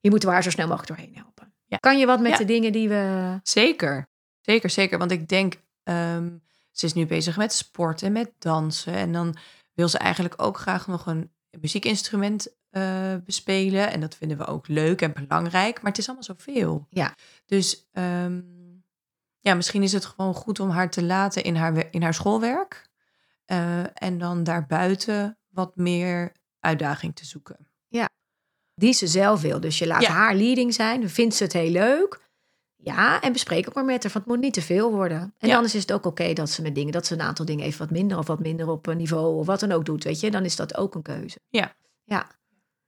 je 0.00 0.10
moet 0.10 0.22
er 0.22 0.30
waar 0.30 0.42
zo 0.42 0.50
snel 0.50 0.66
mogelijk 0.68 0.96
doorheen 0.96 1.14
helpen. 1.16 1.35
Ja. 1.66 1.76
Kan 1.76 1.98
je 1.98 2.06
wat 2.06 2.20
met 2.20 2.30
Ja. 2.32 2.36
de 2.38 2.44
dingen 2.44 2.72
die 2.72 2.88
we... 2.88 3.38
Zeker, 3.42 4.06
zeker, 4.40 4.70
zeker. 4.70 4.98
Want 4.98 5.10
ik 5.10 5.28
denk, 5.28 5.54
ehm, 5.82 6.30
ze 6.70 6.86
is 6.86 6.92
nu 6.92 7.06
bezig 7.06 7.36
met 7.36 7.52
sport 7.52 8.02
en 8.02 8.12
met 8.12 8.32
dansen. 8.38 8.94
En 8.94 9.12
dan 9.12 9.36
wil 9.74 9.88
ze 9.88 9.98
eigenlijk 9.98 10.42
ook 10.42 10.58
graag 10.58 10.86
nog 10.86 11.06
een 11.06 11.32
muziekinstrument 11.60 12.54
eh, 12.70 13.14
bespelen. 13.24 13.90
En 13.92 14.00
dat 14.00 14.16
vinden 14.16 14.38
we 14.38 14.46
ook 14.46 14.68
leuk 14.68 15.02
en 15.02 15.12
belangrijk. 15.12 15.76
Maar 15.82 15.90
het 15.90 16.00
is 16.00 16.06
allemaal 16.06 16.24
zoveel. 16.24 16.86
Ja. 16.90 17.14
Dus 17.46 17.88
ehm, 17.92 18.40
ja, 19.40 19.54
misschien 19.54 19.82
is 19.82 19.92
het 19.92 20.04
gewoon 20.04 20.34
goed 20.34 20.60
om 20.60 20.70
haar 20.70 20.90
te 20.90 21.02
laten 21.02 21.42
in 21.44 21.56
haar, 21.56 21.86
in 21.90 22.02
haar 22.02 22.14
schoolwerk. 22.14 22.88
Eh, 23.44 24.02
en 24.02 24.18
dan 24.18 24.44
daarbuiten 24.44 25.38
wat 25.48 25.76
meer 25.76 26.32
uitdaging 26.60 27.14
te 27.16 27.24
zoeken. 27.24 27.68
Die 28.80 28.92
ze 28.92 29.06
zelf 29.06 29.40
wil. 29.40 29.60
Dus 29.60 29.78
je 29.78 29.86
laat 29.86 30.02
Ja. 30.02 30.10
haar 30.10 30.34
leading 30.34 30.74
zijn. 30.74 31.10
Vindt 31.10 31.34
ze 31.34 31.42
het 31.42 31.52
heel 31.52 31.70
leuk? 31.70 32.24
Ja, 32.76 33.20
en 33.20 33.32
bespreek 33.32 33.68
ook 33.68 33.74
maar 33.74 33.84
met 33.84 34.02
haar. 34.02 34.12
Want 34.12 34.24
het 34.24 34.26
moet 34.34 34.42
niet 34.44 34.52
te 34.54 34.62
veel 34.62 34.90
worden. 34.90 35.34
En 35.38 35.48
Ja. 35.48 35.54
anders 35.54 35.74
is 35.74 35.80
het 35.80 35.92
ook 35.92 36.04
oké 36.06 36.32
dat 36.32 36.50
ze 36.50 36.62
met 36.62 36.74
dingen, 36.74 36.92
dat 36.92 37.06
ze 37.06 37.14
een 37.14 37.20
aantal 37.20 37.44
dingen 37.44 37.64
even 37.64 37.78
wat 37.78 37.90
minder 37.90 38.18
of 38.18 38.26
wat 38.26 38.40
minder 38.40 38.68
op 38.68 38.86
een 38.86 38.96
niveau 38.96 39.36
of 39.38 39.46
wat 39.46 39.60
dan 39.60 39.72
ook 39.72 39.84
doet. 39.84 40.04
Weet 40.04 40.20
je, 40.20 40.30
dan 40.30 40.44
is 40.44 40.56
dat 40.56 40.76
ook 40.76 40.94
een 40.94 41.02
keuze. 41.02 41.38
Ja. 41.48 41.74
Ja. 42.04 42.26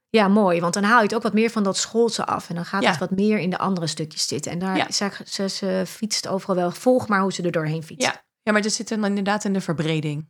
Ja, 0.09 0.27
mooi. 0.27 0.59
Want 0.59 0.73
dan 0.73 0.83
haal 0.83 0.97
je 0.97 1.03
het 1.03 1.15
ook 1.15 1.21
wat 1.23 1.33
meer 1.33 1.49
van 1.49 1.63
dat 1.63 1.77
schoolse 1.77 2.25
af. 2.25 2.49
En 2.49 2.55
dan 2.55 2.65
gaat 2.65 2.83
Ja. 2.83 2.89
het 2.89 2.99
wat 2.99 3.11
meer 3.11 3.39
in 3.39 3.49
de 3.49 3.57
andere 3.57 3.87
stukjes 3.87 4.27
zitten. 4.27 4.51
En 4.51 4.59
daar 4.59 4.77
Ja. 4.77 4.91
ze, 4.91 5.09
ze, 5.25 5.49
ze 5.49 5.83
fietst 5.87 6.27
overal 6.27 6.55
wel. 6.55 6.71
Volg 6.71 7.07
maar 7.07 7.21
hoe 7.21 7.33
ze 7.33 7.41
er 7.43 7.51
doorheen 7.51 7.83
fietst. 7.83 8.07
Ja, 8.07 8.23
ja 8.43 8.51
maar 8.51 8.61
het 8.61 8.73
zit 8.73 8.87
dan 8.89 9.05
inderdaad 9.05 9.43
in 9.45 9.53
de 9.53 9.61
verbreding. 9.61 10.29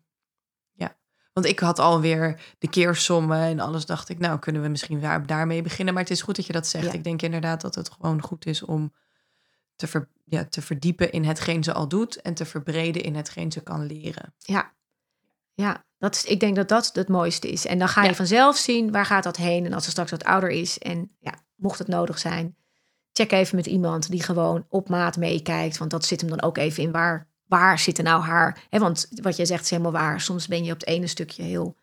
Want 1.33 1.45
ik 1.45 1.59
had 1.59 1.79
alweer 1.79 2.41
de 2.57 2.69
keersommen 2.69 3.39
en 3.41 3.59
alles. 3.59 3.85
Dacht 3.85 4.09
ik, 4.09 4.19
nou 4.19 4.39
kunnen 4.39 4.61
we 4.61 4.67
misschien 4.67 4.99
daar, 4.99 5.25
daarmee 5.25 5.61
beginnen. 5.61 5.93
Maar 5.93 6.03
het 6.03 6.11
is 6.11 6.21
goed 6.21 6.35
dat 6.35 6.45
je 6.45 6.53
dat 6.53 6.67
zegt. 6.67 6.85
Ja. 6.85 6.93
Ik 6.93 7.03
denk 7.03 7.21
inderdaad 7.21 7.61
dat 7.61 7.75
het 7.75 7.89
gewoon 7.89 8.21
goed 8.21 8.45
is 8.45 8.63
om 8.63 8.93
te, 9.75 9.87
ver, 9.87 10.09
ja, 10.25 10.45
te 10.45 10.61
verdiepen 10.61 11.11
in 11.11 11.23
hetgeen 11.25 11.63
ze 11.63 11.73
al 11.73 11.87
doet. 11.87 12.21
En 12.21 12.33
te 12.33 12.45
verbreden 12.45 13.03
in 13.03 13.15
hetgeen 13.15 13.51
ze 13.51 13.61
kan 13.61 13.85
leren. 13.85 14.33
Ja, 14.37 14.71
ja 15.53 15.85
dat 15.97 16.15
is, 16.15 16.23
ik 16.25 16.39
denk 16.39 16.55
dat 16.55 16.69
dat 16.69 16.89
het 16.93 17.07
mooiste 17.07 17.49
is. 17.51 17.65
En 17.65 17.79
dan 17.79 17.87
ga 17.87 18.01
je 18.03 18.09
Ja. 18.09 18.15
vanzelf 18.15 18.57
zien 18.57 18.91
waar 18.91 19.05
gaat 19.05 19.23
dat 19.23 19.37
heen. 19.37 19.65
En 19.65 19.73
als 19.73 19.83
ze 19.83 19.89
straks 19.89 20.11
wat 20.11 20.23
ouder 20.23 20.49
is 20.49 20.77
en 20.77 21.15
ja, 21.19 21.33
mocht 21.55 21.79
het 21.79 21.87
nodig 21.87 22.19
zijn, 22.19 22.57
check 23.11 23.31
even 23.31 23.55
met 23.55 23.65
iemand 23.65 24.09
die 24.11 24.23
gewoon 24.23 24.65
op 24.69 24.89
maat 24.89 25.17
meekijkt. 25.17 25.77
Want 25.77 25.91
dat 25.91 26.05
zit 26.05 26.21
hem 26.21 26.29
dan 26.29 26.41
ook 26.41 26.57
even 26.57 26.83
in 26.83 26.91
waar, 26.91 27.28
waar 27.49 27.79
zitten 27.79 28.03
nou 28.03 28.21
haar. 28.23 28.65
Hè, 28.69 28.79
want 28.79 29.07
wat 29.21 29.35
jij 29.35 29.45
zegt 29.45 29.63
is 29.63 29.69
helemaal 29.69 29.91
waar. 29.91 30.21
Soms 30.21 30.47
ben 30.47 30.63
je 30.63 30.71
op 30.71 30.79
het 30.79 30.87
ene 30.89 31.07
stukje 31.07 31.43
heel 31.43 31.75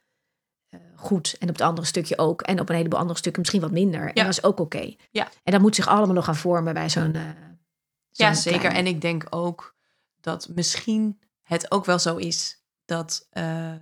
eh, 0.68 0.80
goed 0.94 1.34
en 1.38 1.48
op 1.48 1.54
het 1.54 1.62
andere 1.66 1.86
stukje 1.86 2.18
ook. 2.18 2.42
En 2.42 2.60
op 2.60 2.68
een 2.68 2.74
heleboel 2.76 2.98
andere 2.98 3.18
stukken 3.18 3.40
misschien 3.40 3.62
wat 3.62 3.70
minder. 3.70 4.00
En 4.00 4.10
Ja. 4.14 4.22
dat 4.22 4.32
is 4.32 4.42
ook 4.42 4.60
oké. 4.60 4.94
Ja. 5.10 5.28
En 5.42 5.52
dat 5.52 5.60
moet 5.60 5.74
zich 5.74 5.86
allemaal 5.88 6.14
nog 6.14 6.24
gaan 6.24 6.36
vormen 6.36 6.74
bij 6.74 6.90
zo'n. 6.90 7.14
eh, 7.14 7.22
Ja, 8.10 8.32
zo'n 8.32 8.42
zeker. 8.42 8.60
kleine. 8.60 8.78
En 8.78 8.86
ik 8.86 9.00
denk 9.00 9.26
ook 9.30 9.74
dat 10.20 10.48
misschien 10.54 11.20
het 11.42 11.70
ook 11.70 11.84
wel 11.84 11.98
zo 11.98 12.16
is 12.16 12.64
dat 12.84 13.26
eh, 13.30 13.72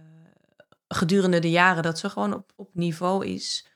gedurende 0.89 1.39
de 1.39 1.51
jaren 1.51 1.83
dat 1.83 1.99
ze 1.99 2.11
gewoon 2.11 2.35
op, 2.35 2.53
op 2.57 2.71
niveau 2.75 3.27
is. 3.27 3.67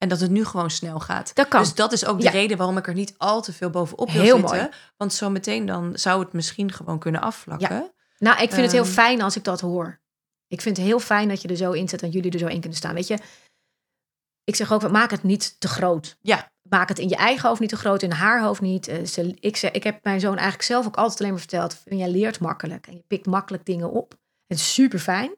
Ja. 0.00 0.06
En 0.06 0.08
dat 0.08 0.20
het 0.20 0.30
nu 0.30 0.44
gewoon 0.44 0.70
snel 0.70 1.00
gaat. 1.00 1.34
Dat 1.34 1.48
kan. 1.48 1.62
Dus 1.62 1.74
dat 1.74 1.92
is 1.92 2.04
ook 2.06 2.16
de 2.18 2.22
Ja. 2.24 2.30
reden 2.30 2.56
waarom 2.56 2.76
ik 2.76 2.86
er 2.86 2.94
niet 2.94 3.14
al 3.18 3.42
te 3.42 3.52
veel 3.52 3.70
bovenop 3.70 4.10
wil 4.10 4.22
Heel 4.22 4.38
zitten. 4.38 4.56
mooi. 4.56 4.68
Want 4.96 5.12
zometeen 5.12 5.66
dan 5.66 5.98
zou 5.98 6.20
het 6.20 6.32
misschien 6.32 6.72
gewoon 6.72 6.98
kunnen 6.98 7.20
afvlakken. 7.20 7.92
Nou, 8.18 8.42
ik 8.42 8.48
vind 8.50 8.62
het 8.62 8.72
heel 8.72 8.82
Ehm. 8.82 8.92
fijn 8.92 9.22
als 9.22 9.36
ik 9.36 9.44
dat 9.44 9.60
hoor. 9.60 10.00
Ik 10.46 10.60
vind 10.60 10.76
het 10.76 10.86
heel 10.86 11.00
fijn 11.00 11.28
dat 11.28 11.42
je 11.42 11.48
er 11.48 11.56
zo 11.56 11.72
in 11.72 11.88
zit 11.88 12.02
en 12.02 12.10
jullie 12.10 12.30
er 12.32 12.38
zo 12.38 12.46
in 12.46 12.60
kunnen 12.60 12.78
staan. 12.78 12.94
Weet 12.94 13.06
je, 13.06 13.18
ik 14.44 14.56
zeg 14.56 14.72
ook, 14.72 14.90
maak 14.90 15.10
het 15.10 15.22
niet 15.22 15.60
te 15.60 15.68
groot. 15.68 16.16
Ja. 16.20 16.52
Maak 16.62 16.88
het 16.88 16.98
in 16.98 17.08
je 17.08 17.16
eigen 17.16 17.48
hoofd 17.48 17.60
niet 17.60 17.68
te 17.70 17.76
groot, 17.76 18.02
in 18.02 18.10
haar 18.10 18.42
hoofd 18.42 18.60
niet. 18.60 18.88
Eh, 18.88 19.04
ze, 19.04 19.36
ik, 19.40 19.56
zeg, 19.56 19.70
ik 19.70 19.82
heb 19.82 20.04
mijn 20.04 20.20
zoon 20.20 20.34
eigenlijk 20.34 20.62
zelf 20.62 20.86
ook 20.86 20.96
altijd 20.96 21.18
alleen 21.18 21.30
maar 21.32 21.40
verteld. 21.40 21.80
Jij 21.84 22.08
leert 22.10 22.40
makkelijk 22.40 22.86
en 22.86 22.94
je 22.94 23.04
pikt 23.06 23.26
makkelijk 23.26 23.64
dingen 23.64 23.90
op. 23.90 24.14
Het 24.46 24.58
is 24.58 24.74
super 24.74 24.98
fijn. 24.98 25.34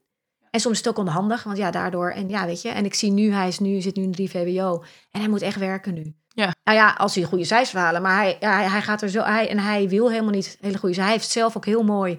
En 0.53 0.61
soms 0.61 0.73
is 0.79 0.85
het 0.85 0.88
ook 0.88 1.07
onhandig, 1.07 1.43
want 1.43 1.57
ja, 1.57 1.71
daardoor. 1.71 2.11
En 2.11 2.29
ja, 2.29 2.47
weet 2.47 2.62
je. 2.62 2.69
En 2.69 2.85
ik 2.85 2.95
zie 2.95 3.11
nu, 3.11 3.33
hij 3.33 3.49
is 3.49 3.59
nu, 3.59 3.81
zit 3.81 3.97
nu 3.97 4.03
in 4.03 4.12
3 4.12 4.31
VWO. 4.31 4.85
En 5.11 5.21
hij 5.21 5.29
moet 5.29 5.43
echt 5.43 5.59
werken 5.59 5.95
nu. 5.95 6.15
Ja. 6.29 6.55
Nou 6.65 6.79
ja, 6.79 6.95
als 6.99 7.15
hij 7.15 7.25
goede 7.25 7.45
cijfers 7.45 7.73
halen. 7.83 8.03
Maar 8.03 8.17
hij, 8.17 8.37
ja, 8.41 8.57
hij, 8.57 8.69
hij 8.69 8.83
gaat 8.83 9.03
er 9.03 9.09
zo. 9.09 9.23
Hij, 9.23 9.49
en 9.49 9.59
hij 9.59 9.88
wil 9.88 10.11
helemaal 10.11 10.31
niet 10.33 10.57
hele 10.61 10.79
goede. 10.79 11.01
Hij 11.03 11.11
heeft 11.11 11.31
zelf 11.31 11.57
ook 11.57 11.65
heel 11.65 11.83
mooi 11.83 12.19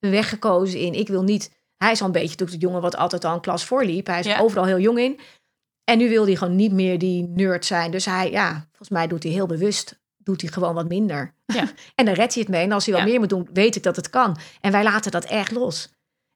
een 0.00 0.10
weg 0.10 0.28
gekozen 0.28 0.78
in. 0.80 0.94
Ik 0.94 1.08
wil 1.08 1.22
niet. 1.22 1.50
Hij 1.76 1.90
is 1.92 2.00
al 2.00 2.06
een 2.06 2.12
beetje 2.12 2.28
natuurlijk 2.28 2.60
de 2.60 2.66
jongen 2.66 2.82
wat 2.82 2.96
altijd 2.96 3.24
al 3.24 3.34
een 3.34 3.40
klas 3.40 3.64
voorliep. 3.64 4.06
Hij 4.06 4.18
is 4.18 4.26
Ja. 4.26 4.38
overal 4.40 4.64
heel 4.64 4.78
jong 4.78 4.98
in. 4.98 5.20
En 5.84 5.98
nu 5.98 6.08
wil 6.08 6.24
hij 6.26 6.34
gewoon 6.36 6.56
niet 6.56 6.72
meer 6.72 6.98
die 6.98 7.28
nerd 7.28 7.64
zijn. 7.66 7.90
Dus 7.90 8.04
hij, 8.04 8.30
ja, 8.30 8.50
volgens 8.68 8.88
mij 8.88 9.06
doet 9.06 9.22
hij 9.22 9.32
heel 9.32 9.46
bewust. 9.46 10.00
Doet 10.16 10.40
hij 10.40 10.50
gewoon 10.50 10.74
wat 10.74 10.88
minder. 10.88 11.34
Ja. 11.46 11.64
en 11.94 12.04
dan 12.04 12.14
redt 12.14 12.34
hij 12.34 12.42
het 12.42 12.52
mee. 12.52 12.62
En 12.64 12.72
als 12.72 12.84
hij 12.86 12.94
wat 12.94 13.02
Ja. 13.04 13.08
meer 13.10 13.20
moet 13.20 13.28
doen, 13.28 13.48
weet 13.52 13.76
ik 13.76 13.82
dat 13.82 13.96
het 13.96 14.10
kan. 14.10 14.36
En 14.60 14.72
wij 14.72 14.82
laten 14.82 15.10
dat 15.10 15.24
echt 15.24 15.50
los. 15.50 15.88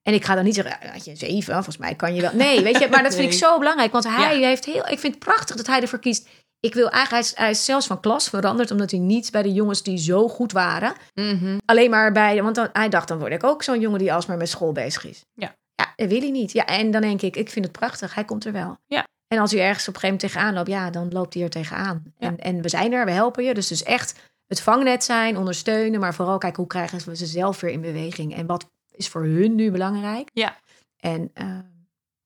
En 0.07 0.15
ik 0.15 0.25
ga 0.25 0.35
dan 0.35 0.45
niet 0.45 0.55
zeggen, 0.55 0.91
had 0.93 1.05
je 1.05 1.11
een 1.11 1.17
zeven, 1.17 1.55
volgens 1.55 1.77
mij 1.77 1.95
kan 1.95 2.15
je 2.15 2.21
wel. 2.21 2.31
Nee, 2.35 2.63
weet 2.63 2.79
je, 2.79 2.89
maar 2.89 3.03
dat 3.03 3.15
vind 3.15 3.33
ik 3.33 3.39
zo 3.45 3.59
belangrijk. 3.59 3.93
Want 3.93 4.05
hij 4.05 4.39
Ja. 4.39 4.47
heeft 4.47 4.65
heel, 4.65 4.87
ik 4.89 4.99
vind 4.99 5.15
het 5.15 5.19
prachtig 5.25 5.57
dat 5.57 5.67
hij 5.67 5.81
ervoor 5.81 5.99
kiest. 5.99 6.29
Ik 6.61 6.75
wil 6.75 6.91
eigenlijk, 6.91 7.11
hij 7.11 7.21
is, 7.21 7.37
hij 7.37 7.51
is 7.51 7.65
zelfs 7.65 7.87
van 7.87 8.01
klas 8.01 8.29
veranderd, 8.29 8.71
omdat 8.71 8.91
hij 8.91 9.01
niet 9.01 9.31
bij 9.31 9.43
de 9.43 9.53
jongens 9.53 9.83
die 9.83 9.99
zo 9.99 10.29
goed 10.29 10.53
waren, 10.53 10.93
Mhm. 11.15 11.59
alleen 11.65 11.91
maar 11.91 12.13
bij, 12.13 12.43
want 12.43 12.55
dan, 12.55 12.69
hij 12.73 12.89
dacht, 12.89 13.09
dan 13.09 13.19
word 13.19 13.33
ik 13.33 13.45
ook 13.45 13.63
zo'n 13.63 13.81
jongen 13.81 13.99
die 13.99 14.13
alsmaar 14.13 14.37
met 14.37 14.49
school 14.49 14.73
bezig 14.73 15.05
is. 15.07 15.25
Ja. 15.35 15.55
Ja, 15.75 15.93
dat 15.97 16.09
wil 16.09 16.21
hij 16.21 16.31
niet. 16.31 16.53
Ja, 16.53 16.65
en 16.67 16.91
dan 16.91 17.01
denk 17.01 17.23
ik, 17.23 17.37
ik 17.37 17.51
vind 17.51 17.65
het 17.65 17.75
prachtig, 17.79 18.15
hij 18.15 18.25
komt 18.25 18.45
er 18.45 18.53
wel. 18.53 18.77
Ja. 18.87 19.05
En 19.35 19.39
als 19.39 19.51
hij 19.53 19.61
ergens 19.61 19.89
op 19.89 19.95
een 19.95 20.01
gegeven 20.01 20.17
moment 20.19 20.21
tegenaan 20.33 20.55
loopt, 20.55 20.69
ja, 20.69 20.91
dan 20.91 21.13
loopt 21.13 21.35
hij 21.35 21.43
er 21.43 21.51
tegenaan. 21.51 22.03
Ja. 22.19 22.27
En, 22.29 22.39
en 22.39 22.63
we 22.63 22.69
zijn 22.69 22.93
er, 22.93 23.05
we 23.05 23.11
helpen 23.11 23.45
je. 23.45 23.55
Dus 23.55 23.69
dus 23.69 23.83
echt 23.83 24.15
het 24.47 24.61
vangnet 24.61 25.05
zijn, 25.05 25.37
ondersteunen, 25.37 26.01
maar 26.01 26.15
vooral 26.15 26.39
kijken 26.39 26.59
hoe 26.59 26.67
krijgen 26.71 26.99
we 27.05 27.17
ze 27.17 27.27
zelf 27.27 27.61
weer 27.61 27.71
in 27.71 27.81
beweging. 27.81 28.35
En 28.37 28.47
wat 28.47 28.67
is 28.97 29.09
voor 29.09 29.23
hun 29.25 29.55
nu 29.55 29.71
belangrijk? 29.71 30.31
Ja. 30.33 30.57
En, 30.97 31.31
eh, 31.35 31.59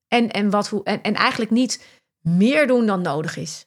en, 0.09 0.31
en, 0.31 0.51
wat, 0.51 0.69
hoe, 0.69 0.83
en, 0.85 1.03
en 1.03 1.15
eigenlijk 1.15 1.51
niet 1.51 1.87
meer 2.21 2.67
doen 2.67 2.87
dan 2.87 3.03
nodig 3.03 3.37
is. 3.37 3.65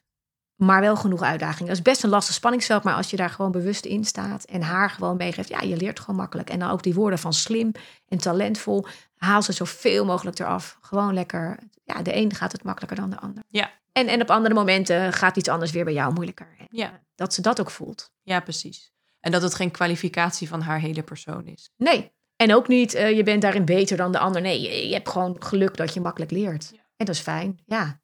Maar 0.55 0.81
wel 0.81 0.95
genoeg 0.95 1.21
uitdaging. 1.21 1.67
Dat 1.67 1.77
is 1.77 1.83
best 1.83 2.03
een 2.03 2.09
lastig 2.09 2.35
spanningsveld. 2.35 2.83
Maar 2.83 2.95
als 2.95 3.09
je 3.09 3.15
daar 3.17 3.29
gewoon 3.29 3.51
bewust 3.51 3.85
in 3.85 4.05
staat 4.05 4.43
en 4.43 4.61
haar 4.61 4.89
gewoon 4.89 5.17
meegeeft. 5.17 5.49
Ja, 5.49 5.61
je 5.61 5.77
leert 5.77 5.99
gewoon 5.99 6.15
makkelijk. 6.15 6.49
En 6.49 6.59
dan 6.59 6.69
ook 6.69 6.83
die 6.83 6.93
woorden 6.93 7.19
van 7.19 7.33
slim 7.33 7.71
en 8.07 8.17
talentvol. 8.17 8.85
Haal 9.17 9.41
ze 9.41 9.51
zoveel 9.51 10.05
mogelijk 10.05 10.39
eraf. 10.39 10.77
Gewoon 10.81 11.13
lekker. 11.13 11.59
Ja, 11.83 12.01
de 12.01 12.15
een 12.15 12.33
gaat 12.33 12.51
het 12.51 12.63
makkelijker 12.63 12.97
dan 12.97 13.09
de 13.09 13.19
ander. 13.19 13.43
Ja. 13.47 13.71
En, 13.91 14.07
en 14.07 14.21
op 14.21 14.29
andere 14.29 14.53
momenten 14.55 15.13
gaat 15.13 15.37
iets 15.37 15.49
anders 15.49 15.71
weer 15.71 15.83
bij 15.83 15.93
jou 15.93 16.13
moeilijker. 16.13 16.55
En, 16.59 16.67
Ja. 16.69 16.85
eh, 16.91 16.93
Dat 17.15 17.33
ze 17.33 17.41
dat 17.41 17.59
ook 17.59 17.71
voelt. 17.71 18.11
ja, 18.21 18.39
precies. 18.39 18.91
En 19.19 19.31
dat 19.31 19.41
het 19.41 19.55
geen 19.55 19.71
kwalificatie 19.71 20.47
van 20.47 20.61
haar 20.61 20.79
hele 20.79 21.03
persoon 21.03 21.45
is. 21.47 21.69
Nee. 21.77 22.11
En 22.43 22.55
ook 22.55 22.67
niet, 22.67 22.93
eh, 22.93 23.15
je 23.15 23.23
bent 23.23 23.41
daarin 23.41 23.65
beter 23.65 23.97
dan 23.97 24.11
de 24.11 24.19
ander. 24.19 24.41
Nee, 24.41 24.61
je, 24.61 24.87
je 24.87 24.93
hebt 24.93 25.09
gewoon 25.09 25.35
geluk 25.39 25.77
dat 25.77 25.93
je 25.93 26.01
makkelijk 26.01 26.31
leert. 26.31 26.69
Ja. 26.73 26.79
En 26.97 27.05
dat 27.05 27.15
is 27.15 27.21
fijn, 27.21 27.59
ja. 27.65 27.99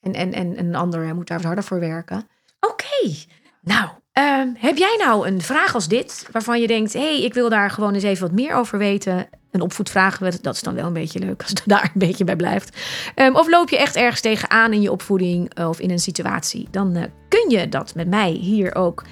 En, 0.00 0.12
en, 0.12 0.32
en 0.32 0.58
een 0.58 0.74
ander 0.74 1.14
moet 1.14 1.26
daar 1.26 1.36
wat 1.36 1.46
harder 1.46 1.64
voor 1.64 1.80
werken. 1.80 2.28
Oké, 2.60 3.14
nou, 3.60 3.88
ehm, 4.12 4.48
heb 4.54 4.76
jij 4.76 4.96
nou 4.98 5.26
een 5.26 5.42
vraag 5.42 5.74
als 5.74 5.88
dit... 5.88 6.28
waarvan 6.32 6.60
je 6.60 6.66
denkt, 6.66 6.92
hé, 6.92 7.00
hey, 7.00 7.22
ik 7.22 7.34
wil 7.34 7.48
daar 7.48 7.70
gewoon 7.70 7.94
eens 7.94 8.02
even 8.02 8.26
wat 8.26 8.36
meer 8.36 8.54
over 8.54 8.78
weten... 8.78 9.28
Een 9.50 9.60
opvoedvraag, 9.60 10.18
dat 10.18 10.54
is 10.54 10.62
dan 10.62 10.74
wel 10.74 10.86
een 10.86 10.92
beetje 10.92 11.18
leuk 11.18 11.40
als 11.40 11.50
het 11.50 11.62
daar 11.74 11.84
een 11.84 12.06
beetje 12.06 12.24
bij 12.24 12.36
blijft. 12.36 12.76
Ehm, 13.14 13.34
of 13.34 13.48
loop 13.48 13.68
je 13.68 13.78
echt 13.78 13.96
ergens 13.96 14.20
tegenaan 14.20 14.72
in 14.72 14.80
je 14.80 14.92
opvoeding 14.92 15.54
eh, 15.54 15.68
of 15.68 15.80
in 15.80 15.90
een 15.90 15.98
situatie... 15.98 16.68
dan 16.70 16.96
eh, 16.96 17.02
kun 17.28 17.50
je 17.50 17.68
dat 17.68 17.94
met 17.94 18.08
mij 18.08 18.30
hier 18.30 18.74
ook 18.74 19.04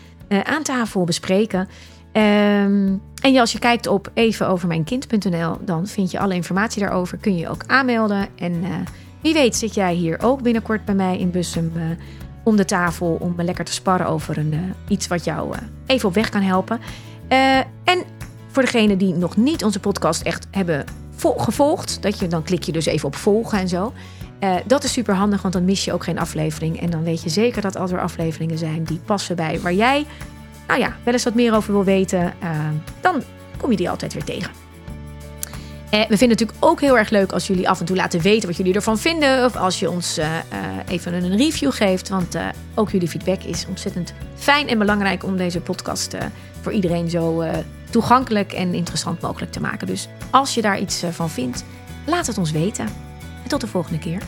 aan 0.42 0.62
tafel 0.62 1.04
bespreken... 1.04 1.68
Ehm, 2.12 2.96
en 3.20 3.36
als 3.36 3.52
je 3.52 3.58
kijkt 3.58 3.86
op 3.86 4.10
evenovermijnkind.nl, 4.14 5.56
dan 5.64 5.86
vind 5.86 6.10
je 6.10 6.18
alle 6.18 6.34
informatie 6.34 6.80
daarover. 6.82 7.18
Kun 7.18 7.32
je 7.34 7.38
je 7.40 7.48
ook 7.48 7.64
aanmelden. 7.66 8.26
En 8.38 8.52
eh, 8.64 8.70
wie 9.20 9.32
weet 9.34 9.56
zit 9.56 9.74
jij 9.74 9.94
hier 9.94 10.22
ook 10.22 10.42
binnenkort 10.42 10.84
bij 10.84 10.94
mij 10.94 11.18
in 11.18 11.30
Bussum 11.30 11.72
eh, 11.76 11.82
om 12.44 12.56
de 12.56 12.64
tafel 12.64 13.16
om 13.20 13.32
me 13.36 13.44
lekker 13.44 13.64
te 13.64 13.72
sparren 13.72 14.06
over 14.06 14.38
een, 14.38 14.52
eh, 14.52 14.58
iets 14.92 15.06
wat 15.06 15.24
jou 15.24 15.54
even 15.86 16.08
op 16.08 16.14
weg 16.14 16.28
kan 16.28 16.42
helpen. 16.42 16.80
En 17.84 18.02
voor 18.48 18.62
degenen 18.62 18.98
die 18.98 19.14
nog 19.14 19.36
niet 19.36 19.64
onze 19.64 19.80
podcast 19.80 20.22
echt 20.22 20.46
hebben 20.50 20.84
vo- 21.16 21.38
gevolgd, 21.38 22.02
dat 22.02 22.18
je, 22.18 22.26
dan 22.26 22.42
klik 22.42 22.62
je 22.62 22.72
dus 22.72 22.86
even 22.86 23.06
op 23.06 23.16
volgen 23.16 23.58
en 23.58 23.68
zo. 23.68 23.92
Dat 24.66 24.84
is 24.84 24.92
super 24.92 25.14
handig, 25.14 25.42
want 25.42 25.54
dan 25.54 25.64
mis 25.64 25.84
je 25.84 25.92
ook 25.92 26.04
geen 26.04 26.18
aflevering. 26.18 26.80
En 26.80 26.90
dan 26.90 27.02
weet 27.02 27.22
je 27.22 27.28
zeker 27.28 27.62
dat 27.62 27.76
als 27.76 27.90
er 27.92 28.00
afleveringen 28.00 28.58
zijn 28.58 28.84
die 28.84 29.00
passen 29.04 29.36
bij 29.36 29.60
waar 29.60 29.72
jij, 29.74 30.06
nou 30.70 30.82
ja, 30.82 30.96
wel 31.04 31.14
eens 31.14 31.24
wat 31.24 31.34
meer 31.34 31.54
over 31.54 31.72
wil 31.72 31.84
weten, 31.84 32.34
uh, 32.42 32.50
dan 33.00 33.22
kom 33.56 33.70
je 33.70 33.76
die 33.76 33.90
altijd 33.90 34.12
weer 34.12 34.24
tegen. 34.24 34.50
Uh, 34.50 35.90
we 35.90 36.16
vinden 36.16 36.18
het 36.18 36.28
natuurlijk 36.28 36.58
ook 36.60 36.80
heel 36.80 36.98
erg 36.98 37.10
leuk 37.10 37.32
als 37.32 37.46
jullie 37.46 37.68
af 37.68 37.80
en 37.80 37.86
toe 37.86 37.96
laten 37.96 38.20
weten 38.20 38.48
wat 38.48 38.56
jullie 38.56 38.74
ervan 38.74 38.98
vinden. 38.98 39.44
Of 39.44 39.56
als 39.56 39.78
je 39.80 39.90
ons 39.90 40.20
even 40.88 41.14
een 41.14 41.36
review 41.36 41.72
geeft. 41.72 42.08
Want 42.08 42.36
ook 42.74 42.90
jullie 42.90 43.08
feedback 43.08 43.42
is 43.42 43.66
ontzettend 43.68 44.14
fijn 44.34 44.68
en 44.68 44.78
belangrijk 44.78 45.24
om 45.24 45.36
deze 45.36 45.60
podcast 45.60 46.16
voor 46.60 46.72
iedereen 46.72 47.10
zo 47.10 47.44
toegankelijk 47.90 48.52
en 48.52 48.74
interessant 48.74 49.20
mogelijk 49.20 49.52
te 49.52 49.60
maken. 49.60 49.86
Dus 49.86 50.08
als 50.30 50.54
je 50.54 50.62
daar 50.62 50.80
iets 50.80 51.02
van 51.10 51.30
vindt, 51.30 51.64
laat 52.06 52.26
het 52.26 52.38
ons 52.38 52.50
weten. 52.50 52.86
En 53.42 53.48
tot 53.48 53.60
de 53.60 53.66
volgende 53.66 53.98
keer. 53.98 54.22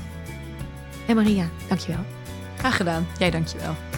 En 1.06 1.14
Maria, 1.14 1.44
dankjewel. 1.68 2.04
Graag 2.58 2.76
gedaan. 2.76 3.06
Jij 3.18 3.30
dankjewel. 3.30 3.91